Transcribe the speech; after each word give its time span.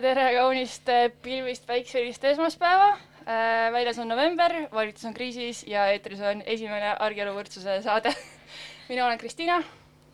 tere, 0.00 0.30
kaunist 0.34 0.88
äh, 0.88 1.08
pilvist 1.22 1.66
päikselist 1.68 2.24
esmaspäeva. 2.24 2.96
väljas 3.72 3.98
on 3.98 4.08
november, 4.08 4.52
valitsus 4.72 5.04
on 5.04 5.14
kriisis 5.14 5.64
ja 5.68 5.84
eetris 5.92 6.20
on 6.24 6.40
esimene 6.46 6.94
argielu 6.98 7.34
võrdsuse 7.36 7.76
saade. 7.84 8.12
mina 8.88 9.04
olen 9.06 9.18
Kristiina. 9.18 9.60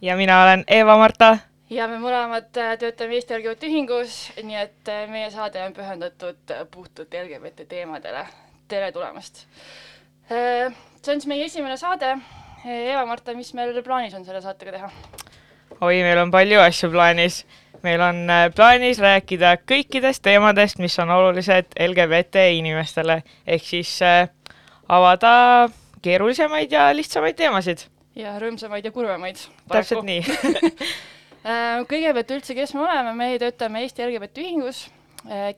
ja 0.03 0.17
mina 0.17 0.43
olen 0.43 0.65
Eva-Marta. 0.67 1.39
ja 1.71 1.87
me 1.89 2.01
mõlemad 2.03 2.59
äh, 2.59 2.75
töötame 2.79 3.15
Eesti 3.15 3.39
LGBT 3.39 3.71
Ühingus, 3.71 4.17
nii 4.43 4.59
et 4.59 4.91
meie 5.13 5.31
saade 5.31 5.63
on 5.63 5.77
pühendatud 5.77 6.55
puhtalt 6.71 7.15
LGBT 7.15 7.69
teemadele. 7.69 8.27
tere 8.69 8.91
tulemast. 8.93 9.47
see 10.29 11.15
on 11.15 11.21
siis 11.21 11.31
meie 11.31 11.45
esimene 11.45 11.77
saade. 11.77 12.17
Eva-Marta, 12.67 13.35
mis 13.39 13.55
meil 13.55 13.83
plaanis 13.83 14.15
on 14.19 14.25
selle 14.27 14.43
saatega 14.43 14.73
teha? 14.81 14.91
oi, 15.81 16.03
meil 16.03 16.19
on 16.19 16.35
palju 16.35 16.61
asju 16.61 16.91
plaanis 16.91 17.45
meil 17.83 18.01
on 18.01 18.23
äh, 18.31 18.47
plaanis 18.55 19.01
rääkida 19.03 19.57
kõikidest 19.69 20.23
teemadest, 20.25 20.79
mis 20.83 20.97
on 21.03 21.11
olulised 21.11 21.75
LGBT 21.87 22.47
inimestele, 22.57 23.21
ehk 23.47 23.67
siis 23.67 23.97
äh, 24.05 24.29
avada 24.89 25.69
keerulisemaid 26.03 26.73
ja 26.73 26.89
lihtsamaid 26.97 27.37
teemasid. 27.37 27.87
ja 28.17 28.39
rõõmsamaid 28.41 28.85
ja 28.85 28.93
kurvemaid. 28.93 29.43
täpselt 29.69 30.07
nii 30.07 30.23
äh, 31.51 31.83
kõigepealt 31.91 32.35
üldse, 32.39 32.55
kes 32.55 32.75
me 32.75 32.87
oleme, 32.87 33.15
meie 33.19 33.39
töötame 33.43 33.85
Eesti 33.85 34.07
LGBT 34.07 34.45
Ühingus. 34.45 34.87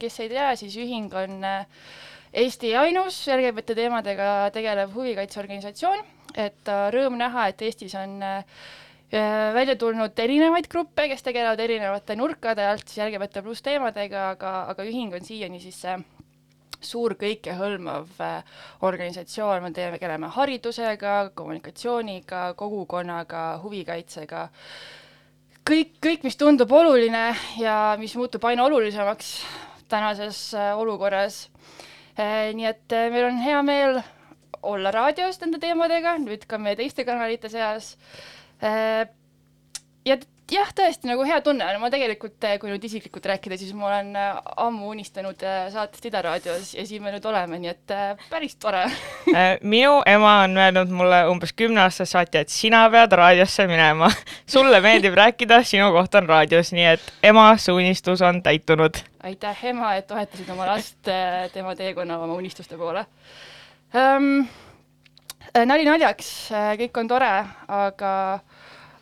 Kes 0.01 0.15
ei 0.25 0.31
tea, 0.31 0.55
siis 0.57 0.79
ühing 0.81 1.13
on 1.13 1.43
Eesti 2.33 2.71
ainus 2.79 3.19
LGBT 3.29 3.75
teemadega 3.77 4.49
tegelev 4.55 4.95
huvikaitseorganisatsioon, 4.97 5.99
et 6.41 6.71
rõõm 6.95 7.19
näha, 7.21 7.51
et 7.51 7.67
Eestis 7.67 7.93
on 7.99 8.17
Äh, 8.23 8.45
välja 9.11 9.77
tulnud 9.81 10.19
erinevaid 10.20 10.69
gruppe, 10.69 11.09
kes 11.09 11.23
tegelevad 11.25 11.61
erinevate 11.64 12.17
nurkade 12.17 12.67
alt 12.69 12.89
siis 12.89 13.06
LGBT 13.06 13.42
pluss 13.42 13.65
teemadega, 13.65 14.31
aga, 14.34 14.55
aga 14.75 14.84
ühing 14.84 15.15
on 15.17 15.25
siiani 15.25 15.61
siis 15.62 15.81
see 15.81 15.97
suur 16.84 17.17
kõikehõlmav 17.19 18.20
organisatsioon, 18.87 19.65
me 19.65 19.73
tegeleme 19.75 20.31
haridusega, 20.34 21.31
kommunikatsiooniga, 21.34 22.53
kogukonnaga, 22.59 23.45
huvikaitsega, 23.65 24.45
kõik, 25.67 25.97
kõik, 26.05 26.28
mis 26.28 26.39
tundub 26.39 26.72
oluline 26.72 27.33
ja 27.59 27.97
mis 27.98 28.15
muutub 28.17 28.45
aina 28.47 28.69
olulisemaks 28.69 29.33
tänases 29.89 30.53
olukorras. 30.77 31.48
nii 32.19 32.67
et 32.67 32.94
meil 33.10 33.25
on 33.25 33.43
hea 33.43 33.62
meel 33.62 34.00
olla 34.62 34.91
raadios 34.91 35.41
nende 35.41 35.59
teemadega, 35.59 36.16
nüüd 36.19 36.47
ka 36.47 36.59
meie 36.59 36.77
teiste 36.77 37.04
kanalite 37.04 37.49
seas 37.49 37.97
ja 38.63 40.17
jah, 40.53 40.71
tõesti 40.75 41.09
nagu 41.09 41.25
hea 41.27 41.39
tunne 41.45 41.67
on, 41.69 41.79
ma 41.83 41.91
tegelikult, 41.93 42.37
äh, 42.47 42.57
kui 42.61 42.71
nüüd 42.71 42.85
isiklikult 42.89 43.27
rääkida, 43.29 43.59
siis 43.61 43.75
ma 43.77 43.89
olen 43.91 44.15
äh, 44.17 44.39
ammu 44.65 44.89
unistanud 44.95 45.43
saatest 45.73 46.09
Ida 46.09 46.23
raadios 46.25 46.73
ja 46.77 46.85
siin 46.89 47.03
me 47.05 47.13
nüüd 47.13 47.25
oleme, 47.29 47.59
nii 47.61 47.73
et 47.73 47.95
päris 48.31 48.57
tore 48.61 48.87
minu 49.75 49.99
ema 50.09 50.35
on 50.47 50.57
öelnud 50.57 50.93
mulle 50.95 51.21
umbes 51.31 51.53
kümneaastase 51.59 52.15
saati, 52.15 52.45
et 52.45 52.53
sina 52.53 52.87
pead 52.93 53.13
raadiosse 53.21 53.67
minema. 53.69 54.11
sulle 54.55 54.81
meeldib 54.85 55.17
rääkida, 55.19 55.61
sinu 55.69 55.91
koht 55.97 56.17
on 56.19 56.29
raadios, 56.31 56.73
nii 56.77 56.87
et 56.95 57.13
ema, 57.33 57.51
see 57.61 57.75
unistus 57.77 58.25
on 58.25 58.41
täitunud. 58.45 59.03
aitäh, 59.29 59.65
ema, 59.75 59.95
et 59.99 60.09
toetasid 60.09 60.49
oma 60.55 60.71
last 60.73 61.13
tema 61.53 61.77
teekonnal 61.77 62.25
oma 62.25 62.39
unistuste 62.39 62.79
poole 62.81 63.05
um, 63.93 64.47
nali 65.67 65.85
naljaks, 65.85 66.31
kõik 66.81 67.01
on 67.03 67.11
tore, 67.11 67.33
aga 67.69 68.13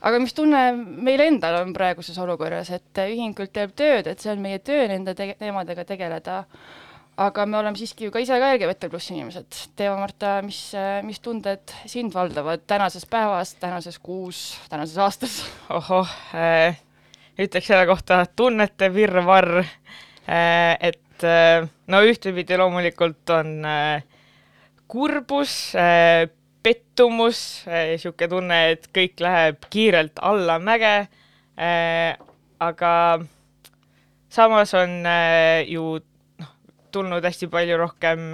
aga 0.06 0.21
mis 0.22 0.34
tunne 0.37 0.62
meil 0.77 1.22
endal 1.25 1.61
on 1.62 1.75
praeguses 1.77 2.19
olukorras, 2.22 2.71
et 2.75 3.05
ühing 3.06 3.34
küll 3.37 3.50
teeb 3.53 3.75
tööd, 3.78 4.06
et 4.11 4.22
see 4.22 4.33
on 4.33 4.43
meie 4.43 4.61
töö 4.62 4.87
nende 4.91 5.17
te 5.19 5.33
teemadega 5.41 5.87
tegeleda, 5.89 6.43
aga 7.27 7.47
me 7.49 7.59
oleme 7.59 7.81
siiski 7.81 8.06
ju 8.06 8.15
ka 8.15 8.21
ise 8.22 8.39
ka 8.39 8.53
LGBT 8.55 8.91
pluss 8.93 9.11
inimesed. 9.11 9.61
Teeva-Marta, 9.78 10.39
mis, 10.47 10.61
mis 11.06 11.21
tunded 11.25 11.75
sind 11.89 12.15
valdavad 12.15 12.67
tänases 12.69 13.06
päevas, 13.11 13.55
tänases 13.61 13.99
kuus, 13.99 14.43
tänases 14.71 14.99
aastas? 15.03 15.39
ohoh 15.72 16.12
äh,, 16.37 16.78
ütleks 17.41 17.73
selle 17.73 17.88
kohta 17.88 18.23
tunnete 18.37 18.93
virvarr 18.94 19.62
äh,, 19.62 20.77
et 20.93 21.25
äh, 21.25 21.67
no 21.91 22.03
ühtepidi 22.05 22.61
loomulikult 22.61 23.34
on 23.34 23.56
äh, 23.65 24.05
kurbus 24.87 25.75
äh,, 25.75 26.28
pettumus, 26.66 27.41
niisugune 27.71 28.31
tunne, 28.31 28.59
et 28.75 28.88
kõik 28.94 29.22
läheb 29.22 29.69
kiirelt 29.71 30.19
allamäge. 30.25 30.97
Äh,, 31.56 32.16
aga 32.60 32.93
samas 34.32 34.75
on 34.76 34.99
äh, 35.06 35.62
ju 35.71 35.99
noh, 36.43 36.50
tulnud 36.94 37.25
hästi 37.25 37.49
palju 37.53 37.78
rohkem 37.81 38.32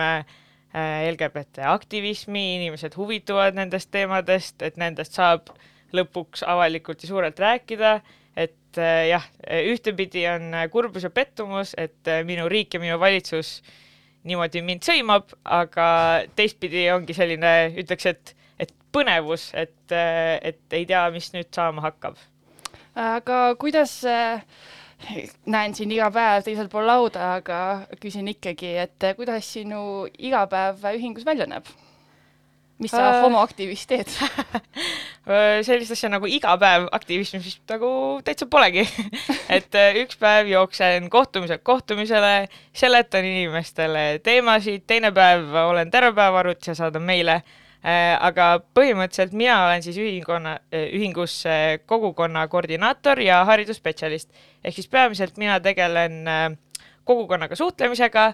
LGBT 0.73 1.67
aktivismi, 1.69 2.43
inimesed 2.57 2.95
huvituvad 2.97 3.59
nendest 3.59 3.91
teemadest, 3.93 4.63
et 4.65 4.79
nendest 4.81 5.19
saab 5.19 5.51
lõpuks 5.93 6.47
avalikult 6.49 7.05
ja 7.05 7.11
suurelt 7.11 7.43
rääkida, 7.45 7.91
et 8.41 8.81
jah, 8.81 9.27
ühtepidi 9.69 10.25
on 10.33 10.57
kurbus 10.73 11.05
ja 11.05 11.11
pettumus, 11.13 11.75
et 11.77 12.09
minu 12.25 12.49
riik 12.49 12.73
ja 12.73 12.81
minu 12.81 12.97
valitsus 13.03 13.59
äh, 13.61 13.82
niimoodi 14.29 14.63
mind 14.65 14.85
sõimab, 14.87 15.33
aga 15.45 15.87
teistpidi 16.39 16.87
ongi 16.95 17.17
selline, 17.17 17.55
ütleks, 17.83 18.07
et, 18.13 18.35
et 18.63 18.75
põnevus, 18.95 19.51
et, 19.59 19.75
et 19.95 20.79
ei 20.79 20.87
tea, 20.89 21.03
mis 21.15 21.33
nüüd 21.35 21.51
saama 21.55 21.85
hakkab. 21.89 22.21
aga 22.95 23.43
kuidas 23.59 23.97
äh, 24.05 24.45
näen 25.47 25.75
siin 25.75 25.93
iga 25.95 26.11
päev 26.15 26.45
teisel 26.47 26.69
pool 26.73 26.87
lauda, 26.87 27.35
aga 27.39 27.61
küsin 28.03 28.29
ikkagi, 28.31 28.77
et 28.85 29.09
kuidas 29.19 29.49
sinu 29.57 30.07
igapäev 30.19 30.85
ühingus 30.95 31.27
välja 31.27 31.49
näeb? 31.51 31.67
Mis 32.83 32.93
sa 32.93 33.05
äh, 33.09 33.21
homoaktivist 33.23 33.89
teed 33.91 34.11
sellist 35.67 35.95
asja 35.95 36.11
nagu 36.13 36.27
iga 36.27 36.55
päev 36.61 36.89
aktivismi 36.95 37.41
vist 37.45 37.63
nagu 37.71 37.89
täitsa 38.27 38.49
polegi 38.51 38.85
et 39.57 39.79
äh, 39.79 39.99
üks 40.03 40.19
päev 40.21 40.51
jooksen 40.51 41.09
kohtumiselt 41.13 41.63
kohtumisele, 41.67 42.49
seletan 42.75 43.27
inimestele 43.29 44.07
teemasid, 44.25 44.87
teine 44.91 45.13
päev 45.15 45.55
olen 45.69 45.93
terve 45.95 46.15
päev 46.19 46.41
arvutis 46.43 46.73
ja 46.73 46.79
saadan 46.79 47.07
meile 47.07 47.39
äh,. 47.41 48.17
aga 48.19 48.49
põhimõtteliselt 48.75 49.37
mina 49.37 49.61
olen 49.67 49.87
siis 49.87 50.01
ühingonna, 50.03 50.59
äh, 50.75 50.89
ühingus 50.97 51.43
kogukonna 51.87 52.47
koordinaator 52.49 53.23
ja 53.23 53.45
haridusspetsialist. 53.49 54.31
ehk 54.65 54.75
siis 54.75 54.91
peamiselt 54.91 55.39
mina 55.39 55.61
tegelen 55.61 56.23
äh, 56.29 56.49
kogukonnaga 57.05 57.57
suhtlemisega 57.59 58.27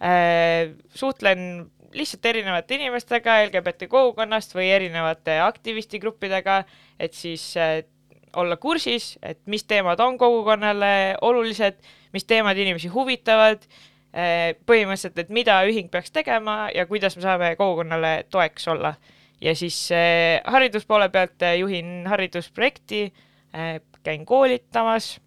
äh,, 0.00 0.72
suhtlen 0.94 1.70
lihtsalt 1.94 2.26
erinevate 2.26 2.78
inimestega 2.78 3.38
LGBT 3.46 3.88
kogukonnast 3.90 4.54
või 4.56 4.68
erinevate 4.74 5.38
aktivistigruppidega, 5.44 6.60
et 7.00 7.14
siis 7.16 7.46
äh, 7.60 7.80
olla 8.36 8.56
kursis, 8.60 9.14
et 9.22 9.40
mis 9.46 9.64
teemad 9.64 10.00
on 10.02 10.18
kogukonnale 10.18 11.16
olulised, 11.22 11.78
mis 12.12 12.26
teemad 12.26 12.58
inimesi 12.58 12.90
huvitavad 12.92 13.62
äh,, 13.64 14.54
põhimõtteliselt, 14.66 15.18
et 15.22 15.34
mida 15.34 15.60
ühing 15.68 15.90
peaks 15.92 16.14
tegema 16.14 16.68
ja 16.74 16.86
kuidas 16.90 17.16
me 17.18 17.26
saame 17.26 17.54
kogukonnale 17.60 18.24
toeks 18.30 18.68
olla. 18.68 18.94
ja 19.40 19.54
siis 19.54 19.76
äh, 19.92 20.40
hariduspoole 20.44 21.08
pealt 21.08 21.42
juhin 21.58 22.06
haridusprojekti 22.06 23.12
käin 24.02 24.24
koolitamas, 24.26 25.20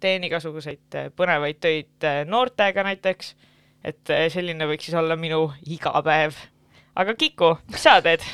teen 0.00 0.24
igasuguseid 0.24 0.94
põnevaid 1.16 1.58
töid 1.60 2.06
noortega 2.24 2.84
näiteks 2.86 3.34
et 3.84 4.14
eh, 4.14 4.26
selline 4.32 4.68
võiks 4.70 4.88
siis 4.88 4.98
olla 4.98 5.16
minu 5.16 5.48
igapäev. 5.66 6.36
aga 6.98 7.14
Kiku, 7.14 7.56
mis 7.70 7.82
sa 7.86 8.00
teed 8.02 8.24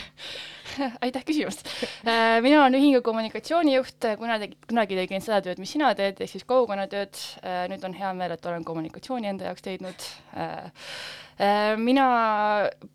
aitäh 1.05 1.25
küsimast. 1.27 1.67
Äh, 2.07 2.41
mina 2.43 2.63
olen 2.63 2.79
ühingu 2.79 3.03
kommunikatsioonijuht, 3.05 4.07
kuna 4.19 4.39
tegi, 4.43 4.59
kunagi 4.69 4.99
tegin 4.99 5.25
seda 5.25 5.41
tööd, 5.45 5.61
mis 5.63 5.75
sina 5.75 5.93
teed, 5.99 6.21
ehk 6.23 6.33
siis 6.33 6.47
kogukonnatööd. 6.49 7.21
Äh, 7.43 7.65
nüüd 7.73 7.85
on 7.87 7.97
hea 7.97 8.13
meel, 8.17 8.35
et 8.35 8.49
olen 8.49 8.65
kommunikatsiooni 8.67 9.31
enda 9.31 9.51
jaoks 9.51 9.67
leidnud. 9.69 10.09
Äh, 10.39 10.89
mina 11.81 12.07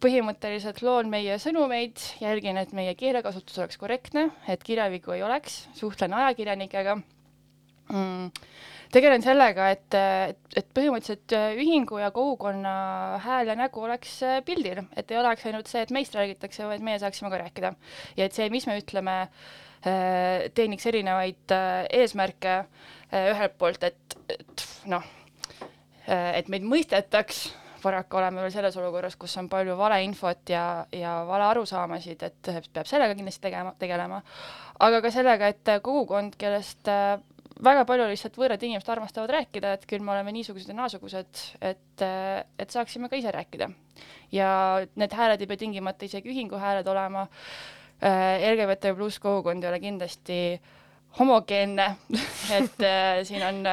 põhimõtteliselt 0.03 0.81
loon 0.85 1.11
meie 1.11 1.35
sõnumeid, 1.43 1.99
jälgin, 2.23 2.59
et 2.61 2.75
meie 2.75 2.95
keelekasutus 2.99 3.59
oleks 3.59 3.79
korrektne, 3.81 4.29
et 4.47 4.63
kirjavigu 4.63 5.15
ei 5.17 5.25
oleks, 5.27 5.65
suhtlen 5.79 6.15
ajakirjanikega 6.15 7.01
mm. 7.91 8.31
Tegelen 8.89 9.21
sellega, 9.21 9.67
et, 9.69 9.95
et, 10.57 10.69
põhimõtteliselt 10.73 11.33
äh, 11.37 11.51
ühingu 11.61 11.99
ja 12.01 12.09
kogukonna 12.13 12.71
hääl 13.21 13.51
ja 13.51 13.55
nägu 13.57 13.83
oleks 13.85 14.15
äh, 14.25 14.39
pildil, 14.45 14.81
et 14.97 15.13
ei 15.13 15.19
oleks 15.19 15.45
ainult 15.45 15.69
see, 15.69 15.83
et 15.85 15.93
meist 15.93 16.17
räägitakse, 16.17 16.65
vaid 16.65 16.81
meie 16.85 16.97
saaksime 17.01 17.29
ka 17.29 17.43
rääkida. 17.43 17.73
ja 18.17 18.25
et 18.25 18.33
see, 18.33 18.49
mis 18.49 18.65
me 18.65 18.79
ütleme, 18.81 19.15
äh, 19.85 20.49
teeniks 20.57 20.89
erinevaid 20.89 21.55
eesmärke 21.99 22.63
ühelt 23.13 23.61
poolt, 23.61 23.85
et, 23.85 24.17
et 24.29 24.65
noh, 24.89 25.05
et 26.09 26.49
meid 26.49 26.65
mõistetaks, 26.65 27.47
paraku 27.81 28.17
oleme 28.17 28.41
veel 28.41 28.53
selles 28.53 28.75
olukorras, 28.77 29.15
kus 29.21 29.37
on 29.41 29.47
palju 29.49 29.77
valeinfot 29.77 30.49
ja, 30.49 30.65
ja 30.93 31.15
valearusaamasid, 31.29 32.25
et 32.25 32.53
peab 32.73 32.89
sellega 32.89 33.15
kindlasti 33.17 33.47
tegema, 33.47 33.73
tegelema, 33.81 34.21
aga 34.85 35.01
ka 35.05 35.13
sellega, 35.13 35.49
et 35.53 35.73
kogukond, 35.85 36.37
kellest 36.41 36.89
väga 37.63 37.83
palju 37.87 38.07
lihtsalt 38.09 38.37
võõrad 38.39 38.63
inimesed 38.63 38.91
armastavad 38.93 39.33
rääkida, 39.35 39.73
et 39.75 39.85
küll 39.89 40.03
me 40.03 40.13
oleme 40.13 40.33
niisugused 40.35 40.71
ja 40.71 40.77
naasugused, 40.77 41.43
et, 41.61 42.03
et 42.03 42.75
saaksime 42.75 43.09
ka 43.11 43.19
ise 43.19 43.33
rääkida. 43.35 43.69
ja 44.31 44.49
need 44.95 45.13
hääled 45.13 45.41
ei 45.41 45.47
pea 45.49 45.57
tingimata 45.57 46.05
isegi 46.05 46.31
ühingu 46.31 46.59
hääled 46.61 46.87
olema, 46.87 47.27
LGBT 47.99 48.93
pluss 48.95 49.19
kogukond 49.19 49.63
ei 49.63 49.69
ole 49.69 49.79
kindlasti 49.79 50.37
homogeenne. 51.19 51.87
Et 52.57 52.83
äh, 52.85 53.23
siin 53.23 53.43
on, 53.43 53.63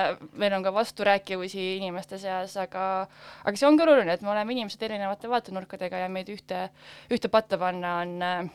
meil 0.41 0.55
on 0.56 0.65
ka 0.65 0.73
vasturääkivusi 0.75 1.77
inimeste 1.77 2.19
seas, 2.19 2.56
aga, 2.56 3.06
aga 3.44 3.61
see 3.61 3.69
ongi 3.69 3.85
oluline, 3.85 4.17
et 4.17 4.25
me 4.25 4.32
oleme 4.32 4.56
inimesed 4.56 4.82
erinevate 4.89 5.29
vaatenurkadega 5.31 6.00
ja 6.00 6.09
meid 6.09 6.32
ühte, 6.32 6.65
ühte 7.12 7.29
patta 7.29 7.61
panna 7.61 7.99
on 8.00 8.17
äh, 8.25 8.50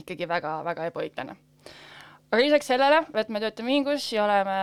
ikkagi 0.00 0.28
väga-väga 0.28 0.88
ebaõiglane 0.90 1.36
aga 2.30 2.42
lisaks 2.44 2.70
sellele, 2.70 3.02
et 3.18 3.32
me 3.32 3.42
töötame 3.42 3.72
ühingus 3.74 4.06
ja 4.14 4.24
oleme 4.24 4.56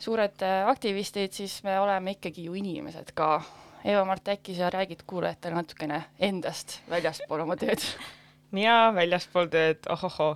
suured 0.00 0.42
äh, 0.44 0.64
aktivistid, 0.70 1.34
siis 1.36 1.58
me 1.66 1.76
oleme 1.80 2.16
ikkagi 2.16 2.48
ju 2.48 2.56
inimesed 2.58 3.12
ka. 3.16 3.38
Eva-Mart, 3.84 4.30
äkki 4.32 4.54
sa 4.56 4.70
räägid 4.72 5.02
kuulajatele 5.04 5.58
natukene 5.58 5.98
endast 6.16 6.78
väljaspool 6.88 7.42
oma 7.44 7.56
tööd? 7.60 7.82
mina 8.56 8.94
väljaspool 8.96 9.50
tööd, 9.52 9.84
ohohoo 9.92 10.30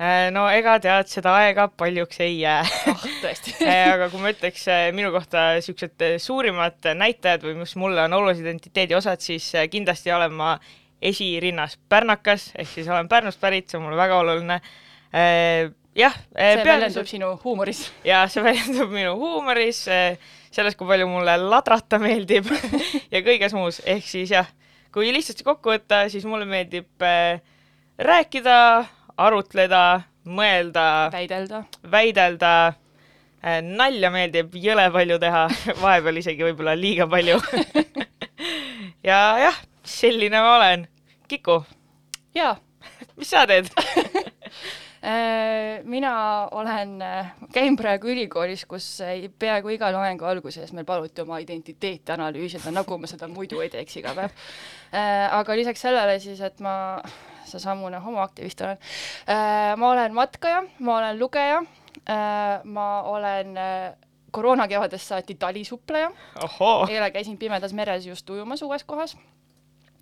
äh, 0.00 0.30
no 0.32 0.46
ega 0.48 0.78
tead, 0.80 1.10
seda 1.12 1.34
aega 1.42 1.66
paljuks 1.68 2.22
ei 2.24 2.38
jää 2.38 2.62
oh,. 2.94 3.04
tõesti 3.20 3.58
äh, 3.68 3.90
aga 3.92 4.08
kui 4.08 4.24
ma 4.24 4.32
ütleks 4.32 4.64
minu 4.96 5.12
kohta 5.12 5.50
niisugused 5.58 6.06
suurimad 6.24 6.88
näitajad 6.96 7.44
või 7.44 7.58
mis 7.60 7.76
mulle 7.76 8.08
on 8.08 8.16
olulise 8.16 8.40
identiteedi 8.46 8.96
osad, 8.96 9.20
siis 9.20 9.52
kindlasti 9.68 10.16
olen 10.16 10.32
ma 10.40 10.56
esirinnas 11.04 11.76
pärnakas, 11.92 12.54
ehk 12.56 12.72
siis 12.72 12.88
olen 12.88 13.10
Pärnust 13.12 13.42
pärit, 13.42 13.68
see 13.68 13.76
on 13.76 13.84
mulle 13.84 14.00
väga 14.00 14.22
oluline 14.24 14.62
jah. 15.98 16.14
Eh, 16.34 16.56
see 16.58 16.66
väljendub 16.66 17.08
sinu 17.08 17.30
huumoris. 17.44 17.84
jaa, 18.10 18.26
see 18.30 18.44
väljendub 18.44 18.92
minu 18.92 19.14
huumoris, 19.20 19.84
eh, 19.92 20.18
selles, 20.54 20.76
kui 20.78 20.88
palju 20.88 21.08
mulle 21.10 21.36
ladrata 21.40 22.00
meeldib 22.02 22.50
ja 23.14 23.22
kõiges 23.24 23.54
muus, 23.56 23.80
ehk 23.86 24.06
siis 24.08 24.34
jah, 24.34 24.50
kui 24.94 25.12
lihtsasti 25.14 25.46
kokku 25.46 25.74
võtta, 25.74 26.04
siis 26.12 26.26
mulle 26.28 26.48
meeldib 26.48 27.06
äh, 27.06 27.42
rääkida, 27.98 28.56
arutleda, 29.16 29.84
mõelda, 30.24 30.86
väidelda, 31.14 31.66
väidelda 31.90 32.54
nalja 33.44 34.08
meeldib 34.08 34.54
jõle 34.56 34.86
palju 34.88 35.18
teha 35.20 35.42
vahepeal 35.82 36.16
isegi 36.16 36.46
võib-olla 36.46 36.72
liiga 36.80 37.04
palju 37.12 37.36
ja 39.04 39.18
jah, 39.42 39.58
selline 39.84 40.40
ma 40.40 40.54
olen. 40.56 40.86
Kiku. 41.28 41.58
jaa. 42.34 42.56
mis 43.20 43.28
sa 43.28 43.44
teed 43.48 43.68
mina 45.84 46.48
olen, 46.50 47.02
äh, 47.02 47.32
käin 47.52 47.76
praegu 47.76 48.08
ülikoolis, 48.08 48.64
kus 48.68 48.86
peaaegu 49.38 49.74
iga 49.74 49.90
loengu 49.92 50.24
alguses 50.24 50.72
meil 50.72 50.86
paluti 50.88 51.20
oma 51.20 51.38
identiteeti 51.42 52.14
analüüsida, 52.14 52.72
nagu 52.72 52.98
ma 52.98 53.10
seda 53.10 53.28
muidu 53.28 53.60
ei 53.60 53.68
teeks 53.72 53.98
iga 54.00 54.14
päev. 54.16 54.32
Äh, 54.96 55.28
aga 55.36 55.58
lisaks 55.60 55.84
sellele 55.84 56.16
siis, 56.22 56.40
et 56.40 56.60
ma 56.64 56.74
seesamune 57.44 58.00
homoaktivist 58.00 58.64
olen, 58.64 58.80
ma 59.76 59.90
olen 59.90 60.16
matkaja, 60.16 60.62
ma 60.80 60.96
olen 60.96 61.20
lugeja, 61.20 61.60
ma 62.64 62.88
olen 63.12 63.52
koroonakevadest 64.32 65.12
saati 65.12 65.36
talisupleja. 65.38 66.10
eile 66.88 67.10
käisin 67.12 67.38
Pimedas 67.38 67.76
meres 67.76 68.06
just 68.06 68.30
ujumas 68.30 68.62
uues 68.62 68.84
kohas 68.84 69.16
Äh, 69.16 69.43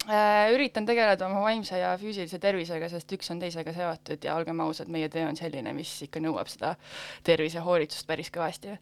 üritan 0.02 0.86
tegeleda 0.88 1.26
oma 1.28 1.42
vaimse 1.44 1.78
ja 1.78 1.92
füüsilise 2.00 2.40
tervisega, 2.42 2.88
sest 2.90 3.12
üks 3.14 3.30
on 3.30 3.40
teisega 3.42 3.74
seotud 3.76 4.24
ja 4.26 4.36
olgem 4.38 4.60
ausad, 4.64 4.90
meie 4.90 5.08
töö 5.12 5.28
on 5.28 5.38
selline, 5.38 5.74
mis 5.76 5.92
ikka 6.08 6.22
nõuab 6.22 6.50
seda 6.50 6.74
tervisehoolitsust 7.26 8.08
päris 8.08 8.32
kõvasti. 8.34 8.76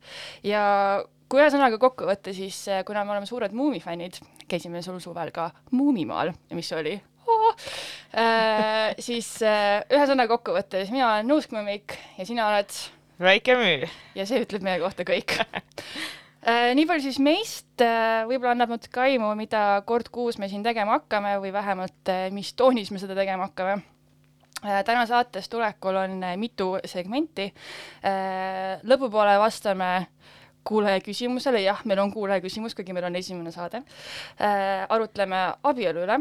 ja 0.49 0.63
kui 1.31 1.43
ühesõnaga 1.43 1.79
kokku 1.83 2.09
võtta, 2.09 2.35
siis 2.37 2.63
äh, 2.73 2.85
kuna 2.89 3.05
me 3.05 3.15
oleme 3.15 3.29
suured 3.29 3.53
Muumi 3.57 3.83
fännid, 3.85 4.19
käisime 4.51 4.83
sul 4.83 5.01
suvel 5.03 5.33
ka 5.35 5.51
Muumimaal, 5.77 6.33
mis 6.57 6.73
oli 6.75 6.97
oh, 7.27 7.51
äh, 8.17 8.97
siis 8.99 9.37
äh, 9.47 9.83
ühesõnaga 9.93 10.35
kokku 10.39 10.57
võttes, 10.57 10.91
mina 10.95 11.13
olen 11.13 11.31
Nuuskmõmmik 11.31 11.99
ja 12.17 12.27
sina 12.29 12.49
oled 12.49 12.81
väike 13.21 13.59
müü. 13.61 13.93
ja 14.17 14.27
see 14.27 14.43
ütleb 14.47 14.65
meie 14.65 14.81
kohta 14.83 15.05
kõik 15.05 15.37
Äh, 15.41 15.63
nii 16.49 16.87
palju 16.89 17.05
siis 17.05 17.19
meist, 17.21 17.83
äh, 17.85 18.25
võib-olla 18.29 18.55
annab 18.55 18.73
natuke 18.73 19.03
aimu, 19.05 19.35
mida 19.37 19.83
kord 19.87 20.09
kuus 20.13 20.39
me 20.41 20.49
siin 20.49 20.63
tegema 20.65 20.97
hakkame 20.97 21.35
või 21.43 21.53
vähemalt 21.53 22.09
äh, 22.09 22.29
mis 22.33 22.55
toonis 22.57 22.91
me 22.91 23.01
seda 23.03 23.17
tegema 23.19 23.51
hakkame. 23.51 23.83
täna 24.61 25.07
saates 25.09 25.49
tulekul 25.49 25.97
on 25.97 26.21
mitu 26.37 26.75
segmenti. 26.85 27.53
lõpupoole 28.85 29.39
vastame 29.41 30.07
kuulaja 30.65 31.01
küsimusele, 31.01 31.63
jah, 31.63 31.81
meil 31.85 31.99
on 31.99 32.13
kuulaja 32.13 32.41
küsimus, 32.45 32.75
kuigi 32.75 32.93
meil 32.93 33.05
on 33.05 33.17
esimene 33.17 33.53
saade. 33.53 33.83
arutleme 34.89 35.55
abielu 35.63 36.05
üle. 36.05 36.19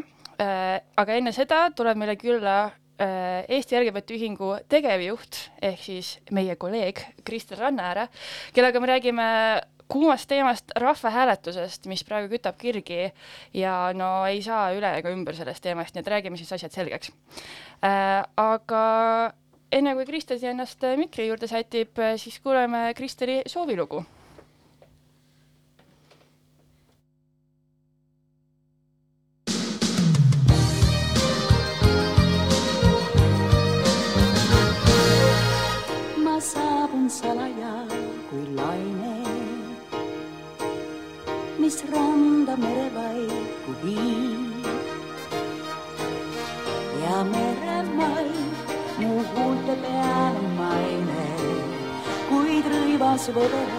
aga 0.95 1.13
enne 1.13 1.31
seda 1.31 1.69
tuleb 1.75 1.97
meile 1.97 2.15
külla 2.15 2.71
Eesti 2.99 3.75
LGBT 3.79 4.15
Ühingu 4.15 4.55
tegevjuht 4.69 5.49
ehk 5.61 5.83
siis 5.83 6.19
meie 6.31 6.55
kolleeg 6.55 6.99
Kristel 7.23 7.59
Rannaääre, 7.59 8.07
kellega 8.53 8.79
me 8.79 8.87
räägime 8.87 9.27
kuumast 9.89 10.29
teemast, 10.29 10.71
rahvahääletusest, 10.77 11.87
mis 11.89 12.03
praegu 12.05 12.29
kütab 12.35 12.59
kirgi 12.61 13.09
ja 13.57 13.73
no 13.97 14.11
ei 14.29 14.43
saa 14.45 14.69
üle 14.77 14.91
ega 14.99 15.13
ümber 15.13 15.37
sellest 15.37 15.63
teemast, 15.65 15.95
nii 15.95 16.05
et 16.05 16.13
räägime 16.13 16.37
siis 16.37 16.53
asjad 16.53 16.75
selgeks 16.75 17.11
äh,. 17.83 18.21
aga 18.37 18.83
enne 19.71 19.97
kui 19.97 20.05
Kristel 20.05 20.39
siia 20.39 20.53
ennast 20.53 20.85
mikri 20.97 21.27
juurde 21.29 21.49
sätib, 21.49 21.97
siis 22.21 22.39
kuuleme 22.43 22.89
Kristeli 22.97 23.41
soovilugu 23.47 24.05
salaja 37.09 37.73
kui 38.29 38.45
laine 38.55 38.98
mis 41.69 41.83
randa 41.93 42.53
merepaiku 42.57 43.71
viib. 43.81 44.65
ja 47.03 47.17
meremaid 47.31 48.57
mu 48.99 49.11
huulte 49.33 49.75
peal 49.83 50.39
on 50.41 50.49
maine, 50.61 51.27
kuid 52.29 52.71
rõivas 52.73 53.29
vedel 53.35 53.69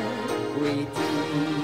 kui 0.54 0.76
tiib. 0.94 1.59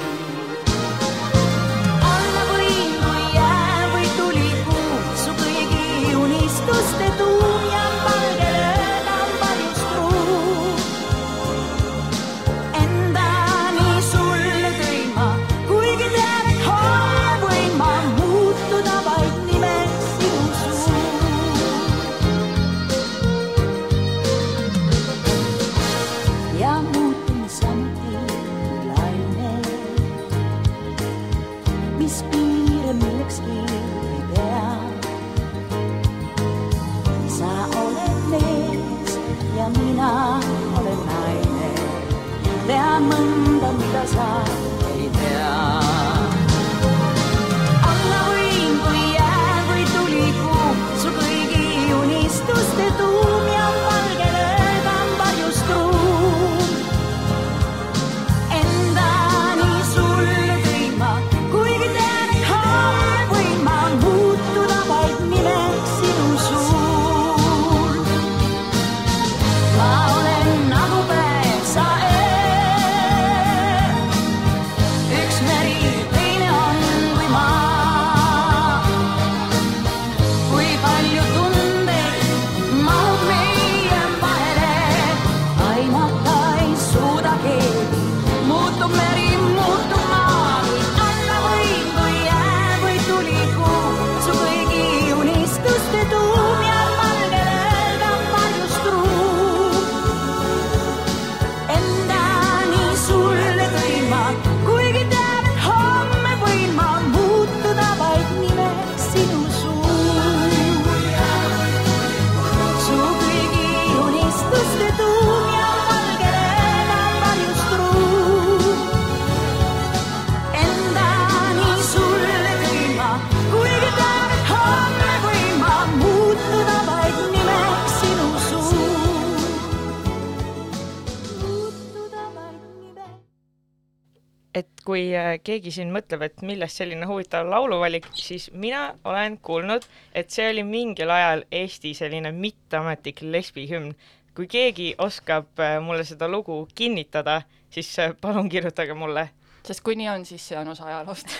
Kui 134.87 135.09
äh, 135.16 135.35
keegi 135.45 135.73
siin 135.75 135.90
mõtleb, 135.95 136.23
et 136.26 136.43
millest 136.47 136.81
selline 136.81 137.09
huvitav 137.11 137.49
lauluvalik, 137.50 138.07
siis 138.14 138.49
mina 138.55 138.95
olen 139.05 139.38
kuulnud, 139.43 139.87
et 140.14 140.31
see 140.31 140.47
oli 140.52 140.62
mingil 140.66 141.11
ajal 141.11 141.43
Eesti 141.50 141.95
selline 141.99 142.33
mitteametlik 142.33 143.23
lesbihümn. 143.23 143.97
kui 144.37 144.47
keegi 144.52 144.95
oskab 144.99 145.61
äh, 145.64 145.78
mulle 145.81 146.05
seda 146.05 146.28
lugu 146.28 146.69
kinnitada, 146.75 147.43
siis 147.71 147.99
äh, 147.99 148.14
palun 148.21 148.49
kirjutage 148.49 148.95
mulle. 148.95 149.28
sest 149.66 149.83
kui 149.83 149.97
nii 149.97 150.09
on, 150.09 150.25
siis 150.25 150.49
see 150.49 150.59
on 150.59 150.69
osa 150.69 150.87
ajaloost 150.87 151.28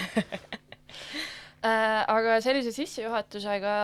aga 2.17 2.41
sellise 2.43 2.73
sissejuhatusega 2.73 3.75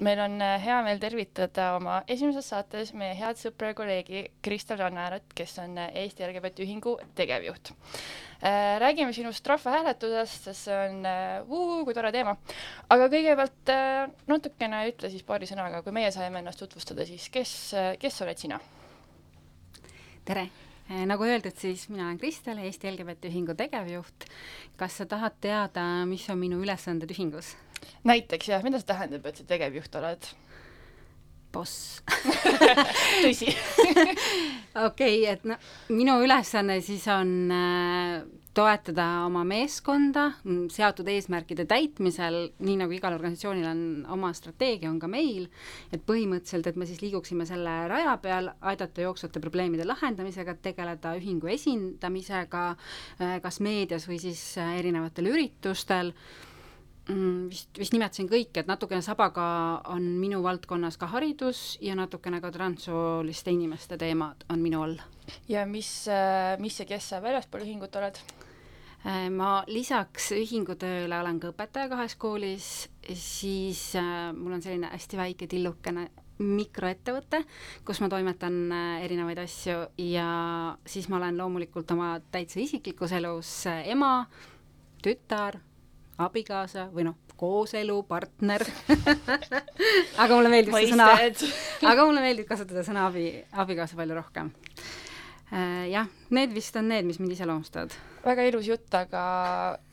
meil 0.00 0.18
on 0.18 0.40
hea 0.62 0.80
meel 0.86 0.98
tervitada 1.02 1.74
oma 1.76 2.00
esimeses 2.10 2.48
saates 2.50 2.92
meie 2.98 3.14
head 3.18 3.38
sõpra 3.38 3.70
ja 3.70 3.76
kolleegi 3.78 4.24
Kristel 4.42 4.80
Rannaaret, 4.80 5.26
kes 5.34 5.58
on 5.62 5.78
Eesti 5.86 6.26
LGBT 6.26 6.66
Ühingu 6.66 6.96
tegevjuht. 7.14 7.70
Räägime 8.80 9.14
sinust 9.16 9.46
rahvahääletusest, 9.48 10.50
sest 10.50 10.66
see 10.68 10.80
on 10.88 11.06
uh, 11.08 11.84
kui 11.86 11.94
tore 11.96 12.10
teema. 12.12 12.36
aga 12.92 13.08
kõigepealt 13.12 13.72
natukene 14.28 14.82
ütle 14.90 15.10
siis 15.12 15.24
paari 15.24 15.48
sõnaga, 15.48 15.80
kui 15.84 15.94
meie 15.96 16.10
saime 16.14 16.42
ennast 16.42 16.60
tutvustada, 16.60 17.06
siis 17.08 17.30
kes, 17.32 17.54
kes 18.00 18.20
oled 18.26 18.44
sina? 18.44 18.60
tere 20.24 20.48
nagu 21.08 21.24
öeldud, 21.24 21.56
siis 21.56 21.86
mina 21.88 22.04
olen 22.06 22.18
Kristel, 22.20 22.58
Eesti 22.60 22.90
LGBT 22.90 23.30
Ühingu 23.30 23.54
tegevjuht. 23.56 24.26
kas 24.76 25.00
sa 25.00 25.06
tahad 25.06 25.36
teada, 25.40 26.04
mis 26.04 26.28
on 26.30 26.38
minu 26.38 26.60
ülesanded 26.60 27.10
ühingus? 27.10 27.54
näiteks 28.04 28.48
jah, 28.48 28.62
mida 28.64 28.80
see 28.80 28.88
tähendab, 28.92 29.26
et 29.26 29.40
sa 29.40 29.44
tegevjuht 29.48 29.96
oled? 30.00 30.28
Boss. 31.54 32.02
Tõsi. 33.24 33.52
Okei 34.74 35.20
okay,, 35.22 35.26
et 35.30 35.44
no 35.46 35.58
minu 35.94 36.18
ülesanne 36.24 36.80
siis 36.82 37.06
on 37.12 37.30
äh, 37.54 38.24
toetada 38.54 39.04
oma 39.26 39.42
meeskonda 39.46 40.28
mm, 40.44 40.68
seatud 40.72 41.08
eesmärkide 41.10 41.66
täitmisel, 41.70 42.38
nii 42.62 42.76
nagu 42.84 42.94
igal 42.94 43.16
organisatsioonil 43.16 43.66
on 43.66 43.82
oma 44.14 44.30
strateegia, 44.36 44.90
on 44.90 45.00
ka 45.02 45.10
meil, 45.10 45.48
et 45.94 46.04
põhimõtteliselt, 46.06 46.70
et 46.70 46.78
me 46.78 46.88
siis 46.88 47.02
liiguksime 47.02 47.46
selle 47.48 47.74
raja 47.90 48.14
peal, 48.22 48.52
aidata 48.62 49.06
jooksvate 49.06 49.42
probleemide 49.42 49.86
lahendamisega, 49.88 50.56
tegeleda 50.62 51.16
ühingu 51.18 51.50
esindamisega 51.54 52.64
äh, 52.74 53.38
kas 53.44 53.60
meedias 53.64 54.08
või 54.10 54.20
siis 54.22 54.42
äh, 54.62 54.76
erinevatel 54.80 55.32
üritustel 55.34 56.14
mm, 57.08 57.48
vist, 57.50 57.70
vist 57.78 57.94
nimetasin 57.94 58.28
kõike, 58.30 58.62
et 58.62 58.70
natukene 58.70 59.02
sabaga 59.04 59.46
on 59.92 60.06
minu 60.20 60.40
valdkonnas 60.44 60.98
ka 61.00 61.08
haridus 61.12 61.76
ja 61.84 61.96
natukene 61.98 62.40
ka 62.44 62.52
transsooliste 62.54 63.52
inimeste 63.54 63.98
teemad 64.00 64.46
on 64.52 64.64
minu 64.64 64.82
all. 64.84 64.98
ja 65.48 65.66
mis, 65.66 65.90
äh, 66.08 66.56
mis 66.60 66.80
ja 66.80 66.88
kes 66.88 67.12
sa 67.12 67.22
väljaspool 67.24 67.66
ühingut 67.66 67.96
oled? 68.00 68.20
Äh, 69.04 69.28
ma 69.30 69.62
lisaks 69.68 70.32
ühingutööle 70.36 71.20
olen 71.20 71.40
ka 71.40 71.52
õpetaja 71.52 71.90
kahes 71.92 72.16
koolis, 72.16 72.68
siis 73.12 73.90
äh, 74.00 74.30
mul 74.36 74.56
on 74.56 74.64
selline 74.64 74.92
hästi 74.92 75.20
väike 75.20 75.50
tillukene 75.50 76.08
mikroettevõte, 76.34 77.44
kus 77.86 78.00
ma 78.02 78.08
toimetan 78.10 78.56
erinevaid 79.04 79.38
asju 79.44 79.84
ja 80.02 80.24
siis 80.82 81.06
ma 81.06 81.20
olen 81.20 81.38
loomulikult 81.38 81.92
oma 81.94 82.16
täitsa 82.34 82.58
isiklikus 82.58 83.14
elus 83.14 83.52
ema, 83.70 84.24
tütar, 85.04 85.60
abikaasa 86.22 86.88
või 86.94 87.08
noh, 87.08 87.18
kooselu, 87.36 87.96
partner 88.08 88.62
aga 90.22 90.30
mulle 90.30 90.52
meeldib 90.52 90.76
see 90.78 90.92
sõna, 90.92 91.10
aga 91.90 92.06
mulle 92.06 92.22
meeldib 92.24 92.48
kasutada 92.48 92.84
sõna 92.86 93.08
abi, 93.10 93.30
abikaasa 93.52 93.98
palju 93.98 94.18
rohkem. 94.20 94.52
Äh,. 95.52 95.90
jah, 95.92 96.10
need 96.34 96.54
vist 96.54 96.76
on 96.78 96.90
need, 96.92 97.06
mis 97.08 97.20
mind 97.22 97.34
iseloomustavad 97.36 97.94
väga 98.24 98.46
ilus 98.48 98.68
jutt, 98.68 98.88
aga 98.96 99.24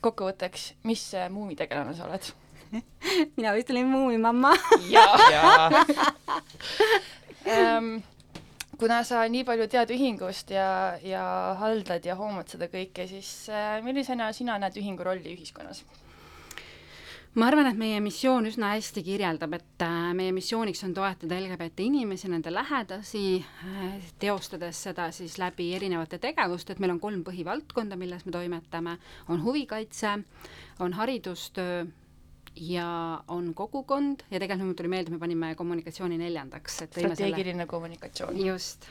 kokkuvõtteks, 0.04 0.72
mis 0.88 1.04
muumitegelane 1.32 1.94
sa 1.96 2.06
oled? 2.08 2.30
Mina 3.36 3.52
vist 3.56 3.70
olin 3.72 3.90
muumimamma. 3.90 4.54
Jaa. 4.88 5.84
Um, 7.42 7.96
kuna 8.80 9.02
sa 9.04 9.24
nii 9.28 9.44
palju 9.44 9.66
tead 9.70 9.92
ühingust 9.92 10.52
ja, 10.54 10.94
ja 11.04 11.24
haldad 11.60 12.06
ja 12.06 12.16
hoomad 12.16 12.48
seda 12.52 12.70
kõike, 12.72 13.08
siis 13.10 13.28
äh, 13.52 13.80
millisena 13.84 14.30
sina 14.36 14.56
näed 14.62 14.78
ühingu 14.80 15.04
rolli 15.06 15.34
ühiskonnas? 15.34 15.82
Ma 17.34 17.46
arvan, 17.48 17.68
et 17.70 17.78
meie 17.80 18.00
missioon 18.04 18.46
üsna 18.50 18.74
hästi 18.74 19.04
kirjeldab, 19.06 19.56
et 19.56 19.84
äh, 19.86 20.10
meie 20.16 20.34
missiooniks 20.36 20.82
on 20.84 20.92
toetada 20.96 21.38
LGBT 21.40 21.86
inimesi, 21.86 22.28
nende 22.32 22.52
lähedasi, 22.52 23.24
äh, 23.40 24.10
teostades 24.20 24.82
seda 24.88 25.08
siis 25.14 25.38
läbi 25.40 25.70
erinevate 25.76 26.20
tegevuste, 26.22 26.74
et 26.74 26.82
meil 26.82 26.92
on 26.96 27.00
kolm 27.00 27.24
põhivaldkonda, 27.24 27.96
milles 28.00 28.26
me 28.28 28.36
toimetame, 28.36 28.98
on 29.32 29.44
huvikaitse, 29.46 30.18
on 30.84 30.96
haridustöö 30.98 31.86
ja 32.56 33.22
on 33.32 33.54
kogukond 33.54 34.26
ja 34.30 34.40
tegelikult 34.40 34.68
mul 34.68 34.76
tuli 34.76 34.92
meelde, 34.92 35.14
me 35.14 35.18
panime 35.22 35.54
kommunikatsiooni 35.56 36.18
neljandaks. 36.20 36.82
strateegiline 36.84 37.62
selle... 37.62 37.66
kommunikatsioon. 37.66 38.36
just, 38.46 38.84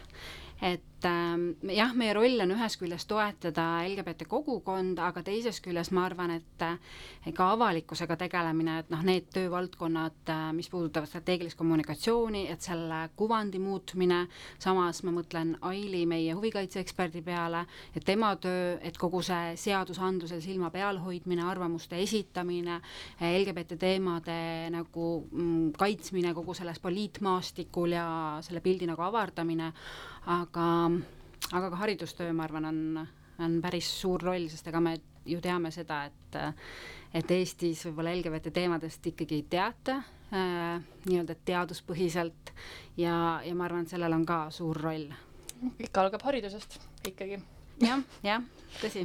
et 0.62 1.06
äh, 1.06 1.74
jah, 1.74 1.94
meie 1.98 2.14
roll 2.14 2.44
on 2.44 2.54
ühest 2.54 2.78
küljest 2.78 3.08
toetada 3.10 3.82
LGBT 3.88 4.28
kogukonda, 4.30 5.08
aga 5.10 5.24
teisest 5.26 5.64
küljest 5.66 5.94
ma 5.98 6.04
arvan, 6.06 6.36
et 6.38 6.66
äh, 6.66 7.32
ka 7.34 7.48
avalikkusega 7.56 8.18
tegelemine, 8.22 8.78
et 8.84 8.92
noh, 8.94 9.02
need 9.06 9.32
töövaldkonnad, 9.34 10.20
äh, 10.30 10.44
mis 10.54 10.70
puudutavad 10.70 11.10
strateegilist 11.10 11.58
kommunikatsiooni, 11.58 12.44
et 12.54 12.62
selle 12.62 13.02
kuvandi 13.18 13.62
muutmine, 13.62 14.28
samas 14.62 15.02
ma 15.08 15.16
mõtlen 15.16 15.56
Aili, 15.72 16.04
meie 16.06 16.38
huvikaitseeksperdi 16.38 17.26
peale, 17.26 17.64
et 17.96 18.06
tema 18.06 18.36
töö, 18.42 18.78
et 18.86 18.98
kogu 19.02 19.24
see 19.26 19.56
seadusandlusel 19.58 20.46
silma 20.46 20.70
peal 20.70 21.02
hoidmine, 21.02 21.42
arvamuste 21.50 21.98
esitamine, 22.06 22.78
LGBT 23.32 23.82
teemade 23.82 24.38
nagu 24.78 25.10
mm, 25.26 25.74
kaitsmine 25.82 26.36
kogu 26.38 26.54
selles 26.58 26.78
poliitmaastikul 26.84 27.98
ja 27.98 28.08
selle 28.46 28.62
pildi 28.62 28.86
nagu 28.90 29.02
avardamine, 29.10 29.72
aga, 30.26 30.68
aga 31.52 31.70
ka 31.70 31.80
haridustöö, 31.84 32.34
ma 32.34 32.44
arvan, 32.44 32.66
on, 32.66 33.08
on 33.40 33.62
päris 33.62 33.90
suur 34.02 34.22
roll, 34.22 34.50
sest 34.52 34.68
ega 34.68 34.82
me 34.84 34.98
ju 35.26 35.42
teame 35.42 35.72
seda, 35.72 36.06
et 36.10 36.42
et 37.14 37.32
Eestis 37.36 37.84
võib-olla 37.88 38.14
LGBT 38.16 38.54
teemadest 38.56 39.08
ikkagi 39.12 39.42
ei 39.42 39.46
teata 39.52 39.98
äh, 40.32 40.78
nii-öelda 41.10 41.36
teaduspõhiselt 41.46 42.54
ja, 43.00 43.42
ja 43.44 43.56
ma 43.56 43.68
arvan, 43.68 43.84
et 43.84 43.92
sellel 43.92 44.16
on 44.16 44.24
ka 44.28 44.46
suur 44.56 44.80
roll. 44.80 45.10
ikka 45.74 46.06
algab 46.06 46.24
haridusest 46.30 46.80
ikkagi 47.08 47.36
ja,. 47.36 47.42
jah, 47.90 48.06
jah, 48.24 48.48
tõsi 48.80 49.04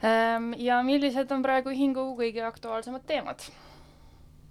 ähm,. 0.00 0.54
ja 0.58 0.80
millised 0.86 1.30
on 1.36 1.44
praegu 1.44 1.74
ühingu 1.74 2.08
kõige 2.16 2.44
aktuaalsemad 2.48 3.04
teemad? 3.06 3.44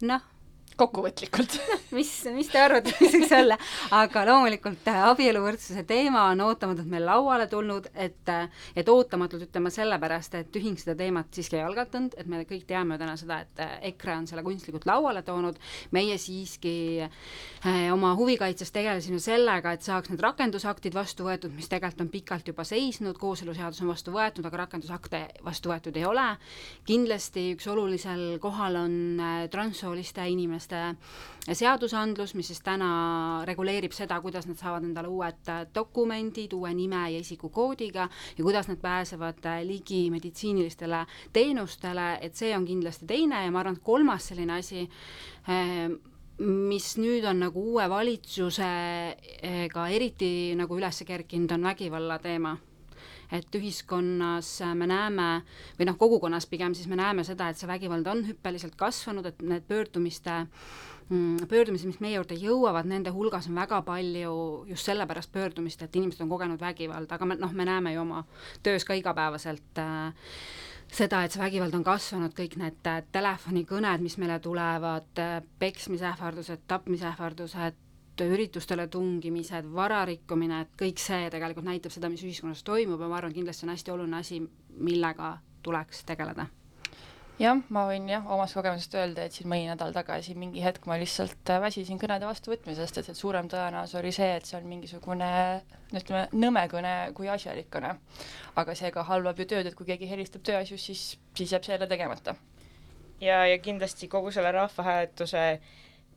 noh 0.05 0.35
kokkuvõtlikult. 0.79 1.60
Mis, 1.96 2.10
mis 2.36 2.50
te 2.51 2.60
arvate, 2.60 2.91
mis 3.00 3.13
võiks 3.13 3.32
olla, 3.38 3.55
aga 3.96 4.25
loomulikult 4.27 4.88
äh, 4.91 4.98
abieluvõrdsuse 5.08 5.86
teema 5.88 6.25
on 6.34 6.41
ootamatult 6.44 6.89
meil 6.91 7.05
lauale 7.08 7.46
tulnud, 7.48 7.88
et 7.94 8.27
äh, 8.32 8.50
et 8.75 8.89
ootamatult 8.91 9.46
ütleme 9.48 9.72
sellepärast, 9.72 10.36
et 10.36 10.58
ühing 10.60 10.75
seda 10.79 10.98
teemat 11.00 11.29
siiski 11.36 11.60
ei 11.60 11.63
algatanud, 11.63 12.17
et 12.20 12.27
me 12.27 12.41
kõik 12.50 12.65
teame 12.67 12.98
täna 13.00 13.15
seda, 13.20 13.38
et 13.46 13.62
äh, 13.63 13.75
EKRE 13.91 14.17
on 14.20 14.27
selle 14.27 14.44
kunstlikult 14.44 14.88
lauale 14.89 15.24
toonud, 15.24 15.60
meie 15.96 16.17
siiski 16.20 16.75
äh, 17.05 17.86
oma 17.94 18.12
huvikaitses 18.20 18.74
tegelesime 18.75 19.22
sellega, 19.24 19.75
et 19.77 19.86
saaks 19.86 20.12
need 20.12 20.24
rakendusaktid 20.25 20.98
vastu 20.98 21.29
võetud, 21.29 21.55
mis 21.55 21.72
tegelikult 21.72 22.03
on 22.03 22.12
pikalt 22.12 22.51
juba 22.51 22.67
seisnud, 22.67 23.15
kooseluseadus 23.22 23.86
on 23.86 23.94
vastu 23.94 24.12
võetud, 24.15 24.44
aga 24.50 24.65
rakendusakte 24.65 25.24
vastu 25.46 25.72
võetud 25.72 25.96
ei 25.96 26.05
ole. 26.10 26.27
kindlasti 26.86 27.53
üks 27.55 27.67
olulisel 27.72 28.38
kohal 28.44 28.82
on 28.82 28.96
transsooliste 29.53 30.25
inimeste 30.27 30.64
inimeste 30.65 31.53
seadusandlus, 31.53 32.34
mis 32.36 32.48
siis 32.50 32.62
täna 32.65 33.43
reguleerib 33.45 33.93
seda, 33.93 34.17
kuidas 34.22 34.48
nad 34.48 34.57
saavad 34.57 34.84
endale 34.84 35.07
uued 35.07 35.51
dokumendid 35.75 36.53
uue 36.53 36.74
nime 36.74 37.12
ja 37.13 37.19
isikukoodiga 37.19 38.10
ja 38.38 38.43
kuidas 38.43 38.67
nad 38.67 38.81
pääsevad 38.81 39.45
ligi 39.63 40.10
meditsiinilistele 40.12 41.05
teenustele, 41.34 42.17
et 42.22 42.36
see 42.36 42.55
on 42.55 42.65
kindlasti 42.65 43.05
teine 43.05 43.45
ja 43.45 43.51
ma 43.51 43.62
arvan, 43.62 43.77
et 43.77 43.84
kolmas 43.84 44.31
selline 44.31 44.57
asi, 44.57 44.88
ehm, 45.48 46.00
mis 46.39 46.95
nüüd 46.98 47.25
on 47.29 47.45
nagu 47.45 47.62
uue 47.62 47.89
valitsusega 47.89 49.89
eriti 49.89 50.55
nagu 50.57 50.77
üles 50.77 51.03
kerkinud, 51.05 51.51
on 51.51 51.69
vägivalla 51.69 52.19
teema 52.19 52.57
et 53.32 53.55
ühiskonnas 53.58 54.50
me 54.75 54.88
näeme 54.89 55.29
või 55.79 55.89
noh, 55.89 55.98
kogukonnas 55.98 56.46
pigem 56.51 56.75
siis 56.77 56.89
me 56.91 57.00
näeme 57.00 57.24
seda, 57.24 57.50
et 57.50 57.58
see 57.58 57.70
vägivald 57.70 58.08
on 58.08 58.25
hüppeliselt 58.27 58.75
kasvanud, 58.79 59.25
et 59.25 59.41
need 59.41 59.65
pöördumiste 59.70 60.44
mm, 61.10 61.48
pöördumised, 61.50 61.88
mis 61.89 62.01
meie 62.03 62.17
juurde 62.17 62.38
jõuavad, 62.39 62.88
nende 62.89 63.13
hulgas 63.13 63.50
on 63.50 63.58
väga 63.60 63.82
palju 63.86 64.36
just 64.70 64.89
sellepärast 64.89 65.32
pöördumist, 65.34 65.82
et 65.82 65.96
inimesed 65.96 66.24
on 66.25 66.32
kogenud 66.32 66.62
vägivalda, 66.62 67.17
aga 67.17 67.29
me 67.29 67.39
noh, 67.39 67.53
me 67.53 67.67
näeme 67.67 67.94
ju 67.94 68.03
oma 68.05 68.24
töös 68.63 68.86
ka 68.86 68.98
igapäevaselt 68.98 69.82
äh, 69.82 70.32
seda, 70.91 71.24
et 71.24 71.34
see 71.34 71.41
vägivald 71.41 71.75
on 71.77 71.86
kasvanud, 71.86 72.36
kõik 72.38 72.58
need 72.62 72.89
äh, 72.89 73.01
telefonikõned, 73.15 74.05
mis 74.05 74.17
meile 74.22 74.39
tulevad 74.44 75.22
äh,, 75.22 75.39
peksmisähvardused, 75.60 76.65
tapmisähvardused, 76.67 77.82
üritustele 78.24 78.88
tungimised, 78.88 79.67
vara 79.75 80.03
rikkumine, 80.07 80.62
et 80.65 80.75
kõik 80.79 81.01
see 81.01 81.29
tegelikult 81.34 81.67
näitab 81.67 81.91
seda, 81.91 82.10
mis 82.10 82.24
ühiskonnas 82.24 82.63
toimub 82.63 83.01
ja 83.01 83.10
ma 83.12 83.19
arvan, 83.19 83.36
kindlasti 83.36 83.67
on 83.67 83.74
hästi 83.75 83.95
oluline 83.95 84.22
asi, 84.22 84.39
millega 84.75 85.38
tuleks 85.65 86.05
tegeleda 86.07 86.48
jah, 87.39 87.60
ma 87.74 87.84
võin 87.89 88.07
jah, 88.10 88.25
omast 88.31 88.55
kogemusest 88.55 88.95
öelda, 88.95 89.25
et 89.25 89.36
siin 89.36 89.50
mõni 89.51 89.67
nädal 89.67 89.93
tagasi 89.95 90.36
mingi 90.39 90.63
hetk 90.63 90.88
ma 90.88 90.98
lihtsalt 91.00 91.51
äh, 91.51 91.60
väsisin 91.63 92.00
kõnede 92.00 92.27
vastuvõtmisest, 92.29 93.01
et, 93.01 93.10
et 93.12 93.19
suurem 93.19 93.50
tõenäosus 93.51 94.00
oli 94.00 94.12
see, 94.15 94.29
et 94.38 94.48
see 94.48 94.57
on 94.60 94.67
mingisugune 94.69 95.29
no 95.91 96.01
ütleme, 96.01 96.25
nõme 96.36 96.65
kõne 96.72 96.93
kui 97.17 97.29
asjalik 97.31 97.67
kõne. 97.74 97.95
aga 98.55 98.75
see 98.75 98.91
ka 98.95 99.03
halvab 99.10 99.39
ju 99.39 99.48
tööd, 99.51 99.67
et 99.67 99.75
kui 99.75 99.88
keegi 99.89 100.10
helistab 100.10 100.45
tööasjus, 100.48 100.86
siis, 100.89 101.05
siis 101.36 101.55
jääb 101.55 101.67
see 101.67 101.75
jälle 101.75 101.89
tegemata. 101.91 102.36
ja, 103.22 103.45
ja 103.48 103.60
kindlasti 103.60 104.07
kogu 104.07 104.31
selle 104.31 104.51
rahvahääletuse 104.55 105.45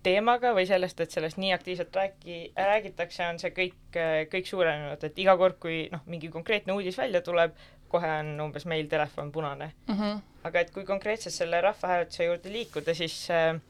teemaga 0.02 0.52
või 0.57 0.67
sellest, 0.69 1.00
et 1.00 1.14
sellest 1.14 1.40
nii 1.40 1.52
aktiivselt 1.57 1.97
räägi, 1.97 2.38
räägitakse, 2.57 3.25
on 3.26 3.40
see 3.43 3.50
kõik, 3.55 3.99
kõik 4.33 4.47
suurenenud, 4.47 5.02
et 5.05 5.19
iga 5.19 5.35
kord, 5.40 5.59
kui 5.62 5.87
noh, 5.93 6.05
mingi 6.07 6.31
konkreetne 6.33 6.76
uudis 6.76 6.99
välja 6.99 7.23
tuleb, 7.25 7.57
kohe 7.88 8.11
on 8.21 8.35
umbes 8.45 8.67
meil 8.69 8.88
telefon 8.88 9.33
punane 9.33 9.73
mm. 9.87 9.95
-hmm. 9.95 10.21
aga 10.45 10.61
et 10.61 10.71
kui 10.71 10.84
konkreetselt 10.84 11.34
selle 11.34 11.61
rahvahääletuse 11.61 12.25
juurde 12.25 12.52
liikuda, 12.52 12.95
siis 12.95 13.30
äh, 13.30 13.61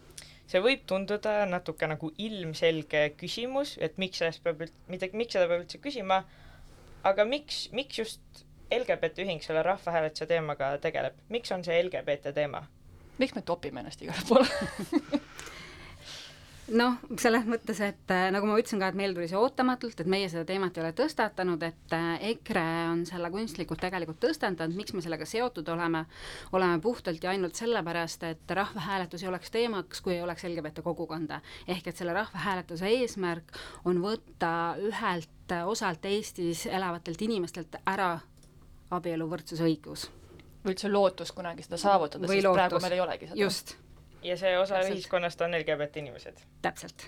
see 0.47 0.61
võib 0.65 0.85
tunduda 0.87 1.47
natuke 1.47 1.87
nagu 1.87 2.13
ilmselge 2.19 3.11
küsimus, 3.21 3.77
et 3.81 3.99
miks 3.99 4.19
sellest 4.19 4.43
peab 4.43 4.65
üld-, 4.67 4.77
mitte 4.89 5.11
miks 5.13 5.37
seda 5.37 5.49
peab 5.49 5.65
üldse 5.65 5.79
küsima, 5.79 6.23
aga 7.05 7.25
miks, 7.25 7.69
miks 7.73 7.99
just 7.99 8.45
LGBT 8.73 9.25
ühing 9.25 9.45
selle 9.45 9.63
rahvahääletuse 9.63 10.27
teemaga 10.27 10.75
tegeleb, 10.79 11.15
miks 11.29 11.53
on 11.53 11.65
see 11.65 11.79
LGBT 11.83 12.35
teema? 12.35 12.67
miks 13.19 13.35
me 13.35 13.43
topime 13.43 13.81
ennast 13.81 14.03
igale 14.03 14.23
poole 14.29 14.47
noh, 16.77 16.97
selles 17.21 17.47
mõttes, 17.49 17.81
et 17.85 18.13
äh, 18.13 18.29
nagu 18.35 18.49
ma 18.49 18.57
ütlesin 18.61 18.81
ka, 18.83 18.91
et 18.91 18.99
meil 18.99 19.15
tuli 19.17 19.29
see 19.31 19.39
ootamatult, 19.39 20.01
et 20.03 20.11
meie 20.11 20.29
seda 20.31 20.45
teemat 20.49 20.77
ei 20.77 20.85
ole 20.85 20.93
tõstatanud, 20.97 21.63
et 21.67 21.95
äh, 21.97 22.09
EKRE 22.33 22.67
on 22.91 23.05
selle 23.09 23.31
kunstlikult 23.33 23.81
tegelikult 23.83 24.21
tõstatanud, 24.23 24.77
miks 24.77 24.95
me 24.97 25.03
sellega 25.05 25.27
seotud 25.29 25.69
oleme, 25.73 26.05
oleme 26.57 26.81
puhtalt 26.85 27.25
ja 27.25 27.33
ainult 27.33 27.59
sellepärast, 27.59 28.27
et 28.29 28.55
rahvahääletus 28.61 29.25
ei 29.25 29.31
oleks 29.33 29.55
teemaks, 29.55 30.03
kui 30.05 30.17
ei 30.17 30.23
oleks 30.25 30.45
LGBT 30.49 30.85
kogukonda. 30.85 31.41
ehk 31.69 31.89
et 31.89 31.97
selle 31.97 32.17
rahvahääletuse 32.17 32.93
eesmärk 33.01 33.57
on 33.89 34.03
võtta 34.05 34.53
ühelt 34.85 35.57
osalt 35.65 36.05
Eestis 36.05 36.67
elavatelt 36.67 37.23
inimestelt 37.25 37.79
ära 37.87 38.19
abieluvõrdsuse 38.91 39.65
õigus. 39.65 40.09
või 40.65 40.75
üldse 40.75 40.93
lootus 40.93 41.33
kunagi 41.33 41.63
seda 41.63 41.81
saavutada, 41.81 42.27
sest 42.27 42.45
lootus. 42.45 42.57
praegu 42.57 42.81
meil 42.83 42.99
ei 42.99 43.01
olegi 43.01 43.29
seda. 43.29 43.41
just 43.41 43.77
ja 44.23 44.37
see 44.37 44.59
osa 44.59 44.79
Täpselt. 44.79 44.95
ühiskonnast 44.95 45.45
on 45.45 45.55
LGBT 45.59 46.03
inimesed. 46.03 46.43
täpselt 46.63 47.07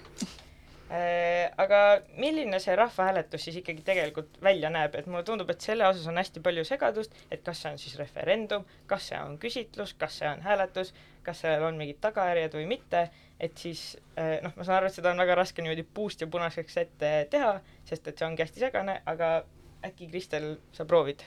äh, 0.91 1.51
aga 1.57 2.01
milline 2.17 2.61
see 2.63 2.77
rahvahääletus 2.77 3.45
siis 3.45 3.61
ikkagi 3.61 3.83
tegelikult 3.87 4.41
välja 4.43 4.71
näeb, 4.71 4.95
et 4.95 5.07
mulle 5.07 5.25
tundub, 5.27 5.51
et 5.51 5.61
selle 5.61 5.87
osas 5.89 6.07
on 6.11 6.21
hästi 6.21 6.43
palju 6.45 6.65
segadust, 6.69 7.15
et 7.31 7.43
kas 7.47 7.63
see 7.63 7.73
on 7.73 7.81
siis 7.83 7.97
referendum, 7.99 8.67
kas 8.91 9.11
see 9.11 9.21
on 9.21 9.39
küsitlus, 9.43 9.95
kas 9.99 10.21
see 10.21 10.31
on 10.31 10.43
hääletus, 10.47 10.95
kas 11.27 11.43
sellel 11.45 11.69
on 11.71 11.81
mingid 11.81 12.01
tagajärjed 12.01 12.57
või 12.59 12.67
mitte, 12.77 13.09
et 13.41 13.59
siis 13.59 13.97
äh, 14.19 14.39
noh, 14.45 14.55
ma 14.57 14.67
saan 14.67 14.81
aru, 14.81 14.91
et 14.91 14.99
seda 15.01 15.15
on 15.15 15.23
väga 15.25 15.39
raske 15.43 15.63
niimoodi 15.65 15.87
puust 15.95 16.23
ja 16.23 16.31
punaseks 16.31 16.83
ette 16.85 17.13
teha, 17.31 17.59
sest 17.89 18.09
et 18.09 18.19
see 18.19 18.29
ongi 18.29 18.47
hästi 18.47 18.67
segane, 18.69 19.01
aga 19.11 19.41
äkki 19.87 20.11
Kristel, 20.11 20.57
sa 20.77 20.85
proovid 20.85 21.25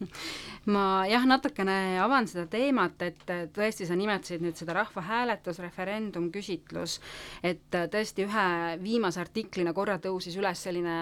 ma 0.74 1.04
jah, 1.08 1.24
natukene 1.28 1.98
avan 2.02 2.28
seda 2.30 2.46
teemat, 2.50 3.02
et 3.06 3.22
tõesti, 3.56 3.86
sa 3.88 3.96
nimetasid 3.98 4.44
nüüd 4.44 4.58
seda 4.58 4.76
rahvahääletus, 4.80 5.60
referendum, 5.64 6.28
küsitlus, 6.34 6.98
et 7.46 7.70
tõesti 7.70 8.26
ühe 8.26 8.48
viimase 8.82 9.22
artiklina 9.22 9.74
korra 9.76 9.98
tõusis 10.02 10.36
üles 10.40 10.66
selline, 10.66 10.98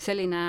selline 0.00 0.44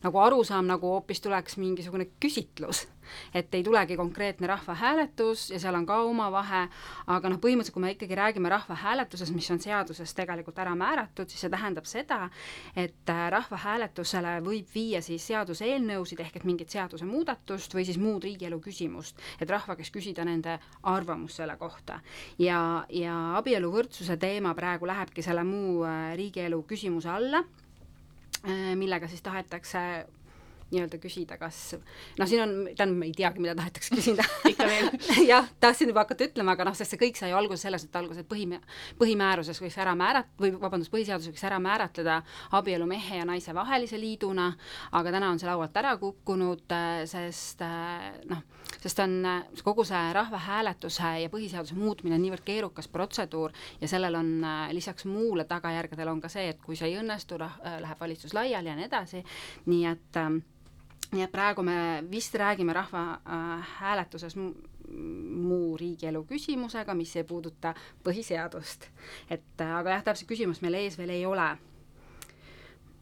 nagu 0.00 0.22
arusaam, 0.22 0.68
nagu 0.70 0.94
hoopis 0.94 1.20
tuleks 1.24 1.58
mingisugune 1.60 2.08
küsitlus 2.22 2.86
et 3.34 3.54
ei 3.54 3.64
tulegi 3.66 3.96
konkreetne 3.96 4.46
rahvahääletus 4.50 5.50
ja 5.50 5.60
seal 5.60 5.74
on 5.74 5.86
ka 5.86 6.00
oma 6.06 6.30
vahe, 6.32 6.66
aga 7.06 7.30
noh, 7.32 7.40
põhimõtteliselt 7.42 7.74
kui 7.74 7.84
me 7.84 7.92
ikkagi 7.94 8.18
räägime 8.18 8.50
rahvahääletusest, 8.52 9.34
mis 9.34 9.50
on 9.50 9.60
seaduses 9.62 10.14
tegelikult 10.14 10.58
ära 10.62 10.74
määratud, 10.78 11.30
siis 11.30 11.44
see 11.44 11.52
tähendab 11.52 11.88
seda, 11.88 12.20
et 12.76 13.12
äh, 13.12 13.22
rahvahääletusele 13.34 14.36
võib 14.44 14.68
viia 14.74 15.02
siis 15.04 15.26
seaduseelnõusid 15.30 16.20
ehk 16.24 16.40
et 16.40 16.48
mingit 16.48 16.72
seadusemuudatust 16.72 17.74
või 17.76 17.86
siis 17.88 18.00
muud 18.00 18.24
riigielu 18.26 18.60
küsimust, 18.62 19.18
et 19.40 19.50
rahva 19.50 19.76
käest 19.78 19.94
küsida 19.94 20.24
nende 20.26 20.58
arvamust 20.82 21.40
selle 21.40 21.56
kohta. 21.60 22.00
ja, 22.38 22.84
ja 22.88 23.16
abieluvõrdsuse 23.38 24.16
teema 24.20 24.54
praegu 24.54 24.86
lähebki 24.86 25.22
selle 25.22 25.44
muu 25.44 25.84
äh, 25.84 26.14
riigielu 26.18 26.62
küsimuse 26.68 27.10
alla 27.10 27.44
äh, 27.44 28.72
millega 28.76 29.08
siis 29.08 29.22
tahetakse 29.22 30.06
nii-öelda 30.70 30.98
küsida, 31.02 31.36
kas 31.40 31.58
noh, 32.18 32.28
siin 32.28 32.42
on, 32.44 32.52
tähendab, 32.68 32.96
ma 33.00 33.08
ei 33.08 33.14
teagi, 33.16 33.42
mida 33.42 33.56
tahetakse 33.58 33.94
küsida. 33.96 34.26
Ikka 34.50 34.68
veel. 34.68 34.90
Jah, 35.30 35.48
tahtsin 35.62 35.90
juba 35.90 36.04
hakata 36.04 36.28
ütlema, 36.28 36.54
aga 36.54 36.68
noh, 36.68 36.76
sest 36.78 36.94
see 36.94 37.00
kõik 37.00 37.18
sai 37.18 37.32
alguse 37.36 37.64
sellest, 37.64 37.90
et 37.90 37.98
alguses 38.00 38.26
põhi, 38.28 38.46
põhimääruses 39.00 39.60
võiks 39.62 39.78
ära 39.82 39.96
määrat-, 39.98 40.30
või 40.40 40.52
vabandust, 40.54 40.92
põhiseadus 40.92 41.30
võiks 41.30 41.44
ära 41.48 41.58
määratleda 41.62 42.20
abielu 42.58 42.86
mehe 42.90 43.20
ja 43.20 43.26
naise 43.28 43.54
vahelise 43.56 43.98
liiduna, 44.00 44.50
aga 44.98 45.14
täna 45.16 45.32
on 45.34 45.42
see 45.42 45.50
laualt 45.50 45.76
ära 45.80 45.96
kukkunud, 46.00 46.76
sest 47.10 47.64
noh, 48.30 48.44
sest 48.78 49.02
on 49.02 49.16
kogu 49.66 49.84
see 49.88 50.12
rahvahääletuse 50.16 51.16
ja 51.24 51.32
põhiseaduse 51.32 51.76
muutmine 51.78 52.16
on 52.16 52.24
niivõrd 52.24 52.46
keerukas 52.46 52.88
protseduur 52.92 53.54
ja 53.80 53.90
sellel 53.90 54.16
on 54.20 54.30
lisaks 54.76 55.08
muule 55.10 55.44
tagajärgedele 55.50 56.14
on 56.14 56.22
ka 56.22 56.30
see, 56.32 56.48
et 56.54 56.62
kui 56.62 56.78
see 56.78 56.92
ei 56.92 57.00
õnnestu, 57.00 57.40
läheb 57.40 58.00
valitsus 58.00 58.34
laiali 58.36 58.70
ja 58.70 58.78
nii 58.78 58.88
edasi, 58.88 59.24
nii 59.66 59.84
et 59.90 60.22
nii 61.14 61.24
et 61.26 61.32
praegu 61.32 61.62
me 61.66 61.76
vist 62.10 62.34
räägime 62.38 62.74
rahvahääletuses 62.76 64.36
äh, 64.36 64.52
muu 64.90 65.76
riigielu 65.78 66.22
küsimusega, 66.26 66.94
mis 66.94 67.16
ei 67.16 67.24
puuduta 67.24 67.74
põhiseadust. 68.04 68.86
et 69.30 69.60
äh, 69.60 69.74
aga 69.80 69.96
jah, 69.96 70.06
täpselt 70.10 70.30
küsimust 70.30 70.62
meil 70.62 70.78
ees 70.80 70.98
veel 70.98 71.10
ei 71.14 71.26
ole 71.26 71.48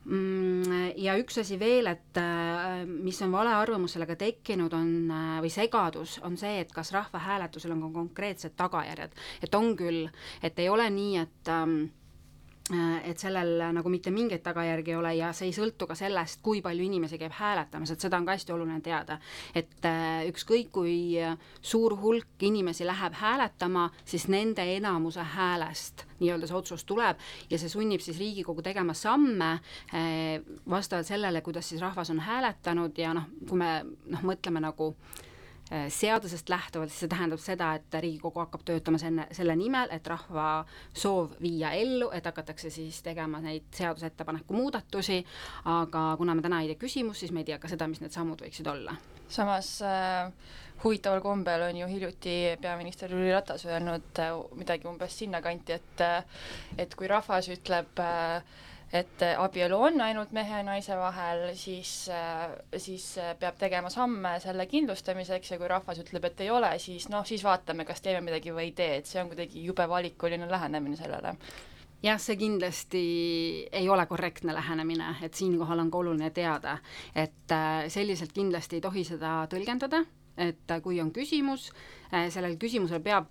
mm, 0.05 0.97
ja 0.97 1.19
üks 1.21 1.41
asi 1.45 1.61
veel, 1.61 1.93
et 1.93 2.21
äh, 2.23 2.87
mis 2.89 3.21
on 3.23 3.33
valearvamus 3.33 3.97
sellega 3.97 4.17
tekkinud, 4.17 4.73
on 4.73 5.13
või 5.45 5.53
segadus, 5.53 6.19
on 6.25 6.41
see, 6.41 6.61
et 6.65 6.73
kas 6.73 6.93
rahvahääletusel 6.97 7.77
on 7.77 7.87
ka 7.89 7.95
konkreetsed 8.01 8.57
tagajärjed, 8.57 9.17
et 9.43 9.55
on 9.55 9.75
küll, 9.77 10.09
et 10.43 10.59
ei 10.59 10.69
ole 10.73 10.89
nii, 10.91 11.17
et 11.27 11.53
ähm, 11.53 11.81
Äh, 11.87 11.98
et 13.05 13.19
sellel 13.19 13.63
nagu 13.73 13.89
mitte 13.89 14.11
mingeid 14.13 14.43
tagajärgi 14.45 14.93
ei 14.93 14.97
ole 14.99 15.13
ja 15.17 15.31
see 15.37 15.49
ei 15.49 15.55
sõltu 15.57 15.87
ka 15.89 15.97
sellest, 15.99 16.41
kui 16.45 16.61
palju 16.65 16.85
inimesi 16.85 17.19
käib 17.21 17.33
hääletamas, 17.39 17.93
et 17.95 18.05
seda 18.05 18.19
on 18.21 18.27
ka 18.27 18.37
hästi 18.37 18.53
oluline 18.53 18.81
teada. 18.85 19.19
et 19.55 19.85
äh, 19.89 20.27
ükskõik, 20.29 20.71
kui 20.73 21.17
suur 21.63 21.97
hulk 22.01 22.43
inimesi 22.43 22.87
läheb 22.87 23.15
hääletama, 23.15 23.89
siis 24.05 24.29
nende 24.29 24.65
enamuse 24.77 25.23
häälest 25.23 26.05
nii-öelda 26.19 26.47
see 26.51 26.57
otsus 26.57 26.85
tuleb 26.85 27.17
ja 27.51 27.59
see 27.59 27.69
sunnib 27.69 28.03
siis 28.05 28.19
Riigikogu 28.19 28.63
tegema 28.63 28.95
samme 28.95 29.53
äh, 29.95 30.43
vastavalt 30.69 31.07
sellele, 31.07 31.41
kuidas 31.41 31.69
siis 31.69 31.81
rahvas 31.81 32.11
on 32.11 32.21
hääletanud 32.21 32.99
ja 32.99 33.15
noh, 33.15 33.31
kui 33.49 33.59
me 33.59 33.73
noh, 33.85 34.23
mõtleme 34.27 34.61
nagu 34.61 34.93
äh, 34.93 35.19
Äh, 35.19 35.28
seadusest 35.69 36.49
lähtuvalt, 36.49 36.93
siis 36.93 37.05
see 37.05 37.11
tähendab 37.13 37.41
seda, 37.43 37.75
et 37.77 37.97
Riigikogu 38.01 38.41
hakkab 38.41 38.63
töötama 38.69 39.01
selle, 39.01 39.27
selle 39.37 39.57
nimel, 39.59 39.91
et 39.93 40.07
rahva 40.09 40.47
soov 40.97 41.35
viia 41.43 41.75
ellu, 41.77 42.09
et 42.17 42.25
hakatakse 42.25 42.71
siis 42.73 43.03
tegema 43.05 43.41
neid 43.45 43.69
seadusettepaneku 43.77 44.57
muudatusi, 44.57 45.19
aga 45.69 46.07
kuna 46.21 46.37
me 46.39 46.45
täna 46.45 46.63
ei 46.63 46.73
tea 46.73 46.81
küsimust, 46.81 47.21
siis 47.25 47.35
me 47.37 47.45
ei 47.45 47.51
tea 47.51 47.61
ka 47.61 47.69
seda, 47.69 47.89
mis 47.91 48.01
need 48.01 48.17
sammud 48.17 48.41
võiksid 48.47 48.73
olla. 48.73 48.97
samas 49.29 49.75
äh, 49.85 50.33
huvitaval 50.85 51.21
kombel 51.21 51.63
on 51.63 51.77
ju 51.77 51.87
hiljuti 51.87 52.35
peaminister 52.61 53.11
Jüri 53.13 53.33
Ratas 53.33 53.67
öelnud 53.67 54.23
äh, 54.23 54.33
midagi 54.57 54.89
umbes 54.89 55.19
sinnakanti, 55.19 55.73
et 55.73 56.01
äh, 56.01 56.25
et 56.79 56.95
kui 56.95 57.09
rahvas 57.11 57.49
ütleb 57.53 58.03
äh, 58.03 58.43
et 58.93 59.23
abielu 59.37 59.77
on 59.77 60.01
ainult 60.01 60.33
mehe 60.33 60.61
ja 60.61 60.65
naise 60.65 60.97
vahel, 60.97 61.49
siis, 61.59 62.09
siis 62.77 63.07
peab 63.41 63.59
tegema 63.61 63.91
samme 63.93 64.37
selle 64.41 64.67
kindlustamiseks 64.67 65.53
ja 65.53 65.59
kui 65.61 65.69
rahvas 65.69 66.01
ütleb, 66.03 66.25
et 66.31 66.45
ei 66.47 66.51
ole, 66.51 66.71
siis 66.83 67.09
noh, 67.13 67.27
siis 67.29 67.45
vaatame, 67.45 67.85
kas 67.89 68.01
teeme 68.05 68.25
midagi 68.25 68.55
või 68.55 68.71
ei 68.71 68.77
tee, 68.77 69.01
et 69.01 69.11
see 69.11 69.21
on 69.23 69.33
kuidagi 69.33 69.65
jube 69.65 69.89
valikuline 69.89 70.49
lähenemine 70.51 70.97
sellele. 70.97 71.35
Jah, 72.03 72.21
see 72.23 72.37
kindlasti 72.39 73.01
ei 73.75 73.89
ole 73.91 74.05
korrektne 74.07 74.55
lähenemine, 74.55 75.17
et 75.23 75.35
siinkohal 75.35 75.83
on 75.83 75.91
ka 75.91 75.99
oluline 75.99 76.31
teada, 76.31 76.77
et 77.15 77.57
selliselt 77.91 78.33
kindlasti 78.33 78.79
ei 78.79 78.85
tohi 78.85 79.03
seda 79.05 79.41
tõlgendada 79.51 80.05
et 80.39 80.71
äh, 80.71 80.83
kui 80.83 81.01
on 81.03 81.13
küsimus, 81.15 81.69
sellele 82.09 82.57
küsimusele 82.57 83.03
peab, 83.05 83.27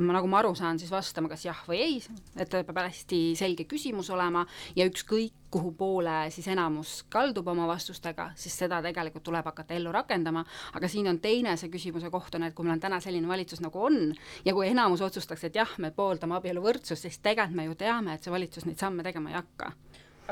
nagu 0.00 0.28
ma 0.32 0.38
aru 0.40 0.54
saan, 0.56 0.78
siis 0.80 0.88
vastama 0.92 1.28
kas 1.28 1.42
jah 1.44 1.58
või 1.68 1.80
ei, 1.84 1.96
et 2.40 2.54
peab 2.54 2.78
hästi 2.80 3.18
selge 3.36 3.66
küsimus 3.68 4.08
olema 4.14 4.46
ja 4.76 4.86
ükskõik, 4.88 5.34
kuhu 5.54 5.74
poole 5.78 6.30
siis 6.34 6.48
enamus 6.50 7.04
kaldub 7.12 7.46
oma 7.52 7.66
vastustega, 7.68 8.30
siis 8.40 8.56
seda 8.58 8.80
tegelikult 8.82 9.22
tuleb 9.28 9.44
hakata 9.46 9.76
ellu 9.76 9.92
rakendama, 9.94 10.42
aga 10.74 10.88
siin 10.90 11.06
on 11.12 11.20
teine 11.22 11.52
see 11.60 11.70
küsimuse 11.70 12.10
koht 12.10 12.34
on, 12.34 12.48
et 12.48 12.56
kui 12.56 12.66
meil 12.66 12.78
on 12.78 12.82
täna 12.82 12.98
selline 13.04 13.28
valitsus, 13.28 13.60
nagu 13.62 13.84
on, 13.86 14.00
ja 14.46 14.56
kui 14.56 14.70
enamus 14.72 15.04
otsustaks, 15.04 15.44
et 15.46 15.60
jah, 15.60 15.76
me 15.78 15.92
pooldame 15.94 16.38
abieluvõrdsust, 16.40 17.04
siis 17.06 17.20
tegelikult 17.20 17.60
me 17.60 17.68
ju 17.68 17.76
teame, 17.84 18.16
et 18.16 18.24
see 18.24 18.32
valitsus 18.34 18.64
neid 18.66 18.80
samme 18.80 19.04
tegema 19.06 19.30
ei 19.30 19.38
hakka. 19.38 19.74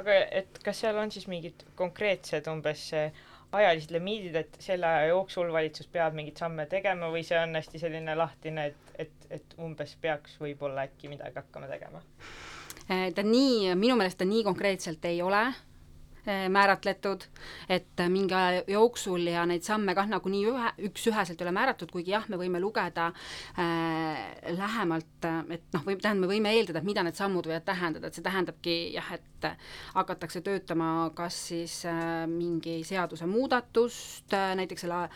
Aga 0.01 0.15
et 0.41 0.59
kas 0.65 0.81
seal 0.81 0.97
on 0.97 1.11
siis 1.13 1.29
mingid 1.29 1.67
konkreetsed 1.77 2.49
umbes 2.49 2.89
ajalised 3.53 3.93
limiidid, 3.93 4.37
et 4.37 4.57
selle 4.65 4.87
aja 4.89 5.11
jooksul 5.13 5.53
valitsus 5.53 5.89
peab 5.93 6.17
mingeid 6.17 6.41
samme 6.41 6.67
tegema 6.71 7.11
või 7.13 7.25
see 7.27 7.39
on 7.41 7.55
hästi 7.59 7.83
selline 7.83 8.17
lahtine, 8.17 8.71
et, 8.73 8.95
et, 9.07 9.29
et 9.31 9.59
umbes 9.61 9.97
peaks 10.01 10.39
võib-olla 10.41 10.87
äkki 10.89 11.13
midagi 11.13 11.41
hakkama 11.41 11.69
tegema? 11.71 12.01
Äh, 12.89 13.11
ta 13.15 13.25
nii, 13.27 13.75
minu 13.79 13.99
meelest 13.99 14.21
ta 14.23 14.29
nii 14.29 14.45
konkreetselt 14.47 15.05
ei 15.11 15.23
ole 15.23 15.45
määratletud, 16.27 17.25
et 17.69 18.01
äh, 18.01 18.09
mingi 18.09 18.35
aja 18.35 18.63
jooksul 18.71 19.27
ja 19.27 19.43
neid 19.49 19.65
samme 19.67 19.95
kah 19.95 20.07
nagunii 20.07 20.45
ühe, 20.47 20.71
üks-üheselt 20.89 21.41
ei 21.41 21.47
ole 21.49 21.55
määratud, 21.57 21.91
kuigi 21.91 22.15
jah, 22.15 22.29
me 22.31 22.39
võime 22.39 22.61
lugeda 22.63 23.09
äh, 23.59 24.21
lähemalt, 24.55 25.27
et 25.51 25.65
noh, 25.75 25.83
või 25.87 25.97
tähendab, 25.99 26.23
me 26.23 26.31
võime 26.31 26.53
eeldada, 26.55 26.79
et 26.79 26.87
mida 26.87 27.03
need 27.03 27.19
sammud 27.19 27.49
võivad 27.49 27.67
tähendada, 27.67 28.07
et 28.07 28.19
see 28.19 28.27
tähendabki 28.27 28.77
jah, 28.95 29.09
et 29.17 29.49
hakatakse 29.97 30.45
töötama 30.47 31.11
kas 31.19 31.39
siis 31.51 31.81
äh, 31.91 32.23
mingi 32.31 32.83
seadusemuudatust 32.87 34.37
äh,, 34.39 34.53
näiteks 34.61 34.87
selle 34.87 35.09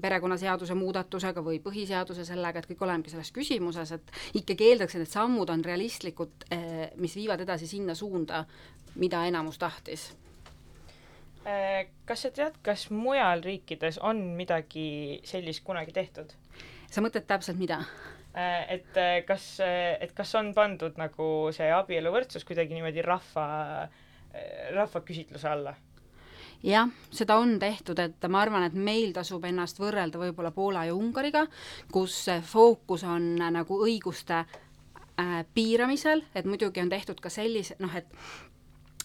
perekonnaseaduse 0.00 0.76
muudatusega 0.78 1.42
või 1.44 1.58
põhiseaduse 1.64 2.24
sellega, 2.24 2.62
et 2.62 2.68
kõik 2.70 2.84
olemegi 2.86 3.12
selles 3.12 3.32
küsimuses, 3.34 3.92
et 3.98 4.38
ikkagi 4.38 4.70
eeldaks, 4.70 4.94
et 4.94 5.04
need 5.04 5.12
sammud 5.12 5.50
on 5.52 5.66
realistlikud 5.66 6.46
eh,, 6.54 6.86
mis 7.02 7.18
viivad 7.18 7.42
edasi 7.42 7.66
sinna 7.66 7.98
suunda, 7.98 8.44
mida 8.96 9.26
enamus 9.26 9.58
tahtis 9.60 10.06
kas 11.46 12.24
sa 12.24 12.30
tead, 12.34 12.56
kas 12.66 12.88
mujal 12.90 13.44
riikides 13.44 14.00
on 14.02 14.18
midagi 14.38 15.20
sellist 15.24 15.62
kunagi 15.66 15.94
tehtud? 15.94 16.32
sa 16.90 17.02
mõtled 17.04 17.26
täpselt 17.28 17.58
mida? 17.60 17.80
Äh, 18.36 18.78
et 18.78 18.98
äh, 18.98 19.20
kas, 19.26 19.56
et 19.62 20.12
kas 20.16 20.34
on 20.38 20.52
pandud 20.56 20.98
nagu 21.00 21.28
see 21.54 21.70
abieluvõrdsus 21.72 22.44
kuidagi 22.48 22.74
niimoodi 22.76 23.04
rahva, 23.06 23.46
rahvaküsitluse 24.74 25.48
alla? 25.48 25.76
jah, 26.64 26.90
seda 27.12 27.36
on 27.40 27.58
tehtud, 27.62 27.98
et 28.00 28.28
ma 28.32 28.42
arvan, 28.44 28.66
et 28.66 28.74
meil 28.74 29.12
tasub 29.16 29.44
ennast 29.46 29.80
võrrelda 29.80 30.20
võib-olla 30.20 30.52
Poola 30.54 30.86
ja 30.88 30.94
Ungariga, 30.96 31.46
kus 31.92 32.26
fookus 32.48 33.04
on 33.06 33.34
nagu 33.36 33.80
õiguste 33.86 34.42
äh, 34.42 35.38
piiramisel, 35.54 36.24
et 36.34 36.48
muidugi 36.48 36.82
on 36.82 36.92
tehtud 36.92 37.20
ka 37.22 37.32
sellise, 37.32 37.76
noh 37.82 37.94
et 37.96 38.10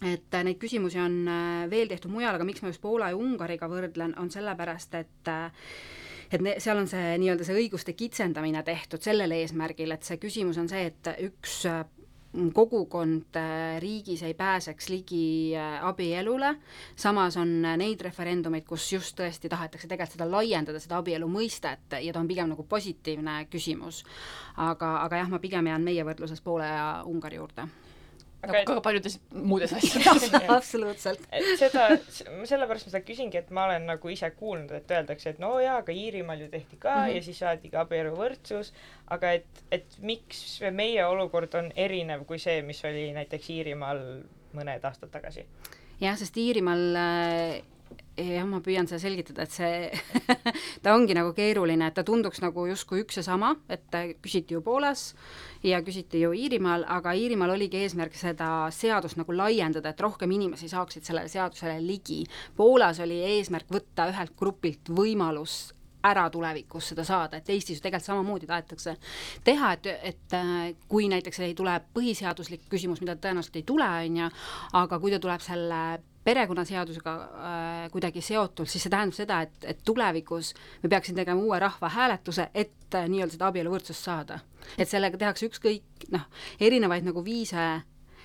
et 0.02 0.38
neid 0.44 0.58
küsimusi 0.62 1.00
on 1.02 1.18
äh, 1.30 1.70
veel 1.70 1.90
tehtud 1.92 2.12
mujal, 2.14 2.36
aga 2.36 2.48
miks 2.48 2.64
ma 2.64 2.72
just 2.72 2.82
Poola 2.82 3.12
ja 3.12 3.18
Ungariga 3.18 3.70
võrdlen, 3.70 4.16
on 4.18 4.32
sellepärast, 4.34 4.96
et 4.98 5.30
äh, 5.30 5.52
et 6.32 6.44
ne, 6.44 6.56
seal 6.64 6.80
on 6.80 6.90
see 6.90 7.16
nii-öelda 7.22 7.46
see 7.48 7.58
õiguste 7.60 7.96
kitsendamine 7.98 8.64
tehtud 8.68 9.04
sellel 9.04 9.34
eesmärgil, 9.36 9.92
et 9.96 10.08
see 10.08 10.20
küsimus 10.22 10.60
on 10.62 10.70
see, 10.72 10.86
et 10.92 11.12
üks 11.28 11.58
äh, 11.70 11.84
kogukond 12.56 13.36
äh, 13.36 13.76
riigis 13.84 14.24
ei 14.24 14.34
pääseks 14.40 14.88
ligi 14.90 15.52
äh, 15.60 15.78
abielule, 15.88 16.54
samas 16.96 17.36
on 17.42 17.52
neid 17.62 18.02
referendumeid, 18.08 18.66
kus 18.68 18.88
just 18.94 19.18
tõesti 19.20 19.52
tahetakse 19.52 19.90
tegelikult 19.92 20.16
seda 20.16 20.30
laiendada, 20.32 20.80
seda 20.80 21.02
abielu 21.02 21.28
mõistet, 21.32 22.00
ja 22.00 22.16
ta 22.16 22.24
on 22.24 22.32
pigem 22.32 22.52
nagu 22.54 22.64
positiivne 22.64 23.44
küsimus. 23.52 24.06
aga, 24.58 24.98
aga 25.04 25.24
jah, 25.24 25.32
ma 25.32 25.44
pigem 25.44 25.68
jään 25.68 25.84
meie 25.84 26.08
võrdluses 26.08 26.42
Poola 26.42 26.72
ja 26.72 26.92
Ungari 27.06 27.42
juurde 27.42 27.68
aga 28.42 28.54
nagu 28.58 28.76
ka 28.78 28.84
paljudes 28.86 29.18
muudes 29.32 29.74
asjades 29.78 30.28
absoluutselt. 30.50 31.24
et 31.32 31.50
seda, 31.60 31.88
sellepärast 32.50 32.88
ma 32.88 32.94
seda 32.94 33.04
küsingi, 33.06 33.40
et 33.42 33.52
ma 33.54 33.68
olen 33.70 33.86
nagu 33.92 34.14
ise 34.14 34.32
kuulnud, 34.38 34.72
et 34.78 34.94
öeldakse, 34.98 35.36
et 35.36 35.42
no 35.44 35.54
jaa, 35.62 35.78
aga 35.84 35.96
Iirimaal 35.96 36.46
ju 36.46 36.50
tehti 36.54 36.80
ka 36.80 36.96
mm 36.96 37.02
-hmm. 37.02 37.16
ja 37.16 37.24
siis 37.24 37.40
saadi 37.40 37.70
ka 37.70 37.86
abieluvõrdsus, 37.86 38.74
aga 39.08 39.34
et, 39.40 39.64
et 39.72 40.00
miks 40.02 40.62
meie 40.72 41.06
olukord 41.06 41.54
on 41.56 41.72
erinev 41.76 42.26
kui 42.26 42.40
see, 42.40 42.62
mis 42.62 42.86
oli 42.86 43.12
näiteks 43.14 43.50
Iirimaal 43.50 44.02
mõned 44.54 44.90
aastad 44.90 45.12
tagasi? 45.12 45.46
jah, 46.02 46.18
sest 46.18 46.38
Iirimaal 46.38 46.96
äh, 46.96 47.62
jah, 48.18 48.46
ma 48.48 48.60
püüan 48.64 48.88
seda 48.90 49.00
selgitada, 49.02 49.46
et 49.46 49.54
see 49.54 50.32
ta 50.84 50.96
ongi 50.96 51.16
nagu 51.18 51.34
keeruline, 51.38 51.88
et 51.88 51.98
ta 51.98 52.04
tunduks 52.08 52.42
nagu 52.44 52.66
justkui 52.70 53.04
üks 53.06 53.20
ja 53.22 53.26
sama, 53.26 53.54
et 53.72 53.88
küsiti 54.22 54.56
ju 54.58 54.64
Poolas 54.66 55.12
ja 55.66 55.82
küsiti 55.86 56.24
ju 56.24 56.34
Iirimaal, 56.36 56.86
aga 56.92 57.16
Iirimaal 57.18 57.56
oligi 57.56 57.82
eesmärk 57.82 58.16
seda 58.20 58.70
seadust 58.76 59.20
nagu 59.20 59.36
laiendada, 59.36 59.94
et 59.94 60.02
rohkem 60.02 60.32
inimesi 60.38 60.70
saaksid 60.72 61.08
sellele 61.08 61.32
seadusele 61.32 61.78
ligi. 61.84 62.24
Poolas 62.58 63.00
oli 63.04 63.22
eesmärk 63.38 63.72
võtta 63.72 64.10
ühelt 64.12 64.36
grupilt 64.40 64.92
võimalus 64.92 65.72
ära 66.04 66.26
tulevikus 66.34 66.92
seda 66.92 67.04
saada, 67.06 67.38
et 67.38 67.50
Eestis 67.54 67.78
ju 67.78 67.84
tegelikult 67.86 68.08
samamoodi 68.10 68.48
tahetakse 68.50 68.96
teha, 69.46 69.74
et, 69.78 69.90
et 70.12 70.34
äh, 70.38 70.72
kui 70.90 71.06
näiteks 71.12 71.44
ei 71.46 71.54
tule 71.58 71.76
põhiseaduslik 71.94 72.66
küsimus, 72.72 73.04
mida 73.04 73.16
tõenäoliselt 73.22 73.60
ei 73.62 73.68
tule, 73.68 73.90
on 74.08 74.18
ju, 74.24 74.32
aga 74.82 75.00
kui 75.04 75.14
ta 75.14 75.22
tuleb 75.22 75.46
selle 75.46 75.82
perekonnaseadusega 76.24 77.14
äh, 77.14 77.92
kuidagi 77.94 78.22
seotult, 78.22 78.70
siis 78.70 78.86
see 78.86 78.94
tähendab 78.94 79.18
seda, 79.18 79.40
et, 79.48 79.70
et 79.74 79.80
tulevikus 79.86 80.54
me 80.84 80.90
peaksime 80.92 81.22
tegema 81.22 81.42
uue 81.42 81.60
rahvahääletuse, 81.60 82.50
et 82.54 82.98
äh, 82.98 83.08
nii-öelda 83.10 83.38
seda 83.38 83.50
abieluvõrdsust 83.50 84.10
saada. 84.10 84.40
et 84.78 84.90
sellega 84.90 85.18
tehakse 85.18 85.50
ükskõik 85.50 86.06
noh, 86.14 86.28
erinevaid 86.62 87.08
nagu 87.08 87.24
viise, 87.26 87.82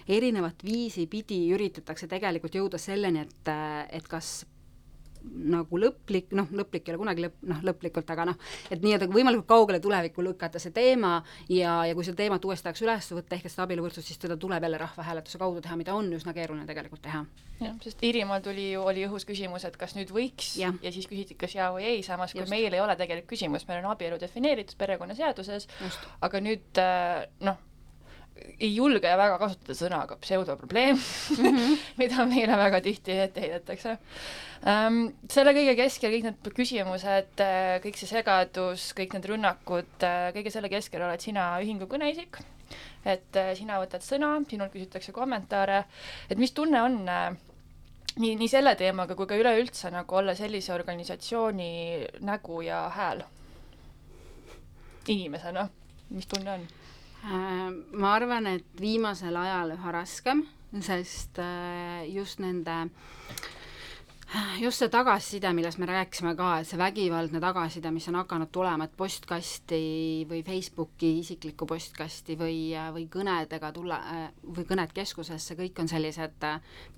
erinevat 0.08 0.60
viisi 0.64 1.06
pidi 1.10 1.46
üritatakse 1.54 2.08
tegelikult 2.10 2.54
jõuda 2.54 2.78
selleni, 2.78 3.24
et, 3.24 3.48
äh, 3.48 3.86
et 3.96 4.08
kas 4.08 4.44
nagu 5.26 5.78
lõplik, 5.80 6.30
noh, 6.36 6.48
lõplik 6.54 6.86
ei 6.86 6.94
ole 6.94 7.00
kunagi 7.02 7.24
lõpp, 7.26 7.38
noh, 7.50 7.62
lõplikult, 7.66 8.10
aga 8.12 8.28
noh, 8.30 8.38
et 8.70 8.82
nii-öelda 8.82 9.08
võimalikult 9.12 9.48
kaugele 9.50 9.80
tulevikku 9.82 10.24
lükata 10.24 10.60
see 10.62 10.74
teema 10.76 11.18
ja, 11.52 11.78
ja 11.88 11.96
kui 11.96 12.06
seda 12.06 12.20
teemat 12.22 12.44
uuesti 12.46 12.66
tahaks 12.66 12.84
üles 12.84 13.10
võtta, 13.16 13.36
ehk 13.36 13.48
et 13.48 13.54
seda 13.54 13.66
abieluvõrdsust, 13.66 14.10
siis 14.10 14.22
teda 14.22 14.38
tuleb 14.40 14.66
jälle 14.66 14.80
rahvahääletuse 14.80 15.40
kaudu 15.42 15.62
teha, 15.64 15.78
mida 15.80 15.94
on 15.96 16.10
üsna 16.16 16.34
keeruline 16.36 16.66
tegelikult 16.68 17.02
teha. 17.06 17.24
jah, 17.60 17.76
sest 17.84 18.02
Iirimaal 18.06 18.44
tuli 18.44 18.70
ju, 18.72 18.82
oli 18.86 19.06
õhus 19.08 19.26
küsimus, 19.28 19.64
et 19.68 19.78
kas 19.80 19.96
nüüd 19.98 20.12
võiks 20.14 20.54
ja, 20.60 20.72
ja 20.82 20.92
siis 20.94 21.08
küsiti, 21.10 21.38
kas 21.38 21.56
jaa 21.56 21.70
või 21.74 21.86
ei, 21.90 22.02
samas 22.06 22.34
kui 22.36 22.44
Just. 22.44 22.52
meil 22.52 22.72
ei 22.72 22.82
ole 22.82 22.96
tegelikult 22.98 23.32
küsimus, 23.34 23.66
meil 23.68 23.82
on 23.84 23.92
abielu 23.94 24.20
defineeritud 24.20 24.78
perekonnaseaduses, 24.78 25.68
aga 26.26 26.42
nüüd 26.44 26.82
äh, 26.82 27.24
noh, 27.46 27.62
ei 28.56 28.72
julge 28.74 29.12
väga 29.20 29.36
kasutada 29.40 29.76
sõna 29.76 30.02
aga 30.06 30.16
pseudoprobleem 30.20 30.96
mm, 30.96 31.46
-hmm. 31.46 31.78
mida 32.00 32.26
meile 32.28 32.56
väga 32.56 32.80
tihti 32.84 33.18
ette 33.26 33.40
heidetakse 33.44 33.96
um,. 33.96 35.00
selle 35.30 35.52
kõige 35.56 35.76
keskel 35.76 36.14
kõik 36.14 36.28
need 36.28 36.52
küsimused, 36.56 37.42
äh, 37.44 37.76
kõik 37.84 38.00
see 38.00 38.10
segadus, 38.10 38.90
kõik 38.96 39.16
need 39.16 39.28
rünnakud, 39.32 39.92
äh, 40.02 40.30
kõige 40.36 40.52
selle 40.54 40.72
keskel 40.72 41.02
oled 41.02 41.20
sina 41.20 41.48
ühingu 41.62 41.88
kõneisik, 41.90 42.40
et 43.04 43.36
äh, 43.36 43.52
sina 43.58 43.80
võtad 43.82 44.04
sõna, 44.04 44.36
sinult 44.48 44.72
küsitakse 44.72 45.12
kommentaare, 45.16 45.84
et 46.30 46.38
mis 46.38 46.52
tunne 46.56 46.82
on 46.82 46.98
nii, 48.16 48.34
nii 48.40 48.48
selle 48.48 48.74
teemaga 48.76 49.14
kui 49.18 49.28
ka 49.28 49.36
üleüldse 49.36 49.92
nagu 49.92 50.16
olla 50.16 50.34
sellise 50.34 50.72
organisatsiooni 50.74 51.70
nägu 52.24 52.62
ja 52.64 52.86
hääl 52.96 53.22
inimesena, 55.12 55.68
mis 56.10 56.26
tunne 56.26 56.56
on? 56.56 56.66
Äh, 57.26 57.70
ma 57.98 58.12
arvan, 58.14 58.46
et 58.46 58.66
viimasel 58.78 59.34
ajal 59.34 59.72
üha 59.74 59.92
raskem, 59.96 60.44
sest 60.78 61.40
äh, 61.42 62.04
just 62.06 62.38
nende 62.38 62.84
just 64.60 64.80
see 64.82 64.88
tagasiside, 64.90 65.52
millest 65.54 65.78
me 65.78 65.86
rääkisime 65.86 66.32
ka, 66.38 66.48
et 66.60 66.68
see 66.68 66.78
vägivaldne 66.80 67.40
tagasiside, 67.42 67.92
mis 67.94 68.08
on 68.10 68.18
hakanud 68.18 68.50
tulema, 68.52 68.88
et 68.88 68.96
postkasti 68.98 69.78
või 70.28 70.42
Facebooki 70.46 71.12
isiklikku 71.20 71.68
postkasti 71.70 72.34
või, 72.38 72.58
või 72.94 73.06
kõnedega 73.12 73.70
tulla 73.76 74.00
või 74.42 74.66
kõned 74.66 74.94
keskusesse, 74.96 75.54
kõik 75.58 75.78
on 75.82 75.90
sellised 75.90 76.46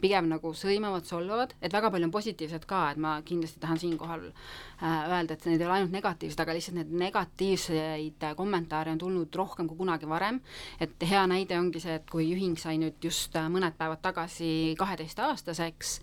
pigem 0.01 0.31
nagu 0.33 0.55
sõimavad, 0.57 1.05
solvavad, 1.09 1.53
et 1.61 1.75
väga 1.75 1.91
palju 1.93 2.09
on 2.09 2.15
positiivset 2.15 2.65
ka, 2.69 2.87
et 2.93 3.03
ma 3.03 3.19
kindlasti 3.27 3.61
tahan 3.61 3.83
siinkohal 3.83 4.25
äh, 4.31 5.13
öelda, 5.13 5.37
et 5.37 5.47
need 5.51 5.61
ei 5.61 5.69
ole 5.69 5.77
ainult 5.79 5.95
negatiivsed, 5.99 6.41
aga 6.41 6.57
lihtsalt 6.57 6.81
need 6.81 6.97
negatiivseid 7.05 8.29
kommentaare 8.39 8.95
on 8.95 9.03
tulnud 9.05 9.41
rohkem 9.43 9.69
kui 9.69 9.77
kunagi 9.77 10.09
varem, 10.09 10.41
et 10.81 10.97
hea 11.11 11.27
näide 11.29 11.61
ongi 11.61 11.85
see, 11.85 12.01
et 12.01 12.09
kui 12.09 12.31
ühing 12.33 12.57
sai 12.61 12.79
nüüd 12.81 12.97
just 13.05 13.37
mõned 13.53 13.77
päevad 13.77 14.01
tagasi 14.05 14.51
kaheteistaastaseks 14.81 15.99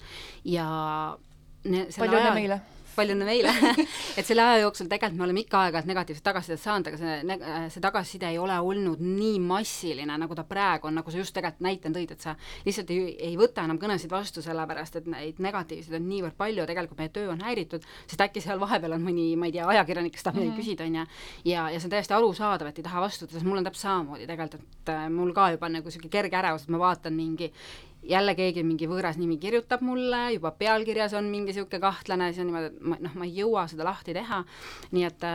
ja 0.53 0.69
palju 1.65 2.21
õnne 2.21 2.33
meile! 2.39 2.61
palju 2.95 3.15
õnne 3.15 3.27
meile 3.27 3.51
et 4.19 4.25
selle 4.25 4.43
aja 4.43 4.61
jooksul 4.63 4.89
tegelikult 4.91 5.19
me 5.19 5.25
oleme 5.27 5.41
ikka 5.43 5.61
aeg-ajalt 5.65 5.89
negatiivset 5.89 6.25
tagasisidet 6.25 6.61
saanud, 6.61 6.89
aga 6.89 6.99
see, 6.99 7.37
see 7.73 7.83
tagasiside 7.83 8.29
ei 8.31 8.39
ole 8.41 8.55
olnud 8.63 9.01
nii 9.03 9.39
massiline, 9.43 10.17
nagu 10.21 10.37
ta 10.37 10.45
praegu 10.47 10.89
on, 10.89 10.95
nagu 10.99 11.11
sa 11.11 11.19
just 11.19 11.35
tegelikult 11.35 11.65
näitena 11.65 11.97
tõid, 11.97 12.13
et 12.15 12.25
sa 12.25 12.35
lihtsalt 12.67 12.91
ei, 12.95 13.15
ei 13.29 13.37
võta 13.39 13.65
enam 13.67 13.79
kõnesid 13.81 14.11
vastu, 14.11 14.43
sellepärast 14.45 14.99
et 15.01 15.09
neid 15.11 15.41
negatiivseid 15.43 15.97
on 15.99 16.07
niivõrd 16.09 16.37
palju 16.39 16.67
tegelikult 16.69 17.01
meie 17.01 17.13
töö 17.15 17.31
on 17.33 17.43
häiritud, 17.45 17.85
sest 18.05 18.25
äkki 18.27 18.43
seal 18.43 18.61
vahepeal 18.61 18.97
on 18.97 19.03
mõni, 19.05 19.27
ma 19.39 19.49
ei 19.49 19.57
tea, 19.57 19.67
ajakirjanik, 19.75 20.15
kes 20.15 20.27
tahab 20.27 20.39
midagi 20.39 20.51
mm 20.51 20.57
-hmm. 20.57 20.63
küsida, 20.63 20.87
on 20.87 20.95
ju, 21.01 21.51
ja, 21.51 21.69
ja 21.73 21.79
see 21.79 21.89
on 21.89 21.95
täiesti 21.95 22.15
arusaadav, 22.15 22.71
et 22.71 22.79
ei 22.79 22.87
taha 22.87 23.03
vastutada, 23.07 23.37
sest 23.39 23.47
mul 23.47 23.59
on 23.59 23.67
täpselt 23.67 23.89
samamoodi 23.89 24.27
tegelikult, 24.27 24.63
et 24.63 24.93
äh, 24.93 25.09
mul 25.09 25.33
ka 25.33 25.51
juba 25.51 25.69
nagu 25.69 25.91
niisugune 25.91 26.11
kerge 26.11 26.37
ärevus, 26.37 26.63
et 26.63 26.73
ma 26.73 26.79
vaatan 26.79 27.13
mingi 27.13 27.51
jälle 28.09 28.35
keegi 28.37 28.63
mingi 28.65 28.89
võõras 28.89 29.17
nimi 29.19 29.37
kirjutab 29.41 29.83
mulle, 29.85 30.27
juba 30.35 30.51
pealkirjas 30.57 31.15
on 31.17 31.29
mingi 31.31 31.53
niisugune 31.53 31.81
kahtlane, 31.83 32.31
siis 32.33 32.43
on 32.43 32.51
niimoodi, 32.51 32.71
et 32.73 32.85
ma 32.85 32.99
noh, 33.01 33.17
ma 33.17 33.27
ei 33.27 33.33
jõua 33.39 33.65
seda 33.71 33.87
lahti 33.87 34.15
teha, 34.15 34.43
nii 34.95 35.07
et, 35.07 35.25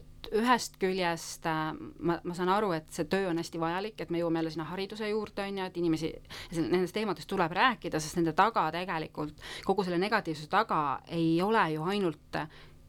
et 0.00 0.04
ühest 0.34 0.76
küljest 0.82 1.46
äh, 1.46 1.72
ma, 1.76 2.18
ma 2.24 2.36
saan 2.36 2.50
aru, 2.52 2.72
et 2.76 2.88
see 2.94 3.06
töö 3.10 3.30
on 3.30 3.38
hästi 3.40 3.60
vajalik, 3.62 4.00
et 4.02 4.10
me 4.10 4.20
jõuame 4.20 4.42
jälle 4.42 4.54
sinna 4.54 4.68
hariduse 4.70 5.10
juurde, 5.10 5.46
on 5.46 5.60
ju, 5.60 5.68
et 5.70 5.80
inimesi, 5.80 6.12
nendest 6.58 6.96
teemadest 6.96 7.30
tuleb 7.30 7.54
rääkida, 7.56 8.00
sest 8.02 8.18
nende 8.18 8.34
taga 8.36 8.66
tegelikult, 8.74 9.34
kogu 9.66 9.86
selle 9.86 10.00
negatiivsuse 10.02 10.50
taga 10.52 11.00
ei 11.14 11.36
ole 11.42 11.68
ju 11.76 11.86
ainult 11.86 12.40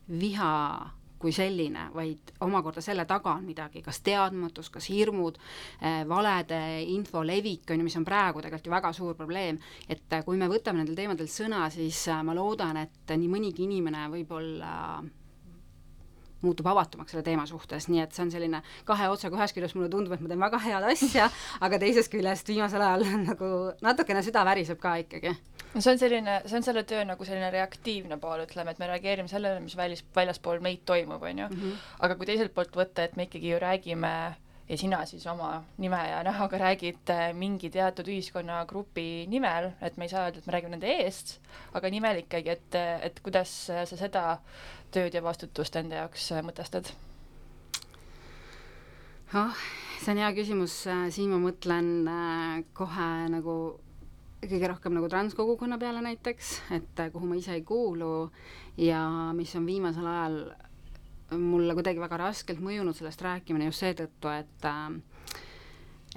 viha 0.08 0.54
kui 1.20 1.34
selline, 1.34 1.88
vaid 1.96 2.34
omakorda 2.46 2.82
selle 2.86 3.08
taga 3.10 3.34
on 3.38 3.46
midagi, 3.48 3.82
kas 3.86 4.02
teadmatus, 4.06 4.70
kas 4.74 4.90
hirmud, 4.92 5.40
eh, 5.82 6.04
valede 6.10 6.60
info 6.94 7.24
levik, 7.26 7.70
on 7.72 7.82
ju, 7.82 7.88
mis 7.88 7.98
on 7.98 8.06
praegu 8.06 8.42
tegelikult 8.42 8.68
ju 8.68 8.76
väga 8.76 8.94
suur 8.94 9.16
probleem, 9.18 9.60
et 9.90 10.14
eh, 10.14 10.26
kui 10.26 10.38
me 10.38 10.50
võtame 10.52 10.84
nendel 10.84 10.98
teemadel 10.98 11.30
sõna, 11.32 11.66
siis 11.74 12.08
eh, 12.08 12.24
ma 12.24 12.38
loodan, 12.38 12.84
et 12.86 13.16
nii 13.18 13.32
mõnigi 13.32 13.66
inimene 13.66 14.08
võib-olla 14.14 14.76
muutub 16.42 16.68
avatumaks 16.70 17.12
selle 17.12 17.26
teema 17.26 17.46
suhtes, 17.50 17.88
nii 17.90 18.04
et 18.04 18.14
see 18.14 18.24
on 18.26 18.32
selline 18.34 18.62
kahe 18.86 19.10
otsaga, 19.10 19.40
ühest 19.40 19.58
küljest 19.58 19.78
mulle 19.78 19.90
tundub, 19.94 20.14
et 20.14 20.22
ma 20.22 20.32
teen 20.32 20.44
väga 20.44 20.60
head 20.62 20.90
asja, 20.92 21.30
aga 21.66 21.80
teisest 21.82 22.12
küljest 22.14 22.54
viimasel 22.54 22.84
ajal 22.86 23.06
nagu 23.32 23.54
natukene 23.86 24.22
süda 24.26 24.46
väriseb 24.48 24.82
ka 24.82 24.98
ikkagi. 25.02 25.34
No 25.74 25.82
see 25.82 25.94
on 25.94 26.02
selline, 26.02 26.40
see 26.46 26.58
on 26.60 26.66
selle 26.66 26.84
töö 26.88 27.04
nagu 27.06 27.28
selline 27.28 27.52
reaktiivne 27.54 28.18
pool, 28.22 28.46
ütleme, 28.48 28.74
et 28.74 28.82
me 28.82 28.90
reageerime 28.92 29.32
sellele, 29.32 29.62
mis 29.64 29.78
välis, 29.78 30.04
väljaspool 30.16 30.64
meid 30.64 30.84
toimub, 30.86 31.24
on 31.24 31.44
ju 31.44 31.48
mm. 31.48 31.62
-hmm. 31.62 31.88
aga 32.00 32.16
kui 32.16 32.30
teiselt 32.30 32.54
poolt 32.54 32.76
võtta, 32.76 33.04
et 33.04 33.16
me 33.16 33.28
ikkagi 33.28 33.54
ju 33.54 33.60
räägime 33.60 34.14
ja 34.70 34.78
sina 34.78 35.06
siis 35.06 35.28
oma 35.28 35.64
nime 35.78 36.00
ja 36.10 36.24
näoga 36.24 36.58
räägid 36.58 37.10
äh, 37.10 37.34
mingi 37.34 37.70
teatud 37.70 38.08
ühiskonnagrupi 38.08 39.28
nimel, 39.28 39.72
et 39.82 39.98
me 39.98 40.06
ei 40.06 40.10
saa 40.10 40.26
öelda, 40.26 40.40
et 40.40 40.48
me 40.48 40.54
räägime 40.54 40.76
nende 40.76 40.92
eest, 41.04 41.38
aga 41.74 41.90
nimel 41.90 42.24
ikkagi, 42.24 42.50
et, 42.50 42.80
et 43.02 43.20
kuidas 43.24 43.54
sa 43.68 43.86
seda 43.88 44.40
tööd 44.92 45.14
ja 45.14 45.24
vastutust 45.24 45.76
enda 45.76 46.04
jaoks 46.04 46.32
äh, 46.32 46.44
mõtestad? 46.44 46.92
ah, 49.34 49.56
see 50.02 50.14
on 50.14 50.24
hea 50.24 50.32
küsimus, 50.36 50.76
siin 51.16 51.32
ma 51.32 51.40
mõtlen 51.44 51.92
äh, 52.12 52.64
kohe 52.76 53.12
nagu 53.32 53.58
kõige 54.46 54.70
rohkem 54.70 54.94
nagu 54.94 55.10
transkogukonna 55.10 55.80
peale 55.82 56.02
näiteks, 56.06 56.54
et 56.78 57.04
kuhu 57.14 57.26
ma 57.30 57.38
ise 57.40 57.56
ei 57.58 57.64
kuulu 57.66 58.30
ja 58.78 59.02
mis 59.34 59.56
on 59.58 59.66
viimasel 59.66 60.06
ajal 60.08 60.40
mulle 61.38 61.74
kuidagi 61.76 62.00
väga 62.00 62.20
raskelt 62.22 62.62
mõjunud 62.64 62.96
sellest 62.96 63.22
rääkimine 63.26 63.68
just 63.68 63.84
seetõttu, 63.84 64.30
et 64.32 64.68
äh, 64.70 65.00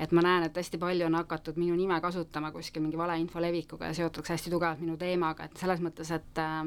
et 0.00 0.12
ma 0.16 0.22
näen, 0.24 0.44
et 0.46 0.56
hästi 0.56 0.78
palju 0.80 1.04
on 1.09 1.16
hakatud 1.18 1.59
minu 1.61 1.74
nime 1.76 1.96
kasutama 2.00 2.52
kuskil 2.54 2.85
mingi 2.85 2.96
valeinfo 2.96 3.40
levikuga 3.42 3.90
ja 3.90 3.96
seotakse 3.96 4.37
hästi 4.37 4.52
tugevalt 4.52 4.80
minu 4.80 4.94
teemaga, 5.00 5.48
et 5.48 5.61
selles 5.61 5.83
mõttes, 5.85 6.12
et 6.14 6.40
äh, 6.40 6.62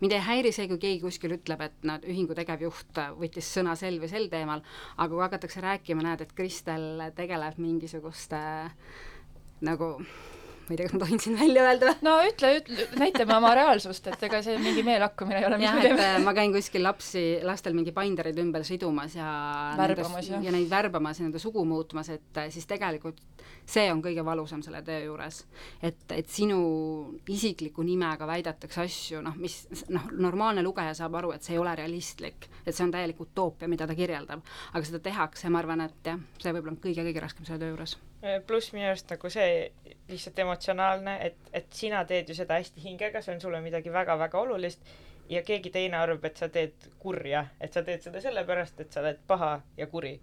mind 0.00 0.16
ei 0.16 0.22
häiri 0.22 0.54
see, 0.54 0.70
kui 0.70 0.80
keegi 0.82 1.02
kuskil 1.02 1.36
ütleb, 1.36 1.66
et 1.66 1.86
nad, 1.86 2.06
ühingu 2.06 2.34
tegevjuht 2.38 3.02
võttis 3.18 3.50
sõna 3.58 3.74
sel 3.78 3.98
või 4.02 4.10
sel 4.10 4.30
teemal, 4.32 4.62
aga 4.96 5.10
kui 5.12 5.24
hakatakse 5.26 5.62
rääkima, 5.66 6.06
näed, 6.06 6.24
et 6.24 6.36
Kristel 6.38 7.10
tegeleb 7.18 7.58
mingisuguste 7.58 8.38
äh, 8.38 8.76
nagu 9.62 9.96
ma 10.62 10.74
ei 10.74 10.78
tea, 10.78 10.86
kas 10.86 10.94
ma 10.94 11.02
tohin 11.02 11.20
siin 11.22 11.38
välja 11.38 11.64
öelda 11.66 11.88
või? 11.90 11.96
no 12.06 12.14
ütle, 12.26 12.50
ütle, 12.60 12.86
näitame 13.00 13.36
oma 13.36 13.52
reaalsust, 13.58 14.06
et 14.12 14.26
ega 14.28 14.42
see 14.44 14.58
mingi 14.62 14.84
meelakkumine 14.86 15.40
ei 15.40 15.48
ole, 15.48 15.58
mis 15.62 15.74
me 15.74 15.84
teeme. 15.86 16.08
ma 16.26 16.34
käin 16.36 16.54
kuskil 16.54 16.84
lapsi, 16.86 17.24
lastel 17.46 17.74
mingi 17.76 17.94
binderid 17.96 18.38
ümber 18.42 18.66
sidumas 18.66 19.16
ja 19.18 19.28
värbamas, 19.78 20.30
ja. 20.30 20.42
ja 20.44 20.54
neid 20.54 20.70
värbamas 20.70 21.20
ja 21.20 21.26
nende 21.26 21.42
sugu 21.42 21.64
muutmas, 21.68 22.12
et 22.14 22.42
siis 22.54 22.68
tegelikult 22.70 23.20
see 23.66 23.88
on 23.92 24.02
kõige 24.04 24.24
valusam 24.26 24.62
selle 24.64 24.82
töö 24.86 25.00
juures. 25.06 25.42
et, 25.82 26.04
et 26.14 26.30
sinu 26.30 26.60
isikliku 27.30 27.82
nimega 27.86 28.26
väidetakse 28.28 28.84
asju, 28.86 29.22
noh, 29.24 29.36
mis 29.38 29.64
noh, 29.90 30.08
normaalne 30.12 30.62
lugeja 30.62 30.94
saab 30.98 31.18
aru, 31.20 31.34
et 31.36 31.42
see 31.42 31.56
ei 31.56 31.62
ole 31.62 31.74
realistlik, 31.78 32.48
et 32.64 32.74
see 32.74 32.86
on 32.86 32.94
täielik 32.94 33.20
utoopia, 33.20 33.70
mida 33.70 33.86
ta 33.86 33.98
kirjeldab. 33.98 34.46
aga 34.72 34.86
seda 34.86 35.02
tehakse 35.02 35.50
ma 35.50 35.62
arvan, 35.62 35.86
et 35.88 36.12
jah, 36.12 36.24
see 36.38 36.54
võib-olla 36.54 36.76
on 36.76 36.82
kõige-kõige 36.86 37.26
raskem 37.26 37.48
selle 37.48 37.62
töö 37.62 37.74
juures 37.74 37.98
pluss 38.46 38.72
minu 38.72 38.86
arust 38.86 39.10
nagu 39.10 39.30
see 39.30 39.72
lihtsalt 40.08 40.38
emotsionaalne, 40.44 41.16
et, 41.26 41.38
et 41.52 41.72
sina 41.74 42.04
teed 42.08 42.28
ju 42.30 42.36
seda 42.38 42.58
hästi 42.60 42.82
hingega, 42.84 43.22
see 43.22 43.34
on 43.34 43.40
sulle 43.42 43.60
midagi 43.64 43.92
väga-väga 43.92 44.38
olulist 44.38 44.84
ja 45.30 45.42
keegi 45.42 45.70
teine 45.70 45.98
arvab, 45.98 46.24
et 46.24 46.36
sa 46.36 46.48
teed 46.52 46.90
kurja, 47.02 47.46
et 47.60 47.72
sa 47.72 47.82
teed 47.82 48.04
seda 48.04 48.22
sellepärast, 48.22 48.80
et 48.84 48.92
sa 48.92 49.02
oled 49.02 49.18
paha 49.26 49.56
ja 49.76 49.86
kuri. 49.86 50.20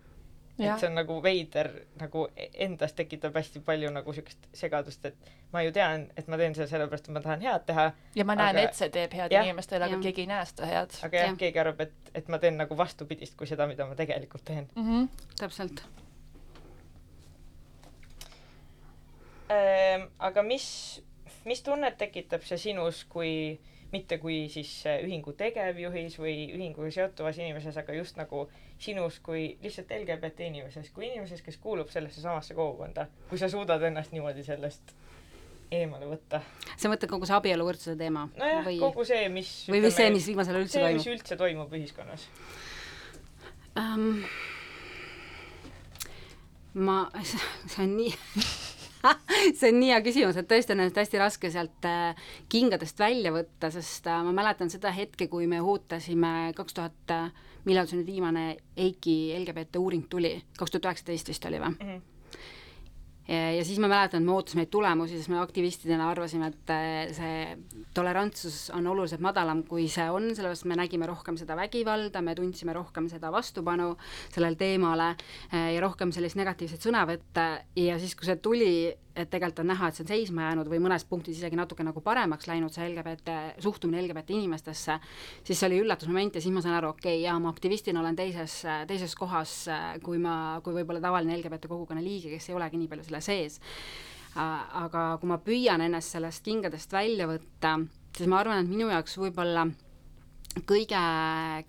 et 0.60 0.80
see 0.80 0.90
on 0.90 0.98
nagu 1.00 1.16
veider, 1.24 1.70
nagu 2.02 2.26
endas 2.36 2.92
tekitab 2.94 3.38
hästi 3.40 3.62
palju 3.64 3.92
nagu 3.96 4.14
siukest 4.14 4.50
segadust, 4.54 5.06
et 5.08 5.30
ma 5.54 5.62
ju 5.64 5.72
tean, 5.72 6.10
et 6.20 6.28
ma 6.28 6.38
teen 6.38 6.56
seda 6.56 6.68
sellepärast, 6.68 7.08
et 7.08 7.16
ma 7.16 7.22
tahan 7.24 7.46
head 7.48 7.64
teha. 7.68 7.86
ja 8.16 8.26
ma 8.28 8.36
näen, 8.36 8.60
et 8.66 8.76
see 8.76 8.92
teeb 8.96 9.16
head 9.16 9.32
ja, 9.32 9.46
inimestele, 9.48 9.88
aga 9.88 9.96
ja. 9.96 10.02
keegi 10.04 10.28
ei 10.28 10.34
näe 10.34 10.50
seda 10.52 10.68
head. 10.68 11.00
aga 11.08 11.24
jah 11.24 11.32
ja., 11.32 11.40
keegi 11.46 11.64
arvab, 11.64 11.88
et, 11.88 12.12
et 12.14 12.28
ma 12.28 12.40
teen 12.44 12.60
nagu 12.60 12.78
vastupidist 12.78 13.40
kui 13.40 13.48
seda, 13.48 13.68
mida 13.72 13.88
ma 13.88 13.96
tegelikult 13.96 14.46
teen 14.52 14.68
mm. 14.76 14.92
-hmm. 14.92 15.26
täpselt 15.40 15.84
aga 19.50 20.46
mis, 20.46 20.68
mis 21.50 21.62
tunnet 21.66 21.98
tekitab 21.98 22.46
see 22.46 22.58
sinus, 22.70 23.04
kui 23.10 23.60
mitte 23.92 24.20
kui 24.22 24.44
siis 24.54 24.72
ühingu 25.02 25.34
tegevjuhis 25.38 26.20
või 26.22 26.36
ühinguga 26.54 26.92
seotuvas 26.94 27.40
inimeses, 27.42 27.78
aga 27.82 27.96
just 27.98 28.20
nagu 28.20 28.44
sinus 28.82 29.18
kui 29.26 29.56
lihtsalt 29.64 29.92
LGBT 29.98 30.46
inimeses, 30.50 30.92
kui 30.94 31.08
inimeses, 31.10 31.42
kes 31.46 31.58
kuulub 31.58 31.90
sellesse 31.90 32.22
samasse 32.22 32.58
kogukonda, 32.58 33.08
kui 33.32 33.42
sa 33.42 33.50
suudad 33.50 33.84
ennast 33.90 34.14
niimoodi 34.14 34.46
sellest 34.46 34.94
eemale 35.72 36.08
võtta. 36.10 36.42
sa 36.78 36.90
mõtled 36.92 37.10
kogu 37.12 37.28
see 37.30 37.38
abieluvõrdsuse 37.38 37.98
teema? 37.98 38.28
nojah 38.38 38.64
või..., 38.66 38.80
kogu 38.82 39.06
see, 39.08 39.28
mis 39.34 39.52
või, 39.70 39.84
või 39.86 39.94
see, 39.94 40.10
mis 40.14 40.30
viimasel 40.32 40.58
ajal 40.58 40.66
üldse 40.66 40.78
see, 40.78 40.86
toimub? 40.86 41.02
mis 41.02 41.12
üldse 41.14 41.40
toimub 41.40 41.76
ühiskonnas 41.80 42.26
um,? 43.78 44.24
ma, 46.74 47.04
see 47.30 47.86
on 47.86 47.96
nii 48.00 48.14
see 49.58 49.72
on 49.72 49.80
nii 49.80 49.92
hea 49.94 50.02
küsimus, 50.06 50.40
et 50.40 50.50
tõesti 50.50 50.76
on 50.76 50.84
ennast 50.84 51.00
hästi 51.00 51.22
raske 51.22 51.52
sealt 51.54 51.88
äh, 51.88 52.20
kingadest 52.52 53.00
välja 53.00 53.34
võtta, 53.36 53.72
sest 53.74 54.08
äh, 54.12 54.22
ma 54.28 54.36
mäletan 54.36 54.72
seda 54.72 54.92
hetke, 54.96 55.30
kui 55.32 55.48
me 55.48 55.62
ootasime 55.62 56.52
kaks 56.58 56.78
tuhat, 56.78 57.16
äh, 57.16 57.32
millal 57.68 57.90
see 57.90 58.00
nüüd 58.00 58.14
viimane 58.14 58.46
EIK-i 58.78 59.18
LGBT 59.40 59.82
uuring 59.82 60.08
tuli, 60.12 60.36
kaks 60.60 60.76
tuhat 60.76 60.90
üheksateist 60.92 61.34
vist 61.34 61.50
oli 61.50 61.62
või 61.62 61.76
mm? 61.76 61.84
-hmm 61.84 62.08
ja 63.30 63.65
siis 63.65 63.78
ma 63.82 63.89
mäletan, 63.92 64.24
et 64.24 64.26
me 64.26 64.34
ootasime 64.34 64.63
neid 64.63 64.72
tulemusi, 64.74 65.18
sest 65.20 65.30
me 65.30 65.38
aktivistidena 65.42 66.08
arvasime, 66.10 66.50
et 66.50 66.72
äh, 66.74 67.12
see 67.13 67.84
tolerantsus 67.94 68.58
on 68.74 68.88
oluliselt 68.89 69.22
madalam, 69.22 69.62
kui 69.70 69.86
see 69.92 70.08
on, 70.10 70.32
sellepärast 70.34 70.65
me 70.70 70.80
nägime 70.80 71.10
rohkem 71.10 71.38
seda 71.38 71.58
vägivalda, 71.60 72.24
me 72.26 72.34
tundsime 72.38 72.74
rohkem 72.74 73.10
seda 73.12 73.30
vastupanu 73.34 73.92
sellele 74.32 74.58
teemale 74.58 75.12
äh, 75.13 75.76
ja 75.76 75.84
rohkem 75.86 76.13
sellist 76.15 76.39
negatiivseid 76.39 76.89
sõnavõtte. 76.89 77.46
Ja 77.78 78.00
siis, 78.02 78.18
kui 78.18 78.30
see 78.30 78.39
tuli, 78.42 78.74
et 79.19 79.29
tegelikult 79.32 79.63
on 79.63 79.71
näha, 79.71 79.89
et 79.89 79.97
see 79.97 80.05
on 80.05 80.12
seisma 80.12 80.45
jäänud 80.47 80.69
või 80.71 80.79
mõnes 80.84 81.05
punktis 81.10 81.39
isegi 81.39 81.58
natuke 81.60 81.84
nagu 81.86 82.01
paremaks 82.03 82.47
läinud, 82.49 82.73
see 82.73 82.88
LGBT, 82.88 83.36
suhtumine 83.63 84.01
LGBT 84.03 84.36
inimestesse, 84.38 84.99
siis 85.43 85.60
see 85.60 85.67
oli 85.69 85.82
üllatusmoment 85.84 86.38
ja 86.38 86.43
siis 86.43 86.55
ma 86.55 86.63
sain 86.65 86.77
aru, 86.77 86.93
okei 86.95 87.17
okay,, 87.17 87.25
jaa, 87.25 87.38
ma 87.41 87.51
aktivistina 87.53 88.03
olen 88.03 88.17
teises, 88.19 88.62
teises 88.89 89.15
kohas, 89.19 89.58
kui 90.05 90.21
ma, 90.21 90.60
kui 90.63 90.77
võib-olla 90.77 91.03
tavaline 91.03 91.38
LGBT 91.38 91.71
kogukonna 91.71 92.03
liige, 92.03 92.32
kes 92.34 92.49
ei 92.49 92.58
olegi 92.58 92.79
nii 92.79 92.91
palju 92.91 93.10
selle 93.10 93.21
sees. 93.25 93.60
aga 94.39 95.17
kui 95.19 95.29
ma 95.29 95.39
püüan 95.41 95.82
ennast 95.82 96.15
sellest 96.15 96.43
kingadest 96.45 96.91
välja 96.93 97.27
võtta, 97.27 97.79
siis 98.15 98.29
ma 98.29 98.39
arvan, 98.39 98.63
et 98.63 98.69
minu 98.71 98.91
jaoks 98.91 99.17
võib-olla 99.17 99.65
kõige, 100.69 101.01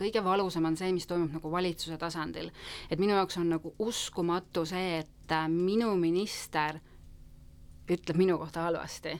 kõige 0.01 0.23
valusam 0.25 0.69
on 0.69 0.77
see, 0.79 0.93
mis 0.93 1.07
toimub 1.09 1.33
nagu 1.37 1.53
valitsuse 1.53 1.99
tasandil. 1.99 2.51
et 2.91 2.99
minu 2.99 3.15
jaoks 3.15 3.39
on 3.39 3.51
nagu 3.57 3.75
uskumatu 3.79 4.65
see, 4.67 5.01
et 5.01 5.35
minu 5.49 5.95
minister 5.97 6.81
ütleb 7.91 8.21
minu 8.21 8.39
kohta 8.39 8.67
halvasti. 8.69 9.17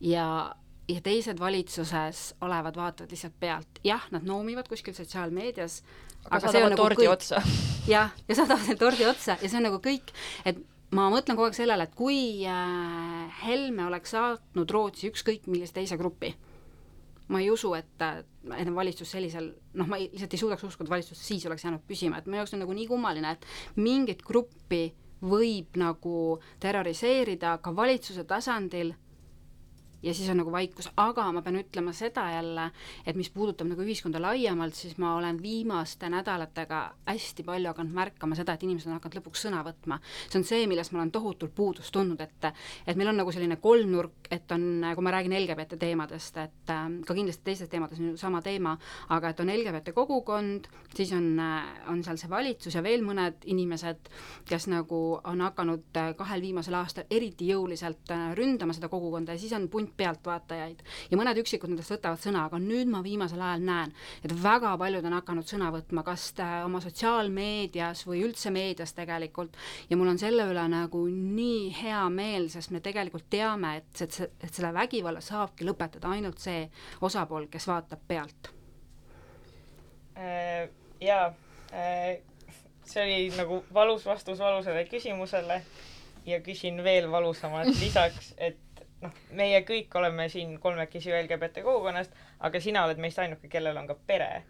ja, 0.00 0.26
ja 0.88 1.00
teised 1.00 1.40
valitsuses 1.40 2.34
olevad 2.40 2.76
vaatavad 2.76 3.10
lihtsalt 3.10 3.38
pealt, 3.40 3.80
jah, 3.84 4.04
nad 4.10 4.26
noomivad 4.26 4.68
kuskil 4.68 4.94
sotsiaalmeedias, 4.96 5.82
aga, 6.24 6.36
aga 6.36 6.52
see 6.52 6.64
on 6.64 6.74
nagu 6.74 6.88
kõik. 6.98 7.32
jah, 7.94 8.12
ja 8.28 8.38
saadavad 8.38 8.66
selle 8.66 8.80
tordi 8.80 9.08
otsa 9.08 9.38
ja 9.38 9.48
see 9.48 9.58
on 9.60 9.68
nagu 9.70 9.80
kõik, 9.82 10.14
et 10.48 10.60
ma 10.92 11.08
mõtlen 11.12 11.38
kogu 11.38 11.48
aeg 11.48 11.58
sellele, 11.58 11.88
et 11.88 11.98
kui 11.98 12.44
äh, 12.48 13.42
Helme 13.42 13.86
oleks 13.88 14.16
saatnud 14.16 14.70
Rootsi 14.70 15.10
ükskõik 15.12 15.46
millise 15.50 15.76
teise 15.76 15.98
grupi, 16.00 16.34
ma 17.32 17.40
ei 17.40 17.48
usu, 17.52 17.72
et, 17.78 18.06
et 18.58 18.72
valitsus 18.74 19.14
sellisel, 19.14 19.52
noh, 19.78 19.88
ma 19.88 20.00
ei, 20.00 20.10
lihtsalt 20.12 20.34
ei 20.36 20.42
suudaks 20.42 20.66
uskuda, 20.68 20.88
et 20.90 20.96
valitsus 20.96 21.22
siis 21.30 21.46
oleks 21.48 21.64
jäänud 21.64 21.84
püsima, 21.88 22.18
et 22.18 22.28
minu 22.28 22.42
jaoks 22.42 22.56
on 22.56 22.64
nagu 22.64 22.76
nii 22.76 22.90
kummaline, 22.90 23.36
et 23.36 23.80
mingit 23.80 24.24
gruppi 24.26 24.90
võib 25.22 25.78
nagu 25.78 26.40
terroriseerida 26.60 27.56
ka 27.62 27.72
valitsuse 27.76 28.24
tasandil 28.28 28.92
ja 30.02 30.14
siis 30.14 30.30
on 30.30 30.40
nagu 30.42 30.52
vaikus, 30.52 30.88
aga 30.96 31.24
ma 31.32 31.42
pean 31.42 31.58
ütlema 31.60 31.92
seda 31.96 32.24
jälle, 32.32 32.68
et 33.06 33.16
mis 33.16 33.30
puudutab 33.30 33.68
nagu 33.70 33.84
ühiskonda 33.84 34.20
laiemalt, 34.22 34.74
siis 34.74 34.98
ma 34.98 35.14
olen 35.16 35.38
viimaste 35.42 36.08
nädalatega 36.12 36.82
hästi 37.06 37.44
palju 37.46 37.70
hakanud 37.70 37.94
märkama 37.94 38.38
seda, 38.38 38.56
et 38.56 38.66
inimesed 38.66 38.90
on 38.90 38.98
hakanud 38.98 39.20
lõpuks 39.20 39.46
sõna 39.46 39.62
võtma. 39.66 40.00
see 40.28 40.40
on 40.40 40.46
see, 40.48 40.66
millest 40.66 40.92
ma 40.92 41.00
olen 41.02 41.12
tohutult 41.14 41.54
puudust 41.54 41.92
tundnud, 41.94 42.20
et 42.20 42.50
et 42.86 42.96
meil 42.96 43.12
on 43.12 43.20
nagu 43.20 43.32
selline 43.32 43.56
kolmnurk, 43.62 44.26
et 44.30 44.50
on, 44.52 44.82
kui 44.94 45.04
ma 45.04 45.14
räägin 45.14 45.36
LGBT 45.38 45.78
teemadest, 45.78 46.36
et 46.42 46.70
äh, 46.74 46.88
ka 47.06 47.14
kindlasti 47.14 47.44
teistes 47.44 47.70
teemades 47.70 48.00
on 48.00 48.12
ju 48.12 48.16
sama 48.16 48.42
teema, 48.42 48.76
aga 49.08 49.30
et 49.30 49.40
on 49.40 49.52
LGBT 49.52 49.94
kogukond, 49.94 50.66
siis 50.96 51.12
on, 51.12 51.38
on 51.88 52.02
seal 52.02 52.18
see 52.18 52.30
valitsus 52.30 52.74
ja 52.74 52.82
veel 52.82 53.04
mõned 53.06 53.44
inimesed, 53.46 54.10
kes 54.48 54.66
nagu 54.72 55.02
on 55.22 55.44
hakanud 55.46 56.00
äh, 56.00 56.12
kahel 56.18 56.42
viimasel 56.42 56.74
aastal 56.80 57.06
eriti 57.10 57.48
jõuliselt 57.52 58.10
äh, 58.10 58.30
ründama 58.38 58.74
seda 58.76 58.90
kogukonda 58.92 59.36
ja 59.36 59.42
siis 59.42 59.54
on 59.56 59.68
punt 59.72 59.91
pealtvaatajaid. 59.96 60.82
Ja 61.10 61.18
mõned 61.20 61.40
üksikud 61.42 61.72
nendest 61.72 61.94
võtavad 61.94 62.20
sõna, 62.22 62.46
aga 62.48 62.60
nüüd 62.62 62.90
ma 62.92 63.02
viimasel 63.04 63.42
ajal 63.42 63.66
näen, 63.66 63.94
et 64.24 64.34
väga 64.42 64.74
paljud 64.80 65.06
on 65.08 65.18
hakanud 65.18 65.48
sõna 65.48 65.70
võtma, 65.74 66.04
kas 66.06 66.30
oma 66.64 66.80
sotsiaalmeedias 66.84 68.06
või 68.08 68.24
üldse 68.26 68.52
meedias 68.54 68.94
tegelikult, 68.96 69.56
ja 69.90 69.98
mul 70.00 70.14
on 70.14 70.20
selle 70.22 70.46
üle 70.50 70.64
nagu 70.72 71.04
nii 71.12 71.70
hea 71.82 72.02
meel, 72.12 72.48
sest 72.52 72.72
me 72.74 72.82
tegelikult 72.84 73.28
teame, 73.30 73.76
et, 73.82 74.04
et, 74.06 74.18
et 74.40 74.50
selle 74.52 74.72
vägivalla 74.74 75.22
saabki 75.24 75.66
lõpetada 75.68 76.12
ainult 76.12 76.42
see 76.42 76.66
osapool, 77.00 77.48
kes 77.52 77.68
vaatab 77.70 78.02
pealt. 78.08 78.52
Äh, 80.16 80.68
jaa, 81.00 81.32
äh, 81.72 82.20
see 82.84 83.02
oli 83.04 83.30
nagu 83.36 83.62
valus 83.74 84.06
vastus 84.06 84.38
valusale 84.38 84.84
küsimusele. 84.90 85.62
Ja 86.26 86.38
küsin 86.40 86.76
veel 86.84 87.08
valusamalt 87.10 87.72
lisaks, 87.80 88.28
et 88.38 88.71
noh, 89.02 89.20
meie 89.38 89.62
kõik 89.68 89.94
oleme 89.98 90.28
siin 90.32 90.56
kolmekesi 90.60 91.12
LGBT 91.14 91.64
kogukonnast, 91.66 92.14
aga 92.40 92.60
sina 92.62 92.84
oled 92.86 93.00
meist 93.02 93.18
ainuke, 93.22 93.50
kellel 93.52 93.78
on 93.78 93.88
ka 93.90 93.98
pere. 94.06 94.42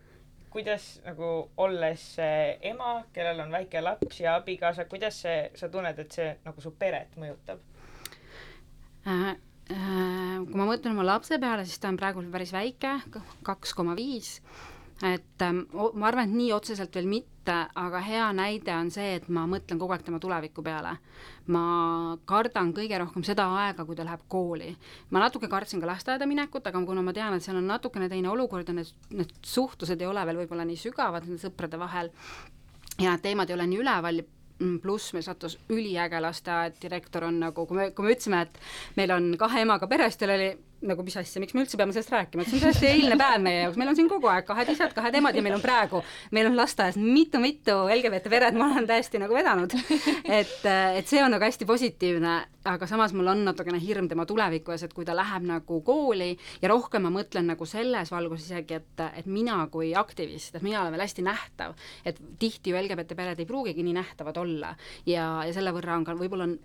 kuidas 0.52 1.00
nagu 1.00 1.28
olles 1.56 2.02
ema, 2.60 3.04
kellel 3.12 3.38
on 3.40 3.54
väike 3.54 3.80
laps 3.80 4.20
ja 4.20 4.34
abikaasa, 4.36 4.84
kuidas 4.84 5.22
see, 5.24 5.46
sa 5.56 5.70
tunned, 5.72 5.98
et 5.98 6.12
see 6.12 6.34
nagu 6.44 6.60
su 6.60 6.74
peret 6.76 7.16
mõjutab 7.16 7.62
äh,? 9.06 9.32
Äh, 9.72 10.42
kui 10.42 10.58
ma 10.58 10.66
mõtlen 10.66 10.92
oma 10.92 11.04
lapse 11.06 11.38
peale, 11.40 11.64
siis 11.64 11.78
ta 11.80 11.88
on 11.88 11.96
praegu 11.96 12.20
päris 12.32 12.50
väike, 12.52 12.96
kaks 13.46 13.72
koma 13.78 13.94
viis 13.96 14.40
et 15.02 15.42
ähm, 15.42 15.64
ma 15.72 16.08
arvan, 16.08 16.28
et 16.28 16.36
nii 16.36 16.52
otseselt 16.54 16.94
veel 16.94 17.08
mitte, 17.10 17.54
aga 17.74 18.00
hea 18.06 18.28
näide 18.38 18.74
on 18.76 18.90
see, 18.94 19.16
et 19.18 19.28
ma 19.28 19.44
mõtlen 19.50 19.80
kogu 19.80 19.96
aeg 19.96 20.04
tema 20.06 20.20
tuleviku 20.22 20.62
peale. 20.62 20.96
ma 21.46 22.16
kardan 22.24 22.70
kõige 22.72 22.98
rohkem 23.02 23.24
seda 23.26 23.48
aega, 23.64 23.84
kui 23.84 23.96
ta 23.98 24.04
läheb 24.06 24.22
kooli. 24.28 24.76
ma 25.10 25.24
natuke 25.24 25.48
kartsin 25.48 25.80
ka 25.80 25.90
lasteaeda 25.90 26.26
minekut, 26.26 26.66
aga 26.66 26.84
kuna 26.86 27.02
ma 27.02 27.12
tean, 27.12 27.34
et 27.34 27.42
seal 27.42 27.56
on 27.56 27.66
natukene 27.66 28.08
teine 28.08 28.30
olukord 28.30 28.68
ja 28.68 28.74
need, 28.74 28.94
need 29.10 29.32
suhtlused 29.42 30.00
ei 30.00 30.06
ole 30.06 30.26
veel 30.26 30.44
võib-olla 30.44 30.64
nii 30.68 30.78
sügavad 30.78 31.26
nende 31.26 31.42
sõprade 31.42 31.78
vahel 31.78 32.12
ja 32.98 33.10
need 33.10 33.26
teemad 33.26 33.50
ei 33.50 33.58
ole 33.58 33.66
nii 33.66 33.82
üleval 33.82 34.22
Mm, 34.62 34.78
pluss 34.78 35.10
meil 35.14 35.24
sattus 35.26 35.56
üliäge 35.72 36.20
lasteaed, 36.22 36.76
direktor 36.82 37.24
on 37.26 37.40
nagu, 37.42 37.64
kui 37.66 37.78
me, 37.78 37.88
kui 37.96 38.06
me 38.06 38.12
ütlesime, 38.14 38.44
et 38.44 38.60
meil 38.98 39.10
on 39.14 39.32
kahe 39.40 39.64
emaga 39.64 39.88
pere, 39.90 40.06
siis 40.10 40.20
tal 40.20 40.34
oli 40.36 40.50
nagu 40.86 41.04
mis 41.06 41.16
asja, 41.20 41.40
miks 41.42 41.54
me 41.54 41.62
üldse 41.64 41.78
peame 41.78 41.94
sellest 41.94 42.12
rääkima, 42.12 42.44
et 42.44 42.50
see 42.50 42.58
on 42.58 42.64
tõesti 42.66 42.88
eilne 42.90 43.18
päev 43.20 43.42
meie 43.44 43.60
jaoks, 43.64 43.78
meil 43.80 43.92
on 43.92 43.98
siin 43.98 44.10
kogu 44.10 44.30
aeg 44.32 44.46
kahed 44.48 44.72
isad, 44.74 44.94
kahed 44.96 45.16
emad 45.18 45.36
ja 45.36 45.44
meil 45.44 45.56
on 45.56 45.62
praegu, 45.64 46.02
meil 46.34 46.48
on 46.50 46.58
lasteaias 46.58 46.98
mitu-mitu 47.00 47.76
LGBT 47.86 48.32
peret, 48.32 48.58
ma 48.58 48.70
olen 48.72 48.88
täiesti 48.88 49.20
nagu 49.22 49.36
vedanud. 49.36 49.74
et, 50.40 50.58
et 50.66 51.08
see 51.08 51.22
on 51.22 51.32
nagu 51.34 51.46
hästi 51.46 51.68
positiivne, 51.68 52.34
aga 52.72 52.88
samas 52.90 53.14
mul 53.16 53.30
on 53.32 53.44
natukene 53.46 53.80
hirm 53.82 54.08
tema 54.10 54.26
tuleviku 54.28 54.74
ees, 54.74 54.86
et 54.86 54.94
kui 54.94 55.06
ta 55.08 55.16
läheb 55.16 55.46
nagu 55.48 55.80
kooli 55.86 56.32
ja 56.62 56.70
rohkem 56.72 57.06
ma 57.06 57.12
mõtlen 57.14 57.48
nagu 57.52 57.66
selles 57.68 58.12
valguses 58.14 58.50
isegi, 58.50 58.78
et, 58.82 59.04
et 59.22 59.30
mina 59.30 59.60
kui 59.72 59.92
aktivist, 59.98 60.56
et 60.56 60.66
mina 60.66 60.82
olen 60.82 60.94
veel 60.94 61.06
hästi 61.06 61.26
nähtav, 61.26 61.76
et 62.06 62.18
tihti 62.42 62.72
ju 62.72 62.78
LGBT 62.82 63.18
pered 63.18 63.42
ei 63.42 63.48
pruugigi 63.48 63.84
nii 63.86 63.96
nähtavad 63.98 64.38
olla. 64.42 64.74
Ja, 65.06 65.42
ja 65.46 65.52
selle 65.54 65.74
võrra 65.74 65.98
on 65.98 66.06
ka 66.06 66.16
võib-olla 66.18 66.50
on 66.50 66.58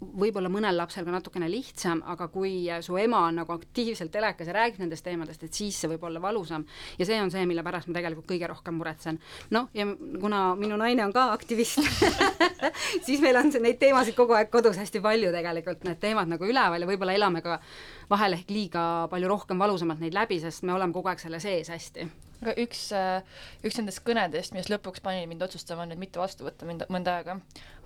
võib-olla 0.00 0.50
mõnel 0.52 0.76
lapsel 0.76 1.04
ka 1.06 1.12
natukene 1.14 1.48
lihtsam, 1.50 2.02
aga 2.10 2.26
kui 2.32 2.66
su 2.84 2.96
ema 3.00 3.22
on 3.28 3.40
nagu 3.40 3.54
aktiivselt 3.54 4.12
telekas 4.12 4.48
ja 4.50 4.56
räägib 4.56 4.82
nendest 4.82 5.04
teemadest, 5.06 5.44
et 5.46 5.54
siis 5.54 5.78
see 5.80 5.90
võib 5.90 6.04
olla 6.08 6.20
valusam. 6.22 6.64
ja 6.98 7.06
see 7.06 7.20
on 7.22 7.30
see, 7.30 7.46
mille 7.46 7.62
pärast 7.62 7.88
ma 7.88 7.96
tegelikult 7.98 8.28
kõige 8.28 8.48
rohkem 8.50 8.78
muretsen. 8.78 9.18
noh, 9.50 9.68
ja 9.74 9.86
kuna 10.20 10.54
minu 10.58 10.76
naine 10.80 11.04
on 11.06 11.12
ka 11.12 11.30
aktivist 11.32 11.80
siis 13.06 13.20
meil 13.20 13.36
on 13.40 13.52
neid 13.60 13.78
teemasid 13.80 14.16
kogu 14.18 14.36
aeg 14.36 14.50
kodus 14.50 14.78
hästi 14.80 15.00
palju 15.04 15.32
tegelikult, 15.32 15.84
need 15.84 16.00
teemad 16.02 16.30
nagu 16.30 16.44
üleval 16.44 16.80
ja 16.80 16.90
võib-olla 16.90 17.16
elame 17.16 17.42
ka 17.44 17.60
vahel 18.10 18.38
ehk 18.38 18.52
liiga 18.52 18.84
palju 19.12 19.30
rohkem 19.30 19.58
valusamalt 19.58 20.02
neid 20.02 20.14
läbi, 20.16 20.40
sest 20.42 20.64
me 20.66 20.76
oleme 20.76 20.94
kogu 20.94 21.12
aeg 21.12 21.22
selle 21.22 21.40
sees 21.42 21.72
hästi. 21.72 22.08
Aga 22.44 22.54
üks, 22.60 22.80
äh, 22.92 23.22
üks 23.64 23.78
nendest 23.78 24.02
kõnedest, 24.04 24.52
mis 24.56 24.68
lõpuks 24.68 25.00
pani 25.04 25.24
mind 25.30 25.44
otsustama 25.46 25.86
nüüd 25.88 26.00
mitte 26.02 26.20
vastu 26.20 26.44
võtta 26.44 26.66
mind 26.68 26.84
mõnda 26.92 27.14
aega, 27.20 27.38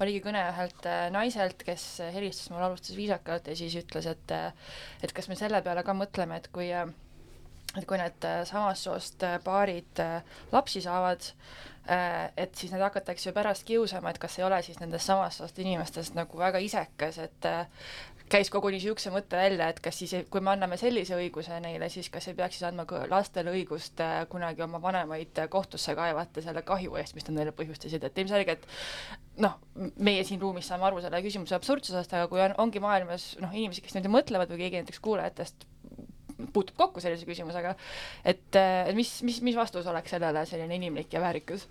oligi 0.03 0.23
kõne 0.25 0.43
ühelt 0.51 0.89
äh, 0.89 1.05
naiselt, 1.15 1.63
kes 1.67 1.85
helistas 2.15 2.51
mulle, 2.51 2.67
alustas 2.67 2.97
viisakalt 2.99 3.47
ja 3.47 3.55
siis 3.59 3.77
ütles, 3.79 4.09
et 4.11 4.35
äh, 4.35 4.49
et 5.05 5.15
kas 5.15 5.31
me 5.31 5.39
selle 5.39 5.61
peale 5.63 5.85
ka 5.87 5.95
mõtleme, 5.95 6.41
et 6.41 6.51
kui 6.55 6.73
et 6.73 7.85
kui 7.87 7.99
need 8.01 8.25
samast 8.49 8.89
soost 8.89 9.23
paarid 9.45 10.01
lapsi 10.51 10.81
saavad, 10.83 11.27
et 11.87 12.57
siis 12.57 12.73
neid 12.73 12.83
hakatakse 12.83 13.29
ju 13.29 13.35
pärast 13.37 13.67
kiusama, 13.69 14.11
et 14.11 14.19
kas 14.19 14.39
ei 14.41 14.47
ole 14.47 14.63
siis 14.65 14.81
nendest 14.81 15.07
samast 15.07 15.43
soost 15.43 15.61
inimestest 15.61 16.17
nagu 16.17 16.41
väga 16.41 16.63
isekas, 16.65 17.21
et 17.29 17.49
käis 18.31 18.51
koguni 18.53 18.79
niisuguse 18.79 19.11
mõtte 19.15 19.39
välja, 19.39 19.69
et 19.73 19.81
kas 19.85 19.99
siis, 20.01 20.15
kui 20.31 20.43
me 20.45 20.53
anname 20.53 20.79
sellise 20.81 21.17
õiguse 21.19 21.59
neile, 21.65 21.89
siis 21.93 22.11
kas 22.13 22.29
ei 22.31 22.37
peaks 22.39 22.59
siis 22.59 22.67
andma 22.69 22.85
ka 22.89 23.05
lastele 23.11 23.53
õigust 23.55 24.01
äh, 24.05 24.21
kunagi 24.31 24.65
oma 24.65 24.81
vanemaid 24.83 25.41
äh, 25.43 25.49
kohtusse 25.53 25.95
kaevata 25.99 26.45
selle 26.45 26.63
kahju 26.67 26.99
eest, 27.01 27.17
mis 27.19 27.27
nad 27.29 27.39
neile 27.41 27.55
põhjustasid, 27.57 28.05
et 28.05 28.23
ilmselgelt 28.23 28.69
noh, 29.43 29.59
meie 30.03 30.25
siin 30.27 30.41
ruumis 30.43 30.69
saame 30.69 30.89
aru 30.89 31.03
selle 31.05 31.23
küsimuse 31.25 31.57
absurdsusest, 31.59 32.15
aga 32.15 32.31
kui 32.31 32.43
on, 32.45 32.57
ongi 32.65 32.83
maailmas 32.83 33.31
noh, 33.43 33.55
inimesi, 33.55 33.85
kes 33.85 33.97
niimoodi 33.97 34.15
mõtlevad 34.19 34.55
või 34.55 34.65
keegi 34.65 34.83
näiteks 34.83 35.03
kuulajatest 35.05 35.69
puutub 36.53 36.77
kokku 36.79 37.03
sellise 37.03 37.27
küsimusega, 37.27 37.75
et, 38.27 38.59
mis, 38.95 39.11
mis, 39.27 39.41
mis 39.47 39.57
vastus 39.59 39.87
oleks 39.91 40.15
sellele 40.15 40.45
selline 40.47 40.79
inimlik 40.79 41.13
ja 41.13 41.23
väärikus? 41.23 41.67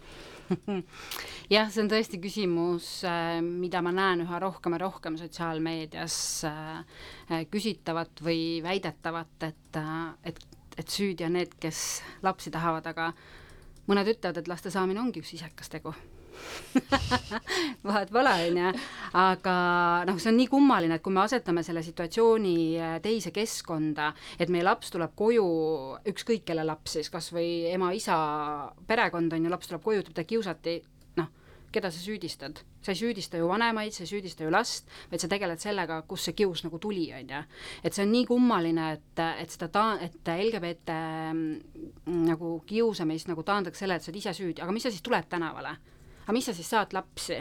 jah, 1.56 1.70
see 1.72 1.84
on 1.84 1.90
tõesti 1.92 2.20
küsimus, 2.24 2.90
äh, 3.08 3.38
mida 3.44 3.82
ma 3.86 3.94
näen 3.96 4.24
üha 4.26 4.40
rohkem 4.44 4.76
ja 4.78 4.82
rohkem 4.86 5.18
sotsiaalmeedias 5.20 6.18
äh, 6.50 7.42
küsitavat 7.52 8.24
või 8.24 8.60
väidetavat, 8.66 9.36
et, 9.50 9.80
äh, 9.80 10.04
et, 10.32 10.44
et 10.78 10.94
süüdi 10.94 11.28
on 11.28 11.38
need, 11.40 11.58
kes 11.62 12.02
lapsi 12.26 12.54
tahavad, 12.54 12.88
aga 12.92 13.12
mõned 13.88 14.16
ütlevad, 14.16 14.42
et 14.42 14.52
laste 14.52 14.74
saamine 14.74 15.04
ongi 15.04 15.24
üks 15.24 15.36
isekas 15.40 15.72
tegu 15.74 15.96
vahet 17.88 18.12
pole, 18.14 18.34
on 18.50 18.60
ju, 18.62 18.72
aga 19.20 19.56
noh, 20.08 20.20
see 20.22 20.32
on 20.32 20.40
nii 20.40 20.50
kummaline, 20.52 20.98
et 20.98 21.06
kui 21.06 21.16
me 21.16 21.24
asetame 21.24 21.64
selle 21.66 21.84
situatsiooni 21.86 22.58
äh, 22.80 22.98
teise 23.04 23.34
keskkonda, 23.36 24.12
et 24.40 24.52
meie 24.54 24.66
laps 24.66 24.94
tuleb 24.94 25.16
koju, 25.18 25.48
ükskõik 26.14 26.46
kelle 26.48 26.66
laps 26.68 26.98
siis, 26.98 27.12
kas 27.14 27.32
või 27.36 27.68
ema-isa 27.72 28.18
perekond 28.88 29.34
on 29.34 29.48
ju, 29.48 29.54
laps 29.54 29.72
tuleb 29.72 29.86
koju, 29.86 30.06
ütleb, 30.06 30.18
ta 30.18 30.28
kiusati, 30.28 30.80
noh, 31.20 31.32
keda 31.74 31.92
sa 31.94 32.02
süüdistad? 32.04 32.64
sa 32.88 32.94
ei 32.94 33.00
süüdista 33.02 33.36
ju 33.36 33.50
vanemaid, 33.50 33.92
sa 33.92 34.06
ei 34.06 34.08
süüdista 34.08 34.46
ju 34.46 34.52
last, 34.54 34.88
vaid 35.12 35.20
sa 35.20 35.28
tegeled 35.28 35.60
sellega, 35.60 35.98
kust 36.08 36.30
see 36.30 36.38
kius 36.38 36.62
nagu 36.64 36.80
tuli, 36.80 37.10
on 37.18 37.34
ju. 37.34 37.42
et 37.84 37.92
see 37.92 38.06
on 38.06 38.14
nii 38.14 38.24
kummaline, 38.30 38.86
et, 38.96 39.24
et 39.44 39.52
seda 39.52 39.68
ta-, 39.74 39.98
et 40.06 40.32
LGBT 40.32 40.96
mm, 41.34 42.24
nagu 42.30 42.54
kiusamist 42.70 43.28
nagu 43.28 43.44
taandatakse 43.44 43.84
selle, 43.84 44.00
et 44.00 44.06
sa 44.06 44.14
oled 44.14 44.22
ise 44.22 44.36
süüdi, 44.38 44.64
aga 44.64 44.72
mis 44.72 44.88
sa 44.88 44.94
siis 44.94 45.04
tuled 45.04 45.28
tänavale? 45.28 45.76
Aga 46.28 46.36
mis 46.36 46.50
sa 46.50 46.56
siis 46.56 46.68
saad 46.70 46.92
lapsi, 46.96 47.38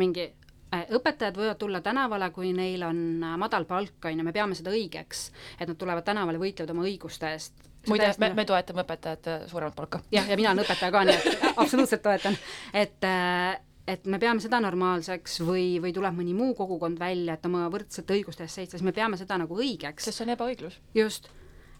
mingi 0.00 0.24
äh, 0.24 0.86
õpetajad 0.96 1.36
võivad 1.36 1.58
tulla 1.60 1.82
tänavale, 1.84 2.30
kui 2.32 2.54
neil 2.56 2.82
on 2.88 3.02
äh, 3.20 3.34
madal 3.40 3.66
palk, 3.68 3.98
on 4.08 4.22
ju, 4.22 4.24
me 4.24 4.32
peame 4.32 4.56
seda 4.56 4.72
õigeks, 4.72 5.26
et 5.58 5.68
nad 5.68 5.76
tulevad 5.78 6.06
tänavale, 6.06 6.40
võitlevad 6.40 6.72
oma 6.72 6.86
õiguste 6.88 7.28
eest. 7.34 7.68
muide, 7.90 8.08
me, 8.22 8.32
me 8.38 8.46
toetame 8.48 8.86
õpetajate 8.86 9.42
suuremat 9.50 9.76
palka. 9.76 10.00
jah, 10.14 10.24
ja 10.28 10.38
mina 10.40 10.54
olen 10.54 10.64
õpetaja 10.64 10.94
ka, 10.94 11.04
nii 11.04 11.18
et 11.20 11.44
absoluutselt 11.62 12.02
toetan, 12.08 12.40
et 12.72 13.04
äh, 13.08 13.60
et 13.92 14.06
me 14.06 14.18
peame 14.22 14.38
seda 14.40 14.60
normaalseks 14.62 15.40
või, 15.42 15.80
või 15.82 15.90
tuleb 15.92 16.14
mõni 16.14 16.36
muu 16.38 16.54
kogukond 16.54 17.00
välja, 17.02 17.34
et 17.34 17.46
oma 17.48 17.66
võrdsete 17.68 18.14
õiguste 18.14 18.46
eest 18.46 18.60
seista, 18.60 18.78
siis 18.78 18.86
me 18.86 18.94
peame 18.96 19.18
seda 19.18 19.36
nagu 19.42 19.58
õigeks. 19.58 20.06
sest 20.06 20.20
see 20.20 20.28
on 20.28 20.36
ebaõiglus. 20.36 20.78
just 20.94 21.28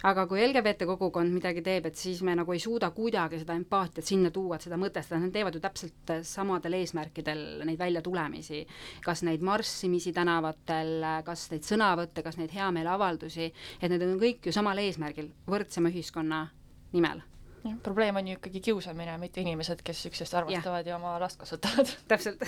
aga 0.09 0.27
kui 0.31 0.43
LGBT 0.43 0.87
kogukond 0.89 1.33
midagi 1.35 1.63
teeb, 1.65 1.87
et 1.91 1.99
siis 1.99 2.23
me 2.27 2.35
nagu 2.39 2.55
ei 2.55 2.63
suuda 2.63 2.91
kuidagi 2.95 3.41
seda 3.43 3.57
empaatiat 3.59 4.09
sinna 4.09 4.31
tuua, 4.35 4.57
et 4.57 4.67
seda 4.67 4.79
mõtestada, 4.81 5.21
nad 5.23 5.35
teevad 5.35 5.57
ju 5.57 5.63
täpselt 5.63 6.15
samadel 6.29 6.79
eesmärkidel 6.81 7.65
neid 7.69 7.79
väljatulemisi. 7.81 8.67
kas 9.05 9.23
neid 9.23 9.43
marssimisi 9.43 10.13
tänavatel, 10.13 10.95
kas 11.25 11.49
neid 11.51 11.67
sõnavõtte, 11.69 12.23
kas 12.23 12.39
neid 12.41 12.55
heameeleavaldusi, 12.55 13.53
et 13.81 13.91
need 13.91 14.03
on 14.07 14.17
kõik 14.21 14.47
ju 14.47 14.55
samal 14.55 14.79
eesmärgil, 14.79 15.31
võrdsema 15.47 15.93
ühiskonna 15.93 16.47
nimel 16.93 17.23
jah, 17.65 17.77
probleem 17.83 18.17
on 18.17 18.29
ju 18.29 18.39
ikkagi 18.39 18.61
kiusamine, 18.61 19.15
mitte 19.23 19.43
inimesed, 19.43 19.83
kes 19.87 20.07
üksteist 20.11 20.35
armastavad 20.39 20.87
ja, 20.87 20.95
ja 20.95 20.99
oma 20.99 21.15
last 21.23 21.39
kasvatavad. 21.41 21.93
täpselt. 22.11 22.43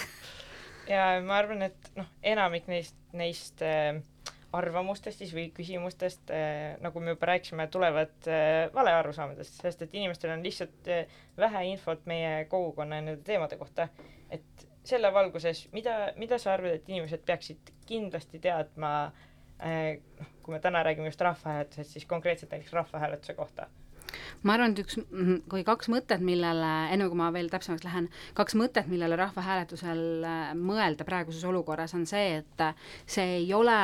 ja 0.94 1.06
ma 1.24 1.38
arvan, 1.38 1.62
et 1.68 1.90
noh, 1.98 2.08
enamik 2.34 2.68
neist, 2.70 2.96
neist 3.16 3.62
äh, 3.62 4.00
arvamustest 4.54 5.22
siis 5.22 5.34
või 5.36 5.48
küsimustest 5.54 6.30
äh,, 6.34 6.76
nagu 6.84 7.02
me 7.02 7.14
juba 7.14 7.30
rääkisime, 7.32 7.66
tulevad 7.72 8.28
äh, 8.30 8.68
valearusaamadest, 8.74 9.60
sest 9.62 9.84
et 9.86 9.94
inimestel 9.94 10.34
on 10.34 10.44
lihtsalt 10.44 10.90
äh, 10.92 11.20
vähe 11.38 11.64
infot 11.72 12.06
meie 12.10 12.44
kogukonna 12.50 13.00
ja 13.00 13.06
nende 13.06 13.22
teemade 13.26 13.58
kohta. 13.60 13.88
et 14.30 14.66
selle 14.84 15.12
valguses, 15.12 15.68
mida, 15.72 16.12
mida 16.20 16.38
sa 16.38 16.52
arvad, 16.54 16.76
et 16.76 16.88
inimesed 16.88 17.22
peaksid 17.24 17.72
kindlasti 17.88 18.40
teadma 18.42 18.90
noh, 19.64 20.32
kui 20.42 20.52
me 20.52 20.58
täna 20.60 20.82
räägime 20.84 21.06
just 21.08 21.22
rahvahääletusest, 21.24 21.94
siis 21.94 22.04
konkreetselt 22.10 22.50
näiteks 22.52 22.72
rahvahääletuse 22.74 23.34
kohta 23.38 23.68
ma 24.42 24.54
arvan, 24.56 24.74
et 24.74 24.84
üks, 24.84 24.98
kui 25.50 25.64
kaks 25.66 25.90
mõtet, 25.92 26.22
millele, 26.24 26.72
enne 26.94 27.08
kui 27.10 27.18
ma 27.18 27.30
veel 27.34 27.50
täpsemaks 27.52 27.84
lähen, 27.86 28.08
kaks 28.38 28.56
mõtet, 28.58 28.88
millele 28.90 29.18
rahvahääletusel 29.20 30.04
äh, 30.24 30.46
mõelda 30.58 31.06
praeguses 31.08 31.44
olukorras, 31.48 31.94
on 31.94 32.06
see, 32.10 32.40
et 32.42 32.66
see 33.06 33.40
ei 33.40 33.52
ole 33.54 33.78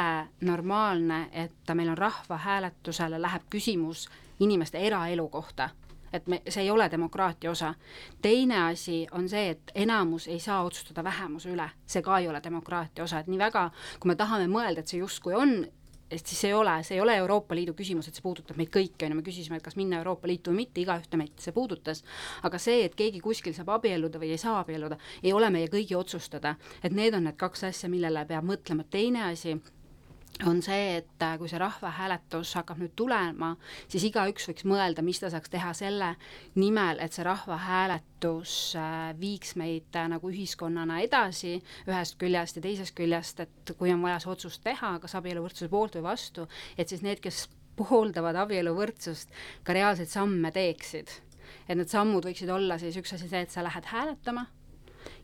normaalne, 0.46 1.26
et 1.32 1.74
meil 1.74 1.92
on 1.92 1.98
rahvahääletusele 1.98 3.20
läheb 3.20 3.46
küsimus 3.50 4.08
inimeste 4.40 4.78
eraelu 4.78 5.28
kohta. 5.28 5.70
Et 6.12 6.26
me, 6.26 6.40
see 6.48 6.64
ei 6.64 6.70
ole 6.70 6.88
demokraatia 6.90 7.50
osa. 7.50 7.74
teine 8.22 8.62
asi 8.64 9.06
on 9.12 9.28
see, 9.28 9.50
et 9.50 9.72
enamus 9.74 10.26
ei 10.28 10.40
saa 10.40 10.62
otsustada 10.62 11.04
vähemuse 11.04 11.52
üle, 11.52 11.68
see 11.86 12.02
ka 12.02 12.18
ei 12.18 12.28
ole 12.28 12.40
demokraatia 12.42 13.04
osa, 13.04 13.20
et 13.20 13.28
nii 13.30 13.38
väga, 13.38 13.70
kui 14.00 14.10
me 14.10 14.16
tahame 14.18 14.48
mõelda, 14.50 14.82
et 14.82 14.90
see 14.90 14.98
justkui 14.98 15.34
on 15.38 15.54
et 16.10 16.26
siis 16.26 16.44
ei 16.48 16.54
ole, 16.54 16.74
see 16.86 16.96
ei 16.96 17.00
ole 17.04 17.14
Euroopa 17.22 17.54
Liidu 17.54 17.74
küsimus, 17.78 18.08
et 18.08 18.18
see 18.18 18.24
puudutab 18.24 18.58
meid 18.58 18.70
kõiki, 18.74 19.06
on 19.06 19.14
ju, 19.14 19.18
me 19.20 19.26
küsisime, 19.26 19.60
et 19.60 19.64
kas 19.64 19.76
minna 19.78 20.00
Euroopa 20.00 20.28
Liitu 20.30 20.52
või 20.52 20.64
mitte, 20.64 20.82
igaühte 20.82 21.20
meid 21.20 21.38
see 21.42 21.54
puudutas, 21.56 22.02
aga 22.46 22.58
see, 22.62 22.84
et 22.86 22.96
keegi 22.98 23.22
kuskil 23.24 23.54
saab 23.56 23.70
abielluda 23.76 24.20
või 24.22 24.32
ei 24.34 24.40
saa 24.42 24.58
abielluda, 24.64 24.98
ei 25.22 25.34
ole 25.36 25.50
meie 25.54 25.70
kõigi 25.70 25.96
otsustada. 25.98 26.56
et 26.82 26.92
need 26.92 27.14
on 27.14 27.24
need 27.28 27.36
kaks 27.38 27.64
asja, 27.70 27.88
millele 27.88 28.24
peab 28.26 28.44
mõtlema, 28.44 28.84
teine 28.90 29.22
asi 29.30 29.56
on 30.46 30.62
see, 30.62 30.96
et 31.00 31.22
äh, 31.22 31.36
kui 31.38 31.48
see 31.50 31.58
rahvahääletus 31.60 32.54
hakkab 32.58 32.80
nüüd 32.80 32.94
tulema, 32.96 33.52
siis 33.90 34.06
igaüks 34.08 34.48
võiks 34.48 34.66
mõelda, 34.68 35.04
mis 35.04 35.20
ta 35.20 35.30
saaks 35.32 35.52
teha 35.52 35.72
selle 35.76 36.14
nimel, 36.60 37.00
et 37.02 37.14
see 37.16 37.24
rahvahääletus 37.26 38.56
äh, 38.80 38.98
viiks 39.20 39.54
meid 39.60 39.96
äh, 39.98 40.08
nagu 40.12 40.30
ühiskonnana 40.32 41.00
edasi 41.04 41.58
ühest 41.88 42.18
küljest 42.20 42.60
ja 42.60 42.64
teisest 42.64 42.96
küljest, 42.96 43.44
et 43.44 43.74
kui 43.78 43.92
on 43.92 44.02
vaja 44.04 44.20
see 44.22 44.32
otsus 44.32 44.60
teha, 44.64 44.96
kas 45.02 45.16
abieluvõrdsuse 45.20 45.70
poolt 45.72 45.98
või 45.98 46.08
vastu, 46.10 46.46
et 46.78 46.88
siis 46.88 47.04
need, 47.06 47.20
kes 47.24 47.46
pooldavad 47.80 48.36
abieluvõrdsust, 48.44 49.32
ka 49.64 49.76
reaalseid 49.76 50.12
samme 50.12 50.52
teeksid. 50.52 51.18
et 51.68 51.76
need 51.76 51.90
sammud 51.90 52.24
võiksid 52.24 52.50
olla 52.50 52.78
siis 52.78 52.96
üks 52.96 53.12
asi 53.14 53.28
see, 53.28 53.42
et 53.42 53.50
sa 53.50 53.62
lähed 53.66 53.84
hääletama 53.90 54.46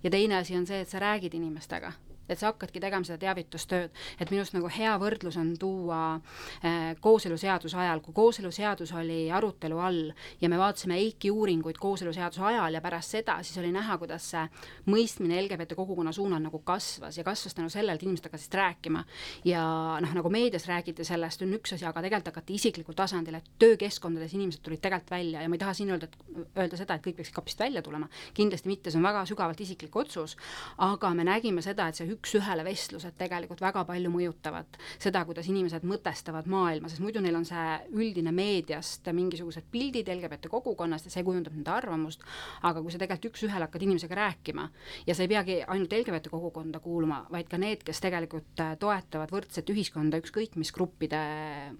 ja 0.03 0.11
teine 0.11 0.41
asi 0.41 0.57
on 0.57 0.67
see, 0.67 0.81
et 0.81 0.89
sa 0.89 0.99
räägid 1.03 1.35
inimestega 1.35 1.93
et 2.29 2.39
sa 2.39 2.51
hakkadki 2.51 2.81
tegema 2.83 3.07
seda 3.07 3.19
teavitustööd, 3.23 3.95
et 4.21 4.33
minu 4.33 4.43
arust 4.43 4.57
nagu 4.57 4.71
hea 4.73 4.95
võrdlus 5.01 5.39
on 5.41 5.53
tuua 5.61 6.01
äh, 6.17 6.95
kooseluseaduse 7.01 7.79
ajal, 7.81 8.03
kui 8.05 8.15
kooseluseadus 8.17 8.93
oli 8.97 9.27
arutelu 9.33 9.79
all 9.79 10.13
ja 10.41 10.51
me 10.53 10.59
vaatasime 10.61 10.99
EIK-i 11.01 11.31
uuringuid 11.31 11.79
kooseluseaduse 11.81 12.43
ajal 12.51 12.79
ja 12.79 12.83
pärast 12.85 13.17
seda, 13.17 13.39
siis 13.47 13.59
oli 13.63 13.73
näha, 13.75 13.99
kuidas 14.01 14.31
see 14.33 14.45
mõistmine 14.91 15.39
LGBT 15.43 15.77
kogukonna 15.79 16.13
suunal 16.15 16.43
nagu 16.43 16.61
kasvas 16.67 17.19
ja 17.19 17.25
kasvas 17.27 17.55
tänu 17.57 17.71
sellele, 17.73 17.97
et 17.97 18.07
inimesed 18.07 18.29
hakkasid 18.29 18.55
rääkima. 18.59 19.05
ja 19.45 19.63
noh, 20.03 20.15
nagu 20.17 20.31
meedias 20.33 20.67
räägiti 20.67 21.05
sellest, 21.05 21.43
on 21.43 21.55
üks 21.57 21.75
asi, 21.77 21.87
aga 21.87 22.03
tegelikult 22.05 22.33
hakati 22.33 22.57
isiklikul 22.59 22.97
tasandil, 22.99 23.39
et 23.39 23.51
töökeskkondades 23.63 24.35
inimesed 24.35 24.63
tulid 24.65 24.83
tegelikult 24.83 25.11
välja 25.11 25.43
ja 25.43 25.49
ma 25.49 25.59
ei 25.59 25.63
taha 25.63 25.75
siin 25.75 25.91
öelda, 25.95 26.09
et 26.09 26.57
öelda 26.57 26.79
seda, 26.81 26.97
et 26.97 27.05
kõik 27.05 27.19
peaksid 27.21 27.37
kapist 27.37 27.61
välja 27.61 27.83
tulema, 27.85 28.09
kindlasti 28.35 28.71
mitte, 28.71 28.91
see 28.91 29.01
on 29.01 29.07
väga 29.07 29.25
sügavalt 29.29 29.61
isiklik 29.61 29.97
otsus, 29.97 30.37
aga 30.83 31.13
me 31.15 31.27
nägime 31.27 31.63
seda, 31.65 31.89
et 31.89 31.99
see 31.99 32.09
üks-ühele 32.17 32.65
vestlused 32.67 33.17
tegelikult 33.19 33.61
väga 33.63 33.85
palju 33.89 34.11
mõjutavad 34.13 34.79
seda, 34.99 35.23
kuidas 35.29 35.49
inimesed 35.51 35.85
mõtestavad 35.87 36.49
maailma, 36.51 36.91
sest 36.91 37.03
muidu 37.05 37.23
neil 37.25 37.37
on 37.39 37.47
see 37.49 37.65
üldine 37.95 38.33
meediast 38.35 39.07
mingisugused 39.17 39.69
pildid 39.73 40.09
LGBT 40.13 40.51
kogukonnast 40.53 41.09
ja 41.09 41.15
see 41.15 41.25
kujundab 41.27 41.57
nende 41.57 41.73
arvamust, 41.73 42.25
aga 42.67 42.83
kui 42.83 42.95
sa 42.95 43.01
tegelikult 43.03 43.33
üks-ühele 43.33 43.69
hakkad 43.69 43.87
inimesega 43.87 44.19
rääkima 44.19 44.69
ja 45.07 45.17
sa 45.17 45.25
ei 45.25 45.33
peagi 45.33 45.59
ainult 45.67 45.95
LGBT 45.99 46.33
kogukonda 46.33 46.81
kuuluma, 46.85 47.23
vaid 47.33 47.51
ka 47.51 47.61
need, 47.61 47.85
kes 47.87 48.03
tegelikult 48.05 48.65
äh, 48.65 48.75
toetavad 48.81 49.33
võrdset 49.35 49.73
ühiskonda 49.73 50.21
ükskõik 50.23 50.57
mis 50.61 50.73
gruppide 50.75 51.21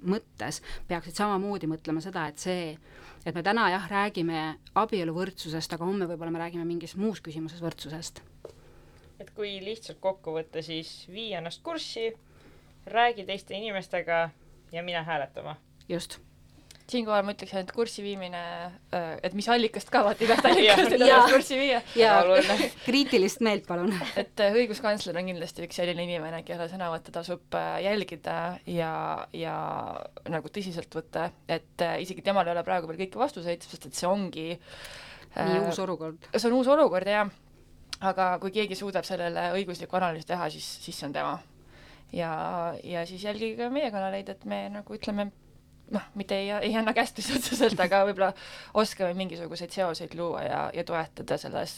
mõttes, 0.07 0.63
peaksid 0.89 1.19
samamoodi 1.19 1.71
mõtlema 1.71 2.03
seda, 2.05 2.29
et 2.31 2.43
see, 2.43 2.75
et 3.25 3.35
me 3.35 3.45
täna 3.47 3.71
jah, 3.73 3.89
räägime 3.91 4.47
abieluvõrdsusest, 4.77 5.77
aga 5.77 5.89
homme 5.89 6.09
võib-olla 6.11 6.35
me 6.35 6.45
räägime 6.45 6.69
mingis 6.69 6.97
muus 7.01 7.23
küsimuses 7.25 7.63
võrdsusest 7.65 8.23
et 9.21 9.33
kui 9.37 9.57
lihtsalt 9.65 10.01
kokku 10.03 10.37
võtta, 10.37 10.63
siis 10.65 11.07
vii 11.13 11.33
ennast 11.39 11.63
kurssi, 11.65 12.11
räägi 12.87 13.27
teiste 13.27 13.57
inimestega 13.57 14.29
ja 14.73 14.83
mine 14.83 15.03
hääletama. 15.03 15.57
just. 15.89 16.19
siinkohal 16.87 17.25
ma 17.27 17.33
ütleksin, 17.35 17.65
et 17.65 17.73
kurssi 17.75 18.03
viimine, 18.03 18.41
et 19.23 19.35
mis 19.35 19.49
allikast 19.51 19.89
ka, 19.91 20.05
vaata 20.07 20.23
igast 20.25 20.45
allikast 20.51 20.93
ennast 20.95 21.33
kurssi 21.33 21.59
viia. 21.59 21.81
ja 21.99 22.13
kriitilist 22.87 23.41
meelt 23.47 23.67
palun. 23.67 23.95
et 24.17 24.45
äh, 24.45 24.61
õiguskantsler 24.61 25.19
on 25.19 25.33
kindlasti 25.33 25.67
üks 25.67 25.81
selline 25.81 26.05
inimene, 26.07 26.43
kelle 26.47 26.69
sõnavõtte 26.71 27.15
tasub 27.15 27.57
äh, 27.59 27.81
jälgida 27.89 28.37
ja, 28.71 28.93
ja 29.33 29.57
nagu 30.31 30.53
tõsiselt 30.53 30.95
võtta, 31.01 31.31
et 31.49 31.83
äh, 31.83 31.99
isegi 32.05 32.23
temal 32.23 32.47
ei 32.47 32.55
ole 32.55 32.67
praegu 32.67 32.93
veel 32.93 33.03
kõiki 33.07 33.25
vastuseid, 33.25 33.67
sest 33.67 33.91
et 33.91 33.99
see 33.99 34.11
ongi 34.11 34.49
nii 35.37 35.67
uus 35.67 35.83
olukord. 35.83 36.31
see 36.37 36.49
on 36.49 36.61
uus 36.61 36.71
olukord, 36.71 37.09
jah 37.11 37.35
aga 38.01 38.37
kui 38.43 38.53
keegi 38.55 38.77
suudab 38.79 39.07
sellele 39.09 39.51
õiguslikku 39.57 39.97
analüüsi 39.99 40.29
teha, 40.29 40.51
siis, 40.53 40.67
siis 40.85 40.99
see 40.99 41.09
on 41.09 41.17
tema. 41.17 41.39
ja, 42.13 42.31
ja 42.85 43.07
siis 43.07 43.25
jälgige 43.25 43.71
meie 43.71 43.91
kanaleid, 43.91 44.29
et 44.29 44.45
me 44.45 44.67
nagu 44.73 44.95
ütleme, 44.95 45.31
noh, 45.91 46.07
mitte 46.15 46.39
ei, 46.39 46.51
ei 46.69 46.77
anna 46.77 46.95
kästusi 46.95 47.37
otseselt, 47.39 47.81
aga 47.81 48.05
võib-olla 48.09 48.33
oskame 48.75 49.15
mingisuguseid 49.19 49.75
seoseid 49.75 50.15
luua 50.19 50.43
ja, 50.47 50.63
ja 50.75 50.85
toetada 50.85 51.39
selles 51.41 51.77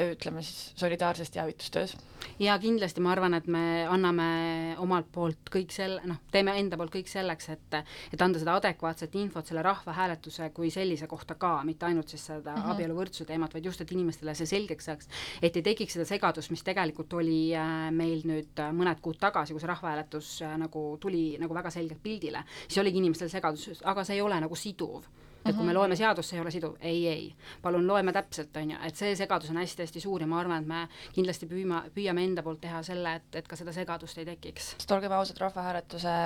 ütleme 0.00 0.42
siis 0.42 0.72
solidaarses 0.76 1.30
teavitustöös. 1.30 1.96
ja 2.38 2.58
kindlasti 2.58 3.00
ma 3.00 3.12
arvan, 3.12 3.34
et 3.34 3.46
me 3.46 3.86
anname 3.90 4.76
omalt 4.78 5.06
poolt 5.12 5.50
kõik 5.52 5.72
selle, 5.74 6.00
noh, 6.08 6.18
teeme 6.32 6.54
enda 6.58 6.76
poolt 6.80 6.92
kõik 6.94 7.10
selleks, 7.10 7.48
et 7.48 7.78
et 8.12 8.22
anda 8.22 8.38
seda 8.38 8.56
adekvaatset 8.58 9.14
infot 9.20 9.46
selle 9.46 9.62
rahvahääletuse 9.62 10.50
kui 10.56 10.70
sellise 10.70 11.06
kohta 11.06 11.34
ka, 11.34 11.56
mitte 11.64 11.86
ainult 11.86 12.08
siis 12.08 12.26
seda 12.26 12.54
mm 12.54 12.62
-hmm. 12.62 12.74
abieluvõrdsuse 12.74 13.24
teemat, 13.24 13.54
vaid 13.54 13.64
just, 13.64 13.80
et 13.80 13.92
inimestele 13.92 14.34
see 14.34 14.46
selgeks 14.46 14.84
saaks, 14.84 15.08
et 15.42 15.56
ei 15.56 15.62
tekiks 15.62 15.92
seda 15.92 16.04
segadust, 16.04 16.50
mis 16.50 16.62
tegelikult 16.62 17.12
oli 17.12 17.54
äh, 17.56 17.90
meil 17.90 18.22
nüüd 18.24 18.58
äh, 18.58 18.72
mõned 18.72 19.00
kuud 19.00 19.18
tagasi, 19.18 19.52
kui 19.52 19.60
see 19.60 19.68
rahvahääletus 19.68 20.42
äh, 20.42 20.56
nagu 20.58 20.96
tuli 21.00 21.36
nagu 21.38 21.54
väga 21.54 21.70
selgelt 21.70 22.02
pildile, 22.02 22.44
siis 22.68 22.78
oligi 22.78 22.98
inimestel 22.98 23.28
segadus, 23.28 23.82
aga 23.84 24.04
see 24.04 24.16
ei 24.16 24.20
ole 24.20 24.40
nagu 24.40 24.54
siduv 24.54 25.04
et 25.44 25.52
kui 25.52 25.62
me 25.64 25.70
mhm. 25.72 25.76
loeme 25.78 25.96
seadust, 25.96 26.30
see 26.30 26.38
ei 26.38 26.42
ole 26.44 26.52
siduv, 26.54 26.76
ei, 26.80 27.06
ei. 27.08 27.26
palun 27.62 27.86
loeme 27.86 28.12
täpselt, 28.16 28.56
on 28.56 28.74
ju, 28.74 28.80
et 28.86 28.96
see 28.96 29.12
segadus 29.18 29.52
on 29.52 29.60
hästi-hästi 29.60 30.00
suur 30.00 30.24
ja 30.24 30.28
ma 30.30 30.40
arvan, 30.40 30.64
et 30.64 30.68
me 30.68 31.12
kindlasti 31.16 31.48
püüma, 31.50 31.84
püüame 31.94 32.24
enda 32.24 32.42
poolt 32.46 32.62
teha 32.64 32.82
selle, 32.86 33.18
et, 33.20 33.30
et 33.42 33.48
ka 33.48 33.58
seda 33.60 33.74
segadust 33.76 34.18
ei 34.18 34.28
tekiks. 34.28 34.74
sest 34.78 34.96
olgem 34.96 35.12
ausad, 35.12 35.40
rahvahääletuse 35.44 36.16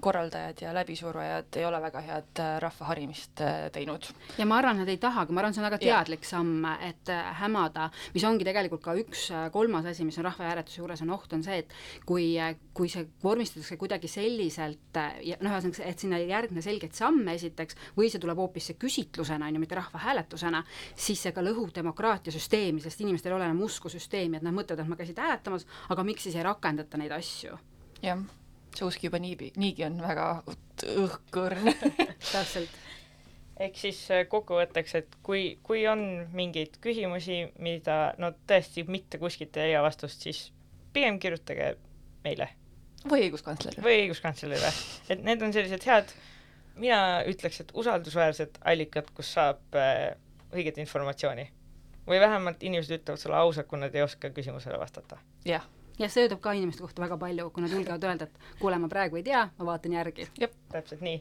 korraldajad 0.00 0.60
ja 0.60 0.72
läbisurujad 0.74 1.56
ei 1.56 1.64
ole 1.64 1.80
väga 1.82 2.00
head 2.02 2.40
äh, 2.42 2.56
rahva 2.62 2.86
harimist 2.90 3.40
äh, 3.40 3.70
teinud. 3.72 4.06
ja 4.38 4.46
ma 4.46 4.58
arvan, 4.58 4.80
nad 4.82 4.90
ei 4.90 4.98
tahagi, 4.98 5.32
ma 5.32 5.42
arvan, 5.42 5.54
see 5.54 5.62
on 5.62 5.68
väga 5.68 5.78
teadlik 5.82 6.26
samm, 6.26 6.66
et 6.82 7.12
äh, 7.12 7.30
hämada, 7.40 7.88
mis 8.14 8.26
ongi 8.26 8.46
tegelikult 8.46 8.82
ka 8.84 8.96
üks 8.98 9.28
kolmas 9.54 9.86
asi, 9.90 10.04
mis 10.04 10.18
on 10.18 10.28
rahvahääletuse 10.28 10.80
juures 10.82 11.04
on 11.04 11.14
oht, 11.14 11.32
on 11.36 11.44
see, 11.46 11.62
et 11.62 11.74
kui, 12.06 12.26
kui 12.74 12.90
see 12.90 13.06
vormistatakse 13.22 13.78
kuidagi 13.80 14.10
selliselt 14.10 15.00
ja 15.22 15.38
noh, 15.40 15.54
ühesõnaga, 15.54 15.88
et 15.88 16.04
sinna 16.04 16.20
ei 16.20 16.28
järgne 16.32 16.64
selgeid 16.64 16.96
samme 16.98 17.36
esiteks, 17.38 17.78
või 17.96 18.10
see 18.12 18.22
tuleb 18.22 18.40
hoopis 18.42 18.70
see 18.70 18.78
küsitlusena, 18.80 19.48
on 19.48 19.58
ju, 19.58 19.64
mitte 19.64 19.78
rahvahääletusena, 19.78 20.64
siis 20.96 21.22
see 21.22 21.34
ka 21.34 21.44
lõhub 21.44 21.74
demokraatiasüsteemi, 21.76 22.82
sest 22.82 23.04
inimestel 23.04 23.34
ei 23.34 23.38
ole 23.38 23.50
enam 23.50 23.62
usku 23.66 23.92
süsteemi, 23.92 24.40
et 24.40 24.46
nad 24.46 24.56
mõtlevad, 24.56 24.84
et 24.84 24.90
ma 24.90 24.98
käisin 24.98 25.22
hääletamas, 25.22 25.68
aga 25.94 26.06
miks 26.06 26.26
siis 26.26 26.38
ei 26.38 26.46
rakendata 26.46 27.00
neid 27.00 27.14
asju. 27.14 27.60
jah 28.04 28.24
see 28.74 28.86
usk 28.88 29.04
juba 29.06 29.20
niibi, 29.22 29.52
niigi 29.60 29.86
on 29.86 30.00
väga 30.02 30.26
õhkõrn 31.04 31.70
täpselt. 32.34 32.74
ehk 33.60 33.78
siis 33.78 34.00
äh, 34.10 34.26
kokkuvõtteks, 34.30 34.94
et 35.00 35.16
kui, 35.22 35.58
kui 35.62 35.86
on 35.90 36.04
mingeid 36.34 36.80
küsimusi, 36.84 37.44
mida 37.62 38.14
no 38.18 38.34
tõesti 38.48 38.86
mitte 38.88 39.20
kuskilt 39.22 39.56
ei 39.56 39.72
leia 39.72 39.82
vastust, 39.84 40.26
siis 40.26 40.48
pigem 40.92 41.18
kirjutage 41.22 41.74
meile. 42.26 42.50
või 43.06 43.28
õiguskantslerile. 43.28 43.84
või 43.86 43.98
õiguskantslerile, 44.04 44.72
et 45.08 45.26
need 45.26 45.42
on 45.42 45.52
sellised 45.54 45.90
head 45.90 46.14
mina 46.80 47.22
ütleks, 47.30 47.60
et 47.62 47.72
usaldusväärsed 47.74 48.58
allikad, 48.66 49.10
kus 49.14 49.32
saab 49.36 49.78
äh, 49.78 50.14
õiget 50.54 50.78
informatsiooni. 50.82 51.50
või 52.04 52.18
vähemalt 52.20 52.62
inimesed 52.62 52.98
ütlevad 52.98 53.20
sulle 53.20 53.36
ausalt, 53.36 53.66
kui 53.66 53.78
nad 53.80 53.94
ei 53.94 54.02
oska 54.02 54.30
küsimusele 54.30 54.78
vastata. 54.78 55.18
jah, 55.44 55.64
ja 55.98 56.10
see 56.10 56.26
ütleb 56.28 56.42
ka 56.42 56.54
inimeste 56.56 56.84
kohta 56.84 57.02
väga 57.04 57.18
palju, 57.20 57.48
kui 57.54 57.64
nad 57.64 57.74
julgevad 57.74 58.06
öelda, 58.08 58.28
et 58.28 58.60
kuule, 58.60 58.78
ma 58.82 58.90
praegu 58.92 59.20
ei 59.20 59.26
tea, 59.26 59.46
ma 59.58 59.66
vaatan 59.70 59.96
järgi. 59.98 60.28
täpselt 60.72 61.02
nii. 61.04 61.18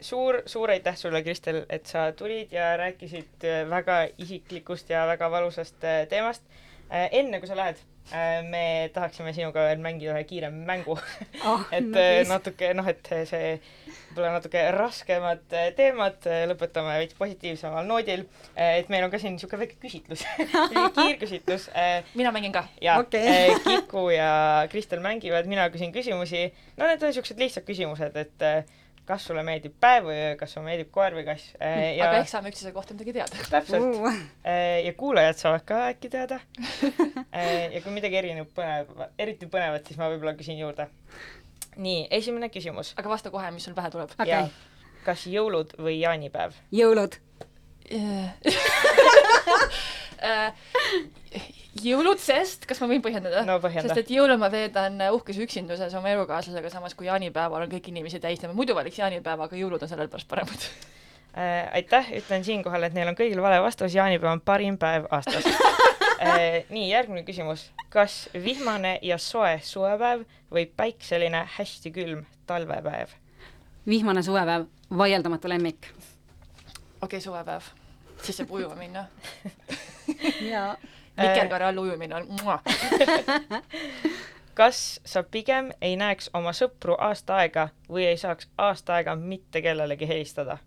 suur, 0.00 0.42
suur 0.46 0.70
aitäh 0.74 0.96
sulle, 0.98 1.22
Kristel, 1.22 1.64
et 1.68 1.86
sa 1.86 2.10
tulid 2.12 2.52
ja 2.52 2.74
rääkisid 2.76 3.46
äh, 3.48 3.64
väga 3.70 4.04
isiklikust 4.18 4.90
ja 4.90 5.06
väga 5.06 5.30
valusast 5.30 5.84
äh, 5.84 6.06
teemast. 6.08 6.42
enne 6.90 7.38
kui 7.40 7.48
sa 7.48 7.56
lähed, 7.56 7.78
me 8.50 8.90
tahaksime 8.92 9.32
sinuga 9.32 9.64
veel 9.64 9.80
mängida 9.82 10.12
ühe 10.12 10.24
kiire 10.28 10.50
mängu, 10.52 10.98
oh, 11.48 11.62
et 11.78 11.96
äh, 11.96 12.20
natuke 12.28 12.74
noh, 12.76 12.86
et 12.88 13.08
see 13.30 13.54
võib-olla 14.14 14.38
natuke 14.38 14.62
raskemad 14.78 15.56
äh, 15.58 15.72
teemad 15.76 16.30
äh, 16.30 16.44
lõpetame 16.50 16.94
veits 17.02 17.18
positiivsemal 17.18 17.86
noodil. 17.88 18.24
et 18.54 18.88
meil 18.88 19.04
on 19.04 19.10
ka 19.10 19.18
siin 19.18 19.34
niisugune 19.34 19.64
väike 19.66 19.80
küsitlus, 19.82 20.22
kiirküsitlus 21.00 21.68
mina 22.14 22.30
mängin 22.32 22.52
ka. 22.52 22.64
ja 22.80 22.98
Okei. 22.98 23.50
okay. 23.50 23.60
Kiku 23.80 24.08
ja 24.10 24.66
Kristel 24.70 25.00
mängivad, 25.00 25.46
mina 25.46 25.68
küsin 25.70 25.92
küsimusi. 25.92 26.52
no 26.76 26.86
need 26.86 27.02
on 27.02 27.10
niisugused 27.10 27.38
lihtsad 27.38 27.66
küsimused, 27.66 28.16
et 28.16 28.44
eh, 28.46 28.64
kas 29.04 29.26
sulle 29.28 29.42
meeldib 29.44 29.74
päev 29.80 30.06
või 30.08 30.16
öö, 30.16 30.34
kas 30.40 30.54
sulle 30.54 30.70
meeldib 30.70 30.90
koer 30.94 31.16
või 31.16 31.26
kass 31.26 31.52
eh, 31.58 31.96
ja 31.98 32.08
aga 32.08 32.22
eks 32.22 32.34
saame 32.36 32.52
üksteise 32.52 32.72
kohta 32.76 32.96
midagi 32.96 33.16
teada. 33.18 33.46
täpselt 33.50 33.84
Uh. 33.84 34.20
Eh, 34.44 34.84
ja 34.86 34.94
kuulajad 34.96 35.40
saavad 35.40 35.66
ka 35.68 35.80
äkki 35.92 36.10
teada. 36.12 36.40
ja 37.34 37.80
kui 37.82 37.94
midagi 37.94 38.20
erinev 38.20 38.50
põnev, 38.56 38.92
eriti 39.18 39.50
põnevat, 39.50 39.86
siis 39.86 40.00
ma 40.00 40.10
võib-olla 40.12 40.36
küsin 40.38 40.60
juurde. 40.60 40.88
nii, 41.76 42.06
esimene 42.10 42.48
küsimus. 42.52 42.94
aga 42.96 43.08
vasta 43.08 43.30
kohe, 43.34 43.50
mis 43.54 43.64
sul 43.64 43.74
pähe 43.74 43.90
tuleb. 43.90 44.10
Okei. 44.18 44.30
ja 44.30 44.48
kas 45.04 45.26
jõulud 45.28 45.74
või 45.78 45.98
jaanipäev? 46.00 46.52
jõulud. 46.72 47.18
jõulud, 51.84 52.18
sest, 52.22 52.64
kas 52.68 52.80
ma 52.80 52.88
võin 52.88 53.02
põhjendada 53.04 53.42
No 53.44 53.58
põhjenda. 53.62 53.90
sest 53.90 54.06
et 54.06 54.12
jõule 54.14 54.36
ma 54.40 54.48
veedan 54.52 54.96
uhkes 55.12 55.38
üksinduses 55.44 55.94
oma 55.98 56.08
elukaaslasega, 56.14 56.70
samas 56.72 56.94
kui 56.96 57.06
jaanipäeval 57.10 57.66
on 57.66 57.72
kõik 57.72 57.86
inimesi 57.92 58.20
tähistame, 58.22 58.56
muidu 58.56 58.76
valiks 58.76 58.98
jaanipäeva, 59.02 59.48
aga 59.48 59.54
jõulud 59.58 59.82
on 59.84 59.90
sellepärast 59.90 60.28
paremad. 60.30 60.68
Äh, 61.34 61.66
aitäh, 61.80 62.12
ütlen 62.20 62.44
siinkohal, 62.46 62.82
et 62.86 62.94
neil 62.94 63.10
on 63.10 63.16
kõigil 63.18 63.40
vale 63.42 63.58
vastus, 63.62 63.94
jaanipäev 63.96 64.32
on 64.36 64.40
parim 64.46 64.78
päev 64.78 65.02
aastas 65.10 65.44
äh. 65.50 65.54
nii, 66.70 66.88
järgmine 66.90 67.22
küsimus. 67.26 67.70
kas 67.88 68.28
vihmane 68.34 68.98
ja 69.02 69.18
soe 69.18 69.58
suvepäev 69.62 70.24
või 70.52 70.66
päikseline 70.76 71.44
hästi 71.56 71.92
külm 71.94 72.24
talvepäev? 72.46 73.08
vihmane 73.86 74.22
suvepäev, 74.22 74.66
vaieldamatu 74.96 75.48
lemmik. 75.48 75.86
okei 75.86 76.06
okay,, 77.02 77.20
suvepäev, 77.20 77.62
siis 78.22 78.36
saab 78.36 78.50
ujuma 78.50 78.74
minna. 78.74 79.06
jaa. 80.52 80.76
vikerkaare 81.20 81.64
all 81.64 81.78
ujumine 81.78 82.14
on 82.14 82.26
kas 84.54 85.00
sa 85.04 85.22
pigem 85.22 85.70
ei 85.80 85.96
näeks 85.96 86.30
oma 86.34 86.52
sõpru 86.54 86.96
aasta 86.98 87.40
aega 87.42 87.68
või 87.88 88.06
ei 88.06 88.16
saaks 88.16 88.48
aasta 88.58 88.94
aega 88.98 89.16
mitte 89.16 89.62
kellelegi 89.62 90.08
helistada? 90.08 90.58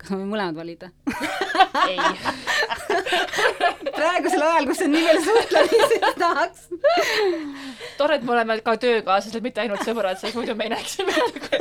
kas 0.00 0.12
ma 0.12 0.20
võin 0.20 0.30
mõlemad 0.32 0.56
valida? 0.56 0.90
ei, 1.90 1.98
praegusel 3.98 4.44
ajal, 4.46 4.68
kus 4.70 4.82
on 4.84 4.94
nii 4.94 5.04
palju 5.06 5.24
suhtlemisi, 5.26 6.00
tahaks. 6.18 6.68
tore, 7.98 8.18
et 8.18 8.24
me 8.26 8.34
oleme 8.36 8.60
ka 8.66 8.76
töökaaslased, 8.80 9.42
mitte 9.44 9.64
ainult 9.64 9.84
sõbrad, 9.86 10.20
sest 10.20 10.38
muidu 10.38 10.56
me 10.58 10.68
ei 10.68 10.74
näeks 10.74 10.98
mitte 11.06 11.60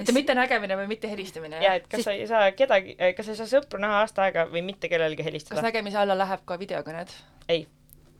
et 0.00 0.12
mitte 0.16 0.34
nägemine 0.36 0.76
või 0.78 0.88
mitte 0.94 1.10
helistamine. 1.10 1.60
ja 1.62 1.74
et 1.80 1.88
kas 1.90 2.06
sa 2.06 2.14
ei 2.16 2.26
saa 2.28 2.50
kedagi, 2.56 2.96
kas 3.16 3.28
sa 3.28 3.34
ei 3.34 3.40
saa 3.42 3.50
sõpru 3.50 3.80
näha 3.82 4.02
aasta 4.02 4.26
aega 4.26 4.46
või 4.50 4.62
mitte 4.64 4.88
kellelegi 4.92 5.22
kas 5.22 5.30
helistada? 5.30 5.64
nägemise 5.66 6.00
alla 6.00 6.16
läheb 6.18 6.44
ka 6.48 6.58
videokõned? 6.60 7.12
ei. 7.52 7.66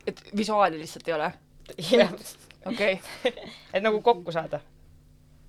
et 0.07 0.23
visuaali 0.37 0.81
lihtsalt 0.83 1.09
ei 1.09 1.17
ole? 1.17 1.33
jah, 1.91 2.13
okei 2.67 3.01
et 3.75 3.83
nagu 3.83 4.03
kokku 4.05 4.35
saada. 4.37 4.61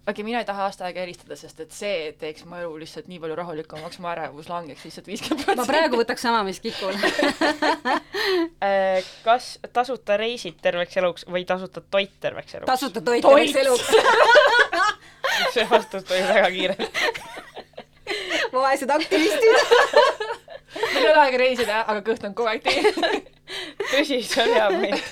Okei 0.08 0.14
okay,, 0.14 0.24
mina 0.24 0.40
ei 0.40 0.48
taha 0.48 0.64
aasta 0.64 0.86
aega 0.88 1.04
helistada, 1.04 1.36
sest 1.36 1.60
et 1.60 1.74
see 1.76 2.12
teeks 2.20 2.46
mu 2.48 2.56
elu 2.56 2.78
lihtsalt 2.80 3.10
nii 3.12 3.20
palju 3.20 3.36
rahulikumaks, 3.36 4.00
mu 4.00 4.08
ärevus 4.08 4.48
langeks 4.48 4.86
lihtsalt 4.88 5.10
viiskümmend 5.12 5.44
protsenti. 5.44 5.60
ma 5.60 5.68
praegu 5.68 6.00
võtaks 6.00 6.24
sama, 6.24 6.44
mis 6.48 6.64
Kikul. 6.64 6.96
Äh, 8.68 9.06
kas 9.24 9.54
tasuta 9.72 10.18
reisid 10.20 10.58
terveks 10.62 10.98
eluks 11.00 11.24
või 11.32 11.46
tasuta 11.48 11.80
toit 11.80 12.12
terveks 12.20 12.58
eluks? 12.58 12.68
tasuta 12.68 13.02
toit 13.06 13.22
Toit. 13.24 13.54
terveks 13.54 13.56
eluks. 13.62 14.88
see 15.54 15.68
vastus 15.70 16.04
tuli 16.04 16.24
väga 16.28 16.50
kiirelt. 16.52 17.00
vaesed 18.54 18.90
aktivistid. 18.90 19.56
mul 20.94 21.04
ei 21.04 21.10
ole 21.12 21.22
aega 21.24 21.42
reisida, 21.42 21.84
aga 21.88 22.02
kõht 22.10 22.26
on 22.28 22.36
kogu 22.38 22.52
aeg 22.52 22.66
teinud. 22.66 23.30
tõsi, 23.92 24.22
see 24.28 24.44
on 24.44 24.54
hea 24.56 24.68
point. 24.76 25.04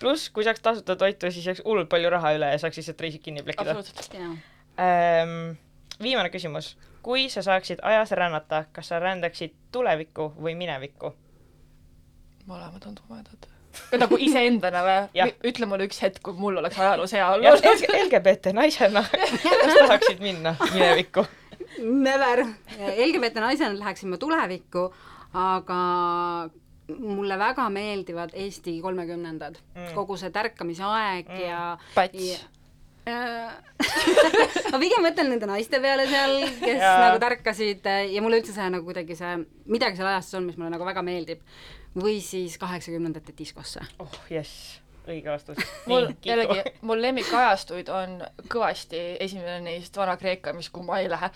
pluss, 0.00 0.30
kui 0.34 0.44
saaks 0.46 0.62
tasuta 0.64 0.96
toitu, 0.96 1.30
siis 1.30 1.46
jääks 1.46 1.64
hullult 1.64 1.90
palju 1.92 2.10
raha 2.10 2.34
üle 2.36 2.52
ja 2.54 2.60
saaks 2.60 2.80
lihtsalt 2.80 3.00
reisid 3.04 3.22
kinni 3.24 3.44
plekkida. 3.46 3.76
absoluutselt. 3.76 4.16
Ähm, 4.80 5.58
viimane 6.02 6.30
küsimus. 6.32 6.76
kui 7.02 7.28
sa 7.32 7.42
saaksid 7.42 7.80
ajas 7.82 8.10
rännata, 8.12 8.64
kas 8.72 8.88
sa 8.92 8.98
rändaksid 9.00 9.54
tulevikku 9.72 10.32
või 10.36 10.56
minevikku? 10.56 11.14
mõlemad 12.50 12.86
on 12.88 12.94
tumedad. 12.98 13.48
nagu 14.02 14.16
iseendana 14.18 14.82
või? 14.86 15.26
ütle 15.46 15.68
mulle 15.70 15.86
üks 15.88 16.00
hetk, 16.02 16.22
kui 16.24 16.34
mul 16.36 16.58
oleks 16.60 16.78
ajaloos 16.78 17.12
hea 17.14 17.28
olnud., 17.34 17.68
LGBT 18.04 18.54
naisena, 18.56 19.04
kas 19.10 19.76
tahaksid 19.78 20.24
minna 20.24 20.56
minevikku? 20.72 21.26
Never. 21.80 22.44
LGBT 22.96 23.44
naisena 23.44 23.78
läheksin 23.78 24.10
ma 24.10 24.18
tulevikku, 24.20 24.88
aga 25.38 25.78
mulle 26.98 27.38
väga 27.38 27.68
meeldivad 27.72 28.34
Eesti 28.34 28.78
kolmekümnendad 28.84 29.58
Mm. 29.70 29.92
kogu 29.94 30.16
see 30.18 30.30
tärkamise 30.34 30.82
aeg 30.84 31.28
mm. 31.28 31.40
ja 31.44 31.78
pats. 31.94 32.46
Äh, 33.08 33.52
ma 34.72 34.78
pigem 34.82 35.02
mõtlen 35.04 35.30
nende 35.32 35.48
naiste 35.48 35.80
peale 35.80 36.04
seal, 36.10 36.34
kes 36.60 36.82
ja. 36.82 36.92
nagu 37.00 37.20
tärkasid 37.22 37.86
äh, 37.88 38.02
ja 38.12 38.22
mulle 38.22 38.42
üldse 38.42 38.52
see 38.52 38.66
nagu 38.70 38.84
kuidagi 38.84 39.16
see, 39.16 39.38
midagi 39.70 39.96
seal 39.96 40.10
ajastus 40.10 40.36
on, 40.38 40.48
mis 40.50 40.58
mulle 40.60 40.74
nagu 40.74 40.84
väga 40.88 41.02
meeldib. 41.06 41.40
või 41.96 42.20
siis 42.22 42.58
kaheksakümnendate 42.60 43.32
diskosse. 43.38 43.80
oh 43.98 44.18
jess, 44.30 44.79
õige 45.08 45.30
vastus. 45.30 45.58
mul 45.90 46.08
jällegi, 46.24 46.74
mul 46.86 47.00
lemmikajastuid 47.02 47.88
on 47.94 48.18
kõvasti 48.50 49.00
esimene 49.22 49.60
neist 49.64 49.96
Vana-Kreeka, 49.96 50.52
mis 50.56 50.70
kumma 50.72 51.00
ei 51.00 51.08
lähe. 51.10 51.30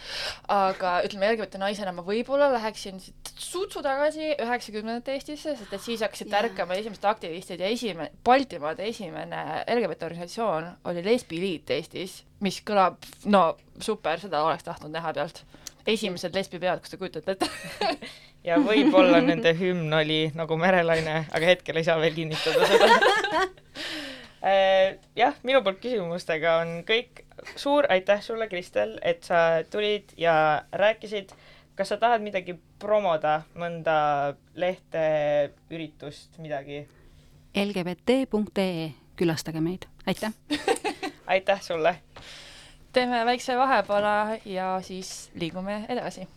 aga 0.53 0.95
ütleme, 1.07 1.31
LGBT 1.33 1.61
naisena 1.63 1.93
ma 1.97 2.05
võib-olla 2.07 2.51
läheksin 2.53 3.01
siit 3.01 3.33
sutsu 3.39 3.83
tagasi 3.85 4.35
üheksakümnendate 4.35 5.17
Eestisse, 5.17 5.57
sest 5.57 5.73
et 5.73 5.85
siis 5.85 6.05
hakkasid 6.05 6.31
Jaa. 6.31 6.43
tärkama 6.43 6.79
esimesed 6.79 7.09
aktivistid 7.09 7.61
ja 7.61 7.71
esimene, 7.73 8.11
Baltimaade 8.25 8.87
esimene 8.89 9.65
LGBT 9.65 10.09
organisatsioon 10.11 10.71
oli 10.91 11.05
lesbiliit 11.05 11.71
Eestis, 11.71 12.23
mis 12.45 12.61
kõlab, 12.67 13.01
no 13.25 13.47
super, 13.81 14.21
seda 14.21 14.45
oleks 14.45 14.67
tahtnud 14.67 14.93
näha 14.95 15.15
pealt. 15.17 15.45
esimesed 15.87 16.35
lesbipeod, 16.35 16.81
kas 16.81 16.95
te 16.95 16.97
kujutate 16.97 17.37
ette? 17.37 17.49
ja 18.49 18.59
võib-olla 18.61 19.23
nende 19.25 19.55
hümn 19.57 19.93
oli 19.97 20.29
nagu 20.37 20.57
Merelaine, 20.61 21.25
aga 21.33 21.49
hetkel 21.49 21.81
ei 21.81 21.87
saa 21.87 21.97
veel 22.01 22.17
kinnitada 22.17 22.67
seda. 22.69 22.89
jah, 25.23 25.39
minu 25.47 25.63
poolt 25.65 25.81
küsimustega 25.83 26.59
on 26.61 26.83
kõik. 26.89 27.25
suur 27.57 27.89
aitäh 27.91 28.21
sulle, 28.23 28.49
Kristel, 28.49 28.99
et 29.03 29.25
sa 29.25 29.65
tulid 29.71 30.13
ja 30.21 30.65
rääkisid. 30.73 31.33
kas 31.75 31.89
sa 31.89 31.97
tahad 31.97 32.23
midagi 32.23 32.55
promoda, 32.79 33.43
mõnda 33.55 34.35
lehte, 34.55 35.51
üritust, 35.71 36.39
midagi? 36.39 36.87
lgbt.ee, 37.55 38.93
külastage 39.17 39.61
meid, 39.61 39.87
aitäh! 40.07 40.33
aitäh 41.35 41.63
sulle. 41.63 41.97
teeme 42.93 43.25
väikse 43.25 43.57
vahepala 43.57 44.37
ja 44.45 44.79
siis 44.83 45.31
liigume 45.35 45.87
edasi 45.89 46.29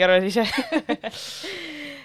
bänger 0.00 0.16
oli 0.16 0.30
see. 0.32 0.46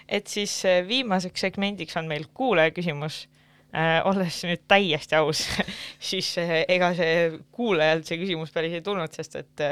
et 0.07 0.27
siis 0.27 0.57
äh, 0.67 0.83
viimaseks 0.87 1.47
segmendiks 1.47 1.95
on 1.97 2.09
meil 2.09 2.27
kuulaja 2.33 2.73
küsimus 2.75 3.25
äh,. 3.73 4.01
olles 4.05 4.41
nüüd 4.45 4.65
täiesti 4.67 5.17
aus, 5.17 5.45
siis 6.11 6.35
äh, 6.41 6.63
ega 6.67 6.91
see 6.97 7.39
kuulajalt 7.55 8.07
see 8.07 8.19
küsimus 8.21 8.53
päris 8.53 8.75
ei 8.75 8.83
tulnud, 8.85 9.11
sest 9.15 9.39
et 9.41 9.65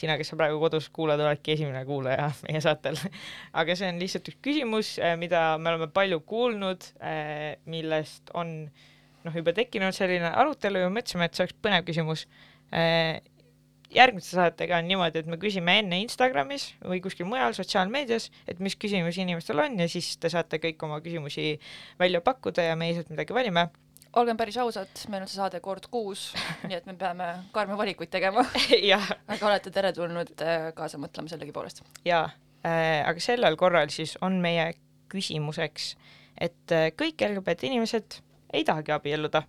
sina, 0.00 0.14
kes 0.16 0.30
sa 0.32 0.38
praegu 0.38 0.60
kodus 0.62 0.88
kuulad, 0.94 1.20
oledki 1.20 1.56
esimene 1.56 1.82
kuulaja 1.88 2.30
meie 2.46 2.62
saatel. 2.64 2.98
aga 3.52 3.76
see 3.76 3.90
on 3.90 4.00
lihtsalt 4.00 4.30
üks 4.32 4.40
küsimus, 4.46 4.94
mida 5.20 5.58
me 5.58 5.74
oleme 5.74 5.90
palju 5.92 6.22
kuulnud, 6.28 6.86
millest 7.68 8.32
on 8.38 8.54
noh, 9.26 9.34
juba 9.34 9.52
tekkinud 9.56 9.96
selline 9.96 10.30
arutelu 10.30 10.86
ja 10.86 10.92
mõtlesime, 10.92 11.26
et 11.26 11.36
see 11.36 11.44
oleks 11.44 11.58
põnev 11.60 11.84
küsimus 11.88 12.24
järgmiste 13.94 14.36
saatega 14.36 14.78
on 14.78 14.88
niimoodi, 14.88 15.22
et 15.22 15.28
me 15.30 15.38
küsime 15.40 15.76
enne 15.80 16.00
Instagramis 16.04 16.70
või 16.86 17.00
kuskil 17.04 17.28
mujal 17.28 17.54
sotsiaalmeedias, 17.56 18.30
et 18.48 18.60
mis 18.62 18.76
küsimusi 18.80 19.24
inimestel 19.24 19.60
on 19.62 19.78
ja 19.80 19.88
siis 19.90 20.12
te 20.20 20.30
saate 20.32 20.60
kõik 20.62 20.82
oma 20.86 21.00
küsimusi 21.04 21.52
välja 22.00 22.22
pakkuda 22.24 22.70
ja 22.70 22.76
meie 22.78 22.96
sealt 22.96 23.10
midagi 23.12 23.34
valime. 23.34 23.68
olgem 24.16 24.36
päris 24.36 24.56
ausad, 24.58 24.90
meil 25.08 25.22
on 25.22 25.28
see 25.30 25.38
saade 25.38 25.60
kord 25.60 25.86
kuus, 25.90 26.30
nii 26.68 26.76
et 26.76 26.86
me 26.86 26.94
peame 26.98 27.28
karme 27.52 27.76
valikuid 27.78 28.10
tegema, 28.10 28.44
aga 29.34 29.46
olete 29.46 29.70
teretulnud 29.70 30.34
äh, 30.42 30.70
kaasa 30.74 30.98
mõtlema 30.98 31.30
sellegipoolest. 31.30 31.82
jaa 32.04 32.24
äh,, 32.66 33.06
aga 33.06 33.20
sellel 33.20 33.56
korral 33.56 33.90
siis 33.90 34.16
on 34.20 34.40
meie 34.42 34.72
küsimuseks, 35.10 35.94
et 36.38 36.74
äh, 36.74 36.90
kõik 36.94 37.22
LGBT 37.26 37.70
inimesed 37.70 38.20
ei 38.52 38.64
tahagi 38.64 38.92
abielluda. 38.92 39.42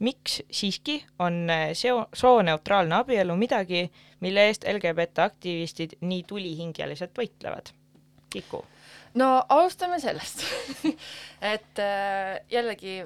Miks 0.00 0.40
siiski 0.50 1.00
on 1.18 1.44
äh, 1.50 1.70
seo-, 1.76 2.08
sooneutraalne 2.16 2.94
abielu 3.00 3.36
midagi, 3.36 3.84
mille 4.20 4.46
eest 4.48 4.64
LGBT 4.68 5.24
aktivistid 5.26 5.96
nii 6.00 6.24
tulihingeliselt 6.28 7.16
võitlevad? 7.16 7.72
Kiku. 8.30 8.64
no 9.14 9.30
alustame 9.48 9.98
sellest, 10.00 10.44
et 11.54 11.82
äh, 11.82 12.38
jällegi 12.50 13.00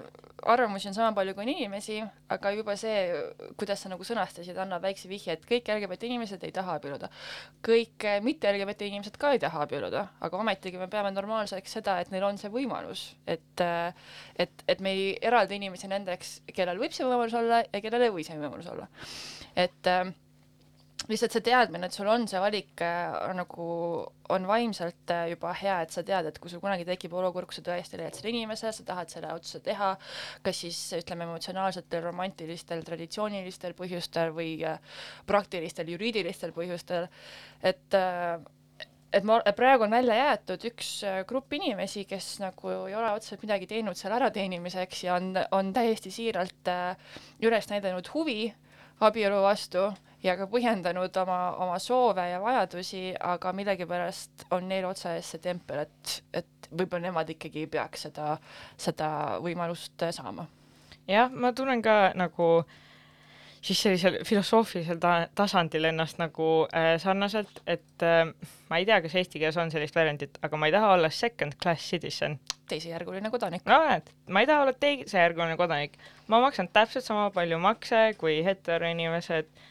arvamusi 0.50 0.88
on 0.88 0.94
sama 0.96 1.12
palju 1.16 1.34
kui 1.34 1.44
on 1.44 1.50
inimesi, 1.52 1.98
aga 2.34 2.52
juba 2.54 2.76
see, 2.80 3.04
kuidas 3.60 3.84
sa 3.84 3.90
nagu 3.92 4.06
sõnastasid, 4.06 4.56
annab 4.60 4.84
väikse 4.84 5.08
vihje, 5.10 5.36
et 5.36 5.46
kõik 5.48 5.70
LGBT 5.76 6.08
inimesed 6.08 6.44
ei 6.46 6.54
taha 6.54 6.78
abielluda. 6.78 7.10
kõik 7.64 8.06
äh, 8.08 8.20
mitte 8.24 8.50
LGBT 8.52 8.88
inimesed 8.90 9.18
ka 9.20 9.32
ei 9.34 9.42
taha 9.42 9.64
abielluda, 9.66 10.06
aga 10.20 10.40
ometigi 10.40 10.80
me 10.80 10.88
peame 10.92 11.12
normaalseks 11.14 11.78
seda, 11.78 11.98
et 12.00 12.10
neil 12.14 12.26
on 12.28 12.40
see 12.40 12.52
võimalus, 12.52 13.06
et 13.26 13.64
äh, 13.64 13.94
et, 14.36 14.66
et 14.68 14.80
me 14.80 14.92
ei 14.92 15.06
eralda 15.22 15.54
inimesi 15.56 15.88
nendeks, 15.90 16.40
kellel 16.54 16.80
võib 16.82 16.92
see 16.94 17.06
võimalus 17.06 17.36
olla 17.38 17.62
ja 17.64 17.80
kellel 17.80 18.08
ei 18.08 18.14
või 18.14 18.26
see 18.26 18.38
võimalus 18.38 18.70
olla. 18.72 18.88
et 19.54 19.90
äh, 19.90 20.12
lihtsalt 21.08 21.34
see 21.36 21.44
teadmine, 21.44 21.88
et 21.88 21.96
sul 21.96 22.08
on 22.08 22.24
see 22.28 22.40
valik 22.40 22.80
äh, 22.84 23.12
nagu 23.36 23.66
on 24.32 24.46
vaimselt 24.48 25.12
äh, 25.12 25.26
juba 25.34 25.52
hea, 25.58 25.76
et 25.84 25.92
sa 25.92 26.04
tead, 26.06 26.30
et 26.30 26.38
kui 26.40 26.52
sul 26.52 26.62
kunagi 26.62 26.86
tekib 26.88 27.12
olukord, 27.18 27.48
kus 27.50 27.60
sa 27.60 27.66
tõesti 27.66 28.00
leiad 28.00 28.16
selle 28.16 28.32
inimese, 28.32 28.72
sa 28.72 28.86
tahad 28.88 29.12
selle 29.12 29.32
otsuse 29.34 29.60
teha, 29.66 29.90
kas 30.46 30.62
siis 30.64 30.80
ütleme 30.96 31.26
emotsionaalsetel, 31.28 32.06
romantilistel, 32.06 32.80
traditsioonilistel 32.86 33.76
põhjustel 33.76 34.32
või 34.36 34.56
äh, 34.64 34.80
praktilistel, 35.28 35.92
juriidilistel 35.92 36.54
põhjustel, 36.56 37.08
et 37.62 38.00
et 39.14 39.22
ma, 39.22 39.36
praegu 39.54 39.84
on 39.86 39.92
välja 39.94 40.16
jäetud 40.18 40.64
üks 40.72 40.88
grupp 41.28 41.52
inimesi, 41.54 42.02
kes 42.10 42.40
nagu 42.42 42.72
ei 42.88 42.96
ole 42.96 43.12
otseselt 43.14 43.44
midagi 43.44 43.68
teinud 43.70 43.94
selle 43.94 44.16
ärateenimiseks 44.16 45.04
ja 45.04 45.20
on, 45.20 45.36
on 45.54 45.70
täiesti 45.76 46.10
siiralt 46.10 46.72
üles 47.44 47.70
näidanud 47.70 48.10
huvi 48.10 48.48
abielu 49.06 49.38
vastu 49.44 49.92
ja 50.24 50.36
ka 50.38 50.46
põhjendanud 50.50 51.16
oma, 51.22 51.38
oma 51.60 51.78
soove 51.82 52.24
ja 52.30 52.40
vajadusi, 52.42 53.12
aga 53.20 53.52
millegipärast 53.56 54.46
on 54.56 54.68
neil 54.70 54.86
otsa 54.88 55.16
ees 55.18 55.34
see 55.34 55.42
tempel, 55.44 55.84
et, 55.84 56.14
et 56.40 56.70
võib-olla 56.70 57.10
nemad 57.10 57.34
ikkagi 57.34 57.64
ei 57.64 57.70
peaks 57.70 58.08
seda, 58.08 58.36
seda 58.80 59.10
võimalust 59.44 60.06
äh, 60.06 60.14
saama. 60.16 60.48
jah, 61.08 61.30
ma 61.30 61.52
tunnen 61.52 61.82
ka 61.84 62.14
nagu 62.16 62.48
siis 63.64 63.80
sellisel 63.80 64.18
filosoofilisel 64.28 64.98
ta 65.00 65.12
tasandil 65.36 65.88
ennast 65.88 66.18
nagu 66.20 66.48
äh, 66.72 66.94
sarnaselt, 67.00 67.60
et 67.66 68.04
äh, 68.04 68.32
ma 68.70 68.80
ei 68.80 68.88
tea, 68.88 69.02
kas 69.04 69.18
eesti 69.20 69.42
keeles 69.42 69.60
on 69.60 69.72
sellist 69.72 69.96
väljendit, 69.96 70.40
aga 70.44 70.60
ma 70.60 70.68
ei 70.68 70.76
taha 70.76 70.94
olla 70.96 71.12
second 71.12 71.58
class 71.62 71.90
citizen. 71.92 72.40
teisejärguline 72.68 73.28
kodanik. 73.30 73.64
no 73.68 73.82
näed, 73.84 74.08
ma 74.28 74.40
ei 74.40 74.48
taha 74.48 74.64
olla 74.64 74.72
teisejärguline 74.72 75.60
kodanik. 75.60 76.00
ma 76.28 76.40
maksan 76.40 76.72
täpselt 76.72 77.04
sama 77.04 77.28
palju 77.30 77.60
makse 77.60 78.06
kui 78.18 78.40
heteroinimesed 78.44 79.52
äh,, 79.52 79.70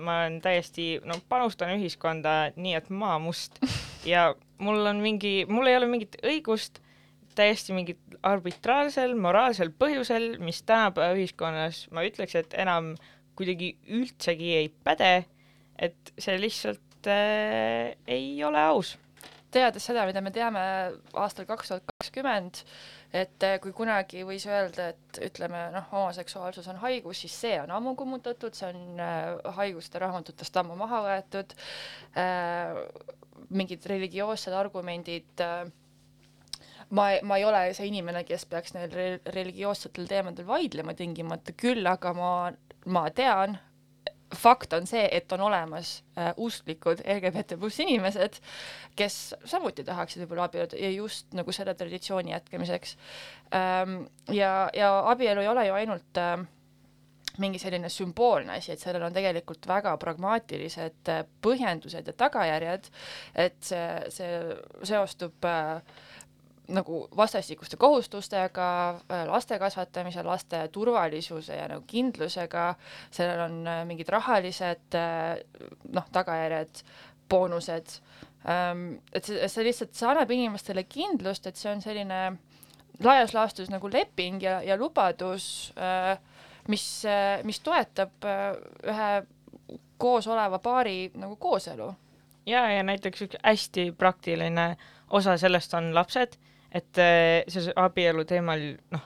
ma 0.00 0.20
olen 0.22 0.40
täiesti, 0.44 0.96
no 1.04 1.18
panustan 1.28 1.72
ühiskonda 1.74 2.36
nii, 2.56 2.74
et 2.78 2.90
maa 2.90 3.18
must 3.22 3.58
ja 4.12 4.28
mul 4.62 4.86
on 4.86 5.00
mingi, 5.02 5.40
mul 5.50 5.66
ei 5.70 5.78
ole 5.78 5.88
mingit 5.90 6.18
õigust 6.22 6.82
täiesti 7.36 7.74
mingit 7.76 8.00
arbitraarsel 8.26 9.14
moraalsel 9.18 9.70
põhjusel, 9.76 10.36
mis 10.42 10.62
tänapäeva 10.66 11.16
ühiskonnas 11.18 11.84
ma 11.94 12.04
ütleks, 12.06 12.36
et 12.38 12.56
enam 12.56 12.94
kuidagi 13.36 13.74
üldsegi 13.92 14.54
ei 14.56 14.70
päde, 14.84 15.26
et 15.76 16.12
see 16.18 16.38
lihtsalt 16.40 17.10
äh, 17.10 17.92
ei 18.08 18.30
ole 18.44 18.62
aus. 18.72 18.96
teades 19.52 19.84
seda, 19.88 20.04
mida 20.08 20.20
me 20.20 20.32
teame 20.34 20.62
aastal 21.16 21.46
kaks 21.48 21.70
tuhat 21.70 21.84
kakskümmend, 21.92 22.64
et 23.12 23.46
eh, 23.46 23.56
kui 23.62 23.72
kunagi 23.76 24.24
võis 24.26 24.46
öelda, 24.50 24.90
et 24.94 25.20
ütleme 25.28 25.66
noh, 25.74 25.86
homoseksuaalsus 25.92 26.68
on 26.72 26.80
haigus, 26.82 27.22
siis 27.24 27.38
see 27.46 27.56
on 27.62 27.72
ammu 27.76 27.94
kummutatud, 27.98 28.56
see 28.56 28.68
on 28.72 29.00
äh, 29.02 29.32
haiguste 29.60 30.02
raamatutest 30.02 30.62
ammu 30.62 30.76
maha 30.78 31.02
võetud 31.06 31.56
äh,, 32.18 32.78
mingid 33.50 33.86
religioossed 33.86 34.54
argumendid 34.56 35.44
äh, 35.44 35.66
ma, 36.90 37.06
ma 37.22 37.38
ei 37.38 37.44
ole 37.46 37.62
see 37.76 37.88
inimene, 37.90 38.24
kes 38.26 38.46
peaks 38.50 38.74
neil 38.76 38.90
re 38.92 39.06
religioossetel 39.34 40.08
teemadel 40.10 40.48
vaidlema 40.48 40.94
tingimata, 40.98 41.54
küll 41.58 41.86
aga 41.90 42.12
ma, 42.16 42.32
ma 42.86 43.06
tean, 43.14 43.58
fakt 44.34 44.72
on 44.72 44.86
see, 44.86 45.04
et 45.12 45.32
on 45.32 45.40
olemas 45.46 46.00
äh, 46.18 46.32
usklikud 46.36 47.02
LGBT 47.04 47.58
pluss 47.60 47.80
inimesed, 47.84 48.40
kes 48.98 49.34
samuti 49.44 49.84
tahaksid 49.86 50.24
võib-olla 50.24 50.48
abielluda 50.48 50.80
ja 50.80 50.90
just 50.90 51.34
nagu 51.36 51.54
selle 51.54 51.74
traditsiooni 51.74 52.34
jätkamiseks 52.34 52.96
ähm,. 53.54 54.02
ja, 54.32 54.68
ja 54.74 54.92
abielu 55.12 55.44
ei 55.44 55.48
ole 55.48 55.66
ju 55.68 55.78
ainult 55.78 56.22
äh, 56.22 56.38
mingi 57.38 57.60
selline 57.60 57.88
sümboolne 57.92 58.56
asi, 58.56 58.72
et 58.72 58.82
sellel 58.82 59.04
on 59.06 59.14
tegelikult 59.14 59.68
väga 59.68 59.94
pragmaatilised 60.02 61.12
äh, 61.12 61.22
põhjendused 61.44 62.10
ja 62.10 62.16
tagajärjed, 62.24 62.90
et 63.46 63.58
see, 63.64 63.86
see 64.14 64.34
seostub 64.88 65.46
äh, 65.46 65.80
nagu 66.68 67.08
vastastikuste 67.16 67.76
kohustustega, 67.76 68.68
laste 69.26 69.58
kasvatamise, 69.58 70.22
laste 70.26 70.68
turvalisuse 70.72 71.56
ja 71.56 71.68
nagu 71.70 71.84
kindlusega, 71.86 72.68
sellel 73.14 73.42
on 73.46 73.58
äh, 73.70 73.82
mingid 73.86 74.10
rahalised 74.10 74.96
äh, 74.98 75.36
noh, 75.94 76.08
tagajärjed, 76.12 76.82
boonused, 77.30 77.98
et 78.46 79.26
see, 79.26 79.48
see 79.50 79.64
lihtsalt, 79.66 79.94
see 79.98 80.06
annab 80.06 80.30
inimestele 80.30 80.84
kindlust, 80.86 81.48
et 81.50 81.58
see 81.58 81.72
on 81.72 81.80
selline 81.82 82.20
laias 83.02 83.34
laastus 83.34 83.70
nagu 83.72 83.90
leping 83.90 84.38
ja, 84.44 84.60
ja 84.62 84.76
lubadus, 84.78 85.72
äh, 85.74 86.14
mis, 86.70 86.86
mis 87.46 87.58
toetab 87.62 88.26
ühe 88.26 89.10
koos 89.98 90.26
oleva 90.30 90.58
paari 90.62 91.10
nagu 91.18 91.36
kooselu. 91.36 91.92
ja, 92.46 92.68
ja 92.70 92.82
näiteks 92.86 93.22
üks 93.26 93.38
hästi 93.42 93.90
praktiline 93.98 94.76
osa 95.10 95.36
sellest 95.38 95.74
on 95.74 95.94
lapsed 95.94 96.38
et 96.72 97.02
äh, 97.02 97.44
see 97.52 97.74
abielu 97.76 98.24
teemal, 98.28 98.64
noh, 98.94 99.04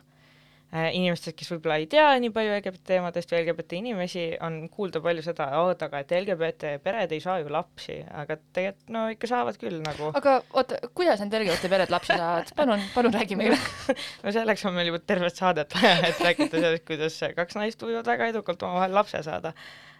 inimestest, 0.70 1.34
kes 1.34 1.48
võib-olla 1.50 1.80
ei 1.82 1.86
tea 1.90 2.04
nii 2.22 2.30
palju 2.30 2.52
LGBT 2.60 2.84
teemadest 2.92 3.32
või 3.32 3.40
LGBT 3.40 3.78
inimesi, 3.80 4.20
on 4.46 4.60
kuulda 4.70 5.00
palju 5.02 5.24
seda, 5.26 5.48
oot, 5.64 5.82
aga 5.82 6.04
et 6.04 6.14
LGBT 6.14 6.76
pered 6.84 7.10
ei 7.10 7.22
saa 7.24 7.40
ju 7.42 7.50
lapsi, 7.50 7.96
aga 8.06 8.36
tegelikult 8.38 8.94
no 8.94 9.02
ikka 9.10 9.32
saavad 9.32 9.58
küll 9.58 9.80
nagu. 9.82 10.12
aga 10.14 10.36
oota, 10.54 10.78
kuidas 10.94 11.24
need 11.24 11.34
LGBT 11.40 11.72
pered 11.74 11.90
lapsi 11.90 12.14
saavad, 12.14 12.54
palun, 12.54 12.86
palun 12.94 13.18
räägi 13.18 13.40
meile 13.40 13.58
no 14.22 14.36
selleks 14.38 14.62
on 14.70 14.78
meil 14.78 14.92
juba 14.92 15.02
tervet 15.02 15.42
saadet 15.42 15.74
vaja, 15.74 15.98
et 16.06 16.22
rääkida 16.28 16.62
sellest, 16.62 16.86
kuidas 16.86 17.18
kaks 17.42 17.58
naist 17.58 17.82
võivad 17.82 18.06
väga 18.14 18.30
edukalt 18.30 18.62
omavahel 18.62 18.94
lapse 18.94 19.26
saada 19.26 19.56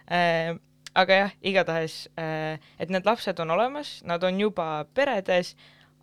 äh, 0.07 0.55
aga 0.97 1.19
jah, 1.23 1.35
igatahes, 1.47 2.05
et 2.19 2.91
need 2.91 3.07
lapsed 3.07 3.39
on 3.43 3.53
olemas, 3.55 3.99
nad 4.07 4.23
on 4.27 4.39
juba 4.39 4.85
peredes 4.95 5.53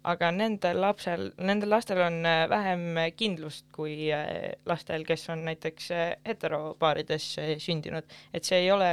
aga 0.09 0.31
nendel 0.33 0.81
lapsel, 0.83 1.31
nendel 1.45 1.73
lastel 1.73 2.01
on 2.03 2.21
äh, 2.27 2.45
vähem 2.51 2.85
kindlust 3.17 3.67
kui 3.75 4.11
äh, 4.15 4.55
lastel, 4.69 5.05
kes 5.09 5.29
on 5.35 5.45
näiteks 5.49 5.91
äh, 5.95 6.07
heteropaarides 6.27 7.27
sündinud, 7.63 8.09
et 8.35 8.49
see 8.49 8.63
ei 8.65 8.71
ole 8.73 8.91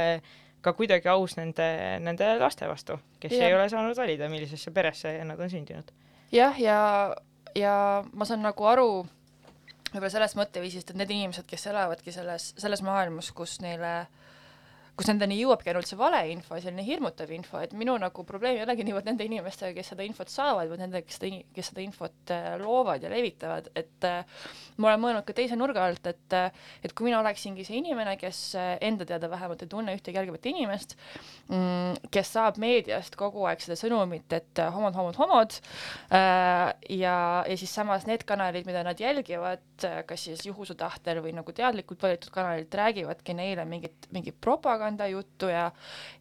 ka 0.64 0.74
kuidagi 0.76 1.08
aus 1.12 1.36
nende, 1.38 1.66
nende 2.02 2.32
laste 2.40 2.68
vastu, 2.68 2.98
kes 3.22 3.36
ja. 3.36 3.48
ei 3.48 3.56
ole 3.56 3.68
saanud 3.72 3.96
valida, 3.96 4.28
millisesse 4.32 4.72
peresse 4.74 5.14
nad 5.24 5.40
on 5.40 5.52
sündinud. 5.52 5.92
jah, 6.34 6.60
ja, 6.60 6.78
ja 7.54 7.76
ma 8.12 8.28
saan 8.28 8.44
nagu 8.44 8.68
aru 8.68 8.90
võib-olla 9.92 10.12
sellest 10.12 10.36
mõtteviisist, 10.36 10.90
et 10.90 10.98
need 10.98 11.12
inimesed, 11.14 11.46
kes 11.48 11.68
elavadki 11.70 12.12
selles, 12.12 12.50
selles 12.58 12.82
maailmas, 12.84 13.30
kus 13.32 13.60
neile 13.64 13.92
äh, 14.02 14.25
kus 14.96 15.10
nendeni 15.10 15.36
jõuabki 15.42 15.70
ainult 15.72 15.88
see 15.90 15.98
valeinfo, 16.00 16.56
selline 16.62 16.84
hirmutav 16.86 17.30
info, 17.36 17.60
et 17.60 17.74
minu 17.76 17.96
nagu 18.00 18.24
probleem 18.28 18.56
ei 18.56 18.64
olegi 18.64 18.86
niivõrd 18.86 19.08
nende 19.10 19.26
inimestega, 19.28 19.74
kes 19.76 19.92
seda 19.92 20.06
infot 20.06 20.30
saavad, 20.32 20.70
vaid 20.70 20.80
nendega, 20.80 21.04
kes 21.04 21.18
seda, 21.20 21.40
kes 21.56 21.70
seda 21.72 21.84
infot 21.84 22.32
äh, 22.32 22.46
loovad 22.62 23.04
ja 23.04 23.10
levitavad, 23.12 23.68
et 23.76 24.06
äh, 24.08 24.46
ma 24.80 24.90
olen 24.90 25.02
mõelnud 25.02 25.26
ka 25.28 25.36
teise 25.36 25.58
nurga 25.58 25.84
alt, 25.84 26.08
et 26.08 26.36
äh, 26.36 26.48
et 26.84 26.94
kui 26.96 27.08
mina 27.08 27.20
oleksingi 27.20 27.66
see 27.66 27.80
inimene, 27.82 28.16
kes 28.20 28.40
äh, 28.56 28.72
enda 28.88 29.06
teada 29.08 29.28
vähemalt 29.32 29.64
ei 29.66 29.70
tunne 29.72 29.94
ühtegi 29.96 30.16
järgivat 30.16 30.48
inimest 30.48 30.96
mm,, 31.50 32.08
kes 32.12 32.32
saab 32.38 32.60
meediast 32.62 33.18
kogu 33.20 33.44
aeg 33.50 33.60
seda 33.64 33.76
sõnumit, 33.78 34.32
et 34.32 34.64
homod, 34.72 34.96
homod, 34.96 35.20
homod 35.20 35.58
äh, 36.08 36.72
ja, 36.96 37.16
ja 37.44 37.58
siis 37.60 37.74
samas 37.76 38.08
need 38.08 38.24
kanalid, 38.28 38.64
mida 38.68 38.84
nad 38.86 39.00
jälgivad, 39.00 39.64
kas 40.08 40.26
siis 40.28 40.46
juhuse 40.46 40.76
tahtel 40.78 41.20
või 41.24 41.34
nagu 41.36 41.52
teadlikult 41.52 42.02
valitud 42.06 42.32
kanalid, 42.32 42.72
räägivadki 42.72 43.36
neile 43.36 43.66
mingit, 43.68 44.08
mingit 44.14 44.38
propagandat, 44.40 44.85
propagandajuttu 44.86 45.48
ja 45.50 45.70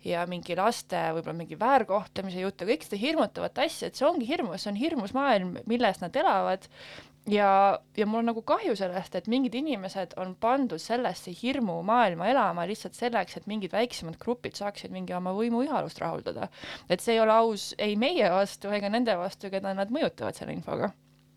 ja 0.05 0.25
mingi 0.27 0.55
laste 0.55 0.97
võib-olla 1.15 1.37
mingi 1.37 1.57
väärkohtlemise 1.59 2.41
juttu, 2.41 2.65
kõik 2.65 2.85
seda 2.85 2.99
hirmutavat 3.01 3.57
asja, 3.57 3.87
et 3.87 3.95
see 3.95 4.07
ongi 4.07 4.27
hirmus, 4.27 4.63
see 4.63 4.71
on 4.71 4.79
hirmus 4.79 5.13
maailm, 5.13 5.57
milles 5.65 6.01
nad 6.01 6.15
elavad 6.15 6.67
ja, 7.27 7.79
ja 7.97 8.05
mul 8.05 8.21
on 8.21 8.29
nagu 8.29 8.41
kahju 8.45 8.75
sellest, 8.77 9.15
et 9.15 9.27
mingid 9.27 9.55
inimesed 9.55 10.13
on 10.17 10.35
pandud 10.35 10.81
sellesse 10.81 11.33
hirmumaailma 11.41 12.27
elama 12.29 12.67
lihtsalt 12.69 12.93
selleks, 12.93 13.37
et 13.37 13.47
mingid 13.47 13.73
väiksemad 13.73 14.19
grupid 14.21 14.55
saaksid 14.55 14.93
mingi 14.93 15.13
oma 15.13 15.33
võimuihalust 15.33 16.01
rahuldada. 16.01 16.49
et 16.89 17.01
see 17.01 17.15
ei 17.15 17.23
ole 17.23 17.33
aus 17.33 17.73
ei 17.77 17.95
meie 17.95 18.29
vastu 18.29 18.69
ega 18.69 18.89
nende 18.89 19.17
vastu, 19.17 19.49
keda 19.49 19.73
nad 19.73 19.89
mõjutavad 19.89 20.37
selle 20.37 20.53
infoga. 20.53 20.91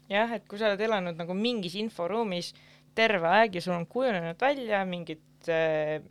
jah, 0.09 0.33
et 0.33 0.45
kui 0.49 0.59
sa 0.59 0.69
oled 0.69 0.81
elanud 0.81 1.17
nagu 1.17 1.35
mingis 1.35 1.75
inforuumis 1.75 2.53
terve 2.95 3.29
aeg 3.29 3.55
ja 3.55 3.63
sul 3.63 3.77
on 3.77 3.87
kujunenud 3.87 4.41
välja 4.41 4.85
mingid 4.85 5.23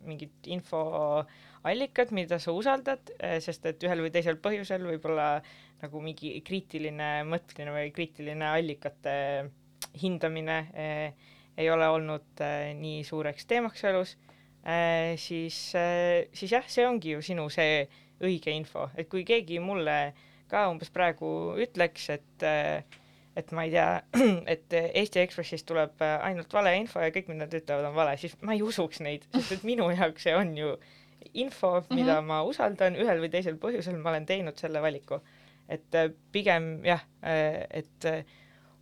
mingid 0.08 0.48
infoallikad, 0.48 2.14
mida 2.16 2.40
sa 2.40 2.54
usaldad, 2.56 3.12
äh, 3.20 3.38
sest 3.44 3.66
et 3.68 3.84
ühel 3.84 4.06
või 4.06 4.14
teisel 4.16 4.40
põhjusel 4.40 4.88
võib-olla 4.88 5.42
nagu 5.84 6.02
mingi 6.02 6.38
kriitiline 6.46 7.26
mõtlemine 7.28 7.76
või 7.76 7.92
kriitiline 7.94 8.48
allikate 8.50 9.18
hindamine 10.02 10.58
äh, 10.74 11.34
ei 11.58 11.70
ole 11.74 11.90
olnud 11.90 12.42
äh, 12.42 12.72
nii 12.78 13.04
suureks 13.06 13.46
teemaks 13.50 13.84
elus. 13.90 14.16
Äh,, 14.68 15.16
siis 15.22 15.58
äh,, 15.76 16.28
siis 16.34 16.52
jah, 16.54 16.66
see 16.70 16.86
ongi 16.88 17.16
ju 17.16 17.22
sinu 17.24 17.48
see 17.54 17.86
õige 18.24 18.54
info, 18.54 18.88
et 18.98 19.10
kui 19.10 19.24
keegi 19.26 19.60
mulle 19.62 19.98
ka 20.50 20.68
umbes 20.72 20.90
praegu 20.94 21.30
ütleks, 21.62 22.10
et 22.16 22.46
äh, 22.46 22.98
et 23.38 23.52
ma 23.56 23.66
ei 23.68 23.74
tea, 23.74 23.90
et 24.54 24.76
Eesti 24.78 25.22
Ekspressist 25.22 25.68
tuleb 25.70 26.02
äh, 26.04 26.16
ainult 26.30 26.54
valeinfo 26.54 27.04
ja 27.04 27.14
kõik, 27.14 27.30
mida 27.32 27.46
nad 27.46 27.58
ütlevad, 27.60 27.90
on 27.90 27.98
vale, 27.98 28.16
siis 28.22 28.36
ma 28.42 28.56
ei 28.56 28.64
usuks 28.66 29.02
neid, 29.06 29.28
sest 29.36 29.60
et 29.60 29.68
minu 29.68 29.90
jaoks 29.94 30.28
see 30.28 30.36
on 30.38 30.56
ju 30.58 30.74
info, 31.34 31.74
mida 31.90 32.18
mm 32.18 32.24
-hmm. 32.24 32.28
ma 32.32 32.42
usaldan, 32.48 32.98
ühel 32.98 33.22
või 33.22 33.32
teisel 33.34 33.58
põhjusel 33.62 33.98
ma 34.02 34.14
olen 34.14 34.26
teinud 34.26 34.58
selle 34.58 34.82
valiku. 34.82 35.22
et 35.70 35.96
äh, 35.96 36.12
pigem 36.32 36.86
jah, 36.86 37.02
et 37.22 38.06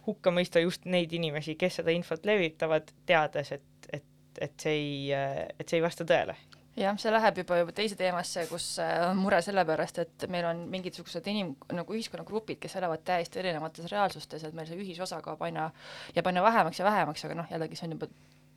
hukka 0.05 0.29
mõista 0.31 0.61
just 0.61 0.85
neid 0.85 1.13
inimesi, 1.13 1.55
kes 1.55 1.75
seda 1.81 1.91
infot 1.91 2.25
levitavad, 2.25 2.91
teades, 3.05 3.51
et, 3.51 3.87
et, 3.93 4.03
et 4.41 4.53
see 4.61 4.71
ei, 4.71 5.11
et 5.59 5.69
see 5.69 5.79
ei 5.79 5.81
vasta 5.81 6.05
tõele 6.05 6.35
jah, 6.75 6.97
see 6.99 7.13
läheb 7.13 7.39
juba 7.41 7.59
juba 7.61 7.73
teise 7.75 7.97
teemasse, 7.99 8.45
kus 8.49 8.67
äh, 8.83 8.97
on 9.09 9.19
mure 9.21 9.39
sellepärast, 9.43 10.01
et 10.03 10.27
meil 10.31 10.47
on 10.49 10.65
mingisugused 10.71 11.27
inim-, 11.31 11.55
nagu 11.75 11.95
ühiskonnagrupid, 11.95 12.59
kes 12.63 12.77
elavad 12.81 13.03
täiesti 13.07 13.41
erinevates 13.41 13.87
reaalsustes, 13.91 14.43
et 14.43 14.55
meil 14.57 14.67
see 14.69 14.79
ühisosa 14.81 15.21
kaob 15.25 15.43
aina, 15.47 15.69
jääb 16.15 16.31
aina 16.31 16.43
vähemaks 16.45 16.81
ja 16.81 16.87
vähemaks, 16.87 17.25
aga 17.27 17.39
noh, 17.41 17.51
jällegi 17.51 17.79
see 17.79 17.87
on 17.89 17.97
juba 17.97 18.11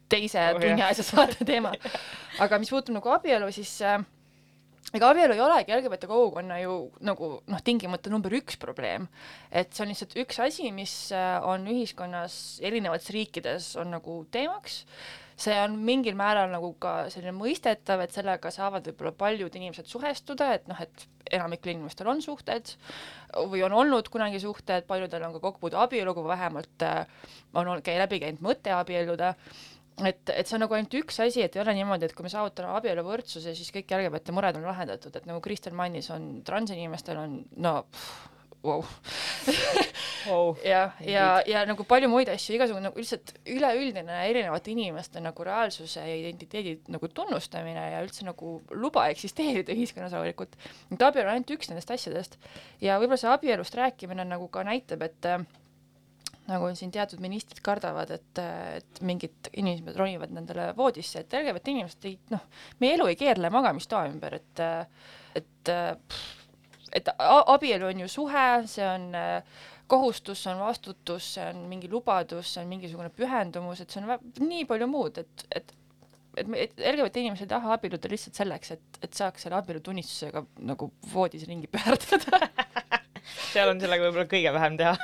teise 0.09 0.45
oh, 0.55 0.61
tunni 0.61 0.83
asja 0.85 1.05
saate 1.07 1.47
teema. 1.47 1.75
aga 2.45 2.61
mis 2.61 2.73
puutub 2.73 2.97
nagu 2.97 3.13
abielu, 3.15 3.51
siis 3.55 3.77
äh, 3.87 4.01
ega 4.97 5.13
abielu 5.13 5.37
ei 5.37 5.45
olegi 5.45 5.77
LGBT 5.77 6.11
kogukonna 6.11 6.59
ju 6.63 6.75
nagu 7.05 7.31
noh, 7.47 7.63
tingimata 7.65 8.11
number 8.11 8.35
üks 8.41 8.59
probleem. 8.61 9.07
et 9.53 9.71
see 9.73 9.85
on 9.85 9.93
lihtsalt 9.93 10.19
üks 10.25 10.43
asi, 10.43 10.73
mis 10.75 10.97
äh, 11.15 11.39
on 11.47 11.71
ühiskonnas 11.71 12.59
erinevates 12.65 13.13
riikides 13.15 13.73
on 13.79 13.93
nagu 13.95 14.21
teemaks 14.35 14.83
see 15.39 15.55
on 15.63 15.77
mingil 15.87 16.17
määral 16.19 16.51
nagu 16.51 16.73
ka 16.83 16.95
selline 17.13 17.35
mõistetav, 17.37 18.03
et 18.03 18.15
sellega 18.15 18.51
saavad 18.55 18.89
võib-olla 18.91 19.15
paljud 19.19 19.55
inimesed 19.55 19.87
suhestuda, 19.91 20.51
et 20.59 20.69
noh, 20.71 20.81
et 20.83 21.07
enamikul 21.39 21.75
inimestel 21.75 22.11
on 22.11 22.23
suhted 22.25 22.73
või 23.53 23.63
on 23.67 23.75
olnud 23.77 24.09
kunagi 24.11 24.41
suhted, 24.43 24.87
paljudel 24.89 25.27
on 25.29 25.37
ka 25.37 25.43
kokkupuude 25.45 25.79
abieluga 25.79 26.25
vähemalt 26.27 26.87
äh, 26.87 27.03
on 27.55 27.71
käi 27.85 27.99
läbi 28.01 28.23
käinud 28.25 28.43
mõte 28.45 28.73
abielluda 28.75 29.35
et, 30.07 30.31
et 30.31 30.47
see 30.47 30.57
on 30.57 30.65
nagu 30.65 30.77
ainult 30.77 30.95
üks 31.01 31.19
asi, 31.25 31.43
et 31.45 31.57
ei 31.57 31.63
ole 31.63 31.75
niimoodi, 31.79 32.09
et 32.09 32.15
kui 32.17 32.27
me 32.27 32.33
saavutame 32.33 32.71
abieluvõrdsuse, 32.79 33.55
siis 33.57 33.73
kõik 33.75 33.95
LGBT 33.99 34.35
mured 34.37 34.59
on 34.59 34.67
lahendatud, 34.69 35.15
et 35.15 35.29
nagu 35.29 35.43
Kristel 35.45 35.77
mainis, 35.79 36.11
on 36.15 36.41
transinimestel 36.47 37.19
on 37.21 37.39
no 37.65 37.75
pff, 37.91 38.29
wow. 38.67 38.85
wow. 40.27 40.57
ja, 40.65 40.83
ja, 41.05 41.27
ja 41.47 41.63
nagu 41.69 41.85
palju 41.89 42.11
muid 42.11 42.31
asju, 42.33 42.57
igasugune 42.57 42.89
nagu 42.89 43.01
lihtsalt 43.01 43.35
üleüldine 43.47 44.23
erinevate 44.29 44.73
inimeste 44.75 45.23
nagu 45.25 45.47
reaalsuse 45.47 46.05
ja 46.05 46.17
identiteedi 46.23 46.79
nagu 46.95 47.11
tunnustamine 47.15 47.87
ja 47.93 48.03
üldse 48.05 48.27
nagu 48.29 48.59
luba 48.75 49.07
eksisteerida 49.13 49.75
ühiskonnas 49.77 50.17
rahulikult. 50.17 50.59
et 50.93 51.07
abielu 51.11 51.29
on 51.29 51.37
ainult 51.37 51.55
üks 51.59 51.71
nendest 51.71 51.95
asjadest 51.95 52.39
ja 52.85 52.99
võib-olla 52.99 53.21
see 53.21 53.33
abielust 53.33 53.79
rääkimine 53.79 54.27
nagu 54.29 54.51
ka 54.53 54.65
näitab, 54.67 55.05
et 55.07 55.29
äh, 55.29 55.45
nagu 56.49 56.71
siin 56.77 56.93
teatud 56.95 57.21
ministrid 57.23 57.61
kardavad, 57.65 58.11
et, 58.17 58.41
et 58.79 59.01
mingid 59.05 59.51
inimesed 59.53 59.97
ronivad 59.99 60.33
nendele 60.35 60.71
voodisse, 60.79 61.23
et 61.23 61.39
LGBT 61.43 61.75
inimesed 61.75 62.09
ei 62.09 62.17
noh, 62.33 62.45
meie 62.81 62.97
elu 62.97 63.09
ei 63.11 63.19
keerle 63.21 63.51
magamistoa 63.53 64.07
ümber, 64.11 64.39
et 64.41 64.65
et 65.39 65.73
et 66.97 67.09
a- 67.13 67.45
abielu 67.55 67.91
on 67.91 68.01
ju 68.01 68.09
suhe, 68.09 68.47
see 68.67 68.87
on 68.89 69.11
äh, 69.15 69.43
kohustus, 69.89 70.43
see 70.45 70.53
on 70.53 70.63
vastutus, 70.63 71.35
see 71.35 71.49
on 71.49 71.65
mingi 71.71 71.91
lubadus, 71.91 72.55
see 72.55 72.63
on 72.63 72.71
mingisugune 72.71 73.11
pühendumus, 73.15 73.83
et 73.83 73.93
see 73.93 74.05
on 74.05 74.49
nii 74.49 74.67
palju 74.69 74.89
muud, 74.91 75.21
et, 75.25 75.47
et 75.57 75.77
et, 76.39 76.47
et 76.55 76.83
LGBT 76.93 77.23
inimesed 77.25 77.47
ei 77.47 77.51
taha 77.51 77.73
abielluda 77.75 78.11
lihtsalt 78.13 78.39
selleks, 78.39 78.75
et, 78.77 78.99
et 79.03 79.17
saaks 79.17 79.45
selle 79.45 79.59
abielutunnistusega 79.59 80.45
nagu 80.69 80.91
voodis 81.13 81.47
ringi 81.49 81.71
pöörduda. 81.73 82.39
Seal 83.53 83.69
on 83.73 83.81
sellega 83.81 84.07
võib-olla 84.07 84.29
kõige 84.31 84.53
vähem 84.55 84.77
teha. 84.79 84.95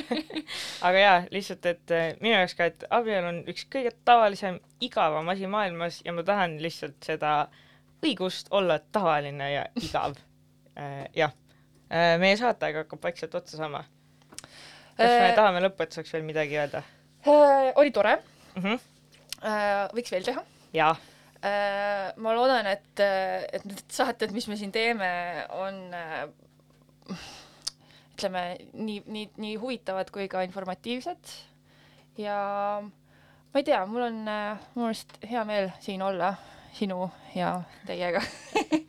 Aga 0.88 1.02
jaa, 1.02 1.18
lihtsalt, 1.34 1.68
et 1.70 1.94
äh, 1.94 2.06
minu 2.22 2.34
jaoks 2.34 2.56
ka, 2.58 2.70
et 2.72 2.86
abielu 2.90 3.28
on 3.30 3.42
üks 3.50 3.66
kõige 3.70 3.92
tavalisem, 4.08 4.58
igavam 4.82 5.28
asi 5.30 5.50
maailmas 5.50 6.00
ja 6.06 6.14
ma 6.16 6.24
tahan 6.26 6.56
lihtsalt 6.62 6.98
seda 7.06 7.34
õigust 8.02 8.50
olla 8.56 8.80
tavaline 8.92 9.52
ja 9.52 9.68
igav. 9.78 10.18
Äh. 10.78 11.04
jah 11.22 11.36
meie 11.90 12.36
saateaeg 12.38 12.84
hakkab 12.84 13.02
vaikselt 13.02 13.34
otsa 13.34 13.56
saama. 13.56 13.84
kas 14.96 15.10
me 15.10 15.28
Äh, 15.30 15.36
tahame 15.36 15.62
lõpetuseks 15.64 16.12
veel 16.14 16.26
midagi 16.26 16.58
öelda 16.60 16.84
Äh, 17.26 17.72
oli 17.74 17.90
tore 17.90 18.16
mm? 18.54 18.62
-hmm. 18.62 18.78
äh,, 19.44 19.88
võiks 19.92 20.12
veel 20.12 20.24
teha 20.24 20.44
jaa, 20.72 20.94
äh,. 21.44 22.12
ma 22.16 22.32
loodan, 22.34 22.66
et, 22.66 23.00
et 23.52 23.64
need 23.64 23.82
saated, 23.92 24.32
mis 24.32 24.48
me 24.48 24.56
siin 24.56 24.72
teeme, 24.72 25.10
on 25.52 25.94
äh, 25.94 26.24
ütleme 28.14 28.44
nii, 28.72 29.02
nii, 29.06 29.26
nii 29.36 29.56
huvitavad 29.60 30.10
kui 30.10 30.28
ka 30.32 30.42
informatiivsed 30.48 31.34
ja 32.18 32.38
ma 33.52 33.60
ei 33.60 33.68
tea, 33.68 33.84
mul 33.86 34.08
on 34.08 34.22
äh, 34.28 34.64
minu 34.74 34.88
arust 34.88 35.12
hea 35.30 35.44
meel 35.44 35.70
siin 35.80 36.02
olla 36.02 36.34
sinu 36.72 37.10
ja 37.34 37.60
teiega. 37.86 38.22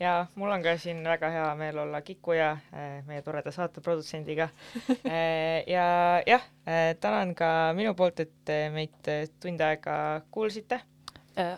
ja 0.00 0.26
mul 0.34 0.50
on 0.50 0.62
ka 0.64 0.76
siin 0.80 1.02
väga 1.04 1.28
hea 1.30 1.48
meel 1.58 1.78
olla 1.78 2.00
Kiku 2.02 2.32
ja 2.32 2.52
äh, 2.52 3.00
meie 3.06 3.22
toreda 3.22 3.52
saate 3.52 3.80
produtsendiga 3.84 4.48
äh,. 5.04 5.64
ja 5.66 6.22
jah 6.26 6.46
äh,, 6.68 6.94
tänan 7.00 7.34
ka 7.34 7.72
minu 7.76 7.94
poolt, 7.94 8.20
et 8.20 8.54
meid 8.72 9.12
tund 9.40 9.60
aega 9.60 10.22
kuulsite 10.30 10.80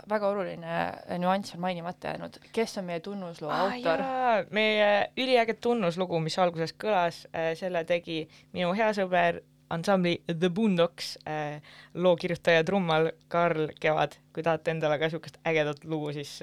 väga 0.08 0.28
oluline 0.28 0.74
nüanss 1.18 1.54
on 1.56 1.62
mainimata 1.64 2.12
jäänud, 2.12 2.36
kes 2.52 2.76
on 2.78 2.84
meie 2.86 3.00
tunnusloo 3.00 3.50
autor? 3.50 4.02
meie 4.50 5.08
üliäge 5.16 5.54
tunnuslugu, 5.54 6.20
mis 6.20 6.36
alguses 6.38 6.74
kõlas, 6.84 7.24
selle 7.58 7.82
tegi 7.88 8.20
minu 8.52 8.74
hea 8.78 8.92
sõber 8.94 9.40
ansambli 9.72 10.18
The 10.28 10.52
Boondocks 10.54 11.16
loo 11.94 12.14
kirjutaja 12.20 12.62
trummal 12.68 13.10
Karl 13.32 13.72
Kevad. 13.80 14.20
kui 14.32 14.44
tahate 14.44 14.76
endale 14.76 15.00
ka 15.00 15.08
niisugust 15.08 15.40
ägedat 15.48 15.84
lugu, 15.84 16.12
siis 16.12 16.38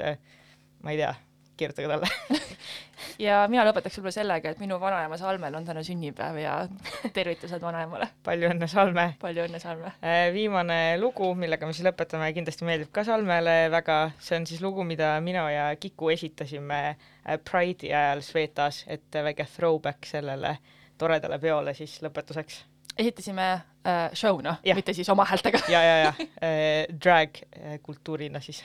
ma 0.84 0.92
ei 0.92 0.98
tea, 0.98 1.14
kirjutage 1.60 1.90
talle. 1.92 2.40
ja 3.26 3.42
mina 3.52 3.66
lõpetaks 3.68 4.00
võib-olla 4.00 4.16
sellega, 4.16 4.54
et 4.54 4.64
minu 4.64 4.80
vanaema 4.82 5.20
Salmel 5.20 5.60
on 5.60 5.68
täna 5.68 5.84
sünnipäev 5.86 6.40
ja 6.42 6.56
tervitused 7.18 7.62
vanaemale. 7.64 8.10
palju 8.26 8.50
õnne, 8.54 8.72
Salme 8.72 9.06
palju 9.22 9.46
õnne, 9.48 9.62
Salme! 9.62 9.94
Äh, 10.00 10.30
viimane 10.36 10.80
lugu, 11.02 11.34
millega 11.40 11.68
me 11.68 11.76
siis 11.76 11.88
lõpetame, 11.88 12.32
kindlasti 12.38 12.68
meeldib 12.68 12.92
ka 12.96 13.06
Salmele 13.08 13.60
väga, 13.74 14.02
see 14.24 14.40
on 14.40 14.50
siis 14.50 14.64
lugu, 14.66 14.88
mida 14.88 15.14
mina 15.26 15.46
ja 15.54 15.70
Kiku 15.80 16.12
esitasime 16.16 16.82
äh, 16.90 17.40
Pride'i 17.44 17.94
ajal 17.94 18.24
Svetas, 18.26 18.84
et 18.88 19.22
väike 19.30 19.48
throwback 19.56 20.08
sellele 20.10 20.58
toredale 21.00 21.40
peole 21.40 21.74
siis 21.78 22.00
lõpetuseks. 22.04 22.64
esitasime 23.00 23.48
äh, 23.54 24.10
show'na, 24.14 24.58
mitte 24.76 24.94
siis 24.94 25.10
oma 25.10 25.26
häältega. 25.26 25.62
ja, 25.72 25.84
ja, 25.84 25.98
ja 25.98 26.14
äh, 26.20 27.00
drag 27.04 27.42
äh, 27.44 27.80
kultuurina 27.84 28.40
siis. 28.40 28.64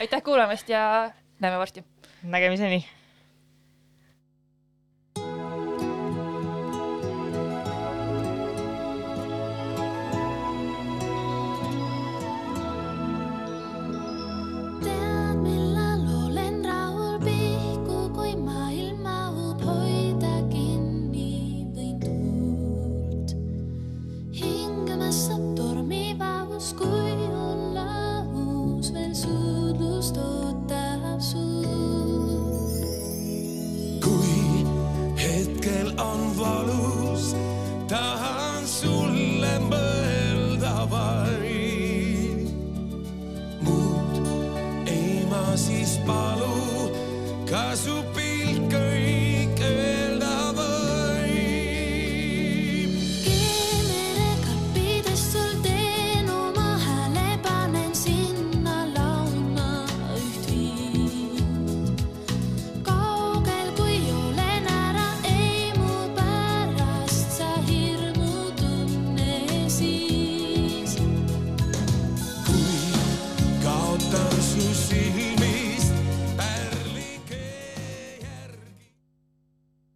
aitäh 0.00 0.22
kuulamast 0.22 0.68
ja 0.68 1.10
näeme 1.40 1.58
varsti! 1.58 1.84
Nägemiseni 2.22 2.84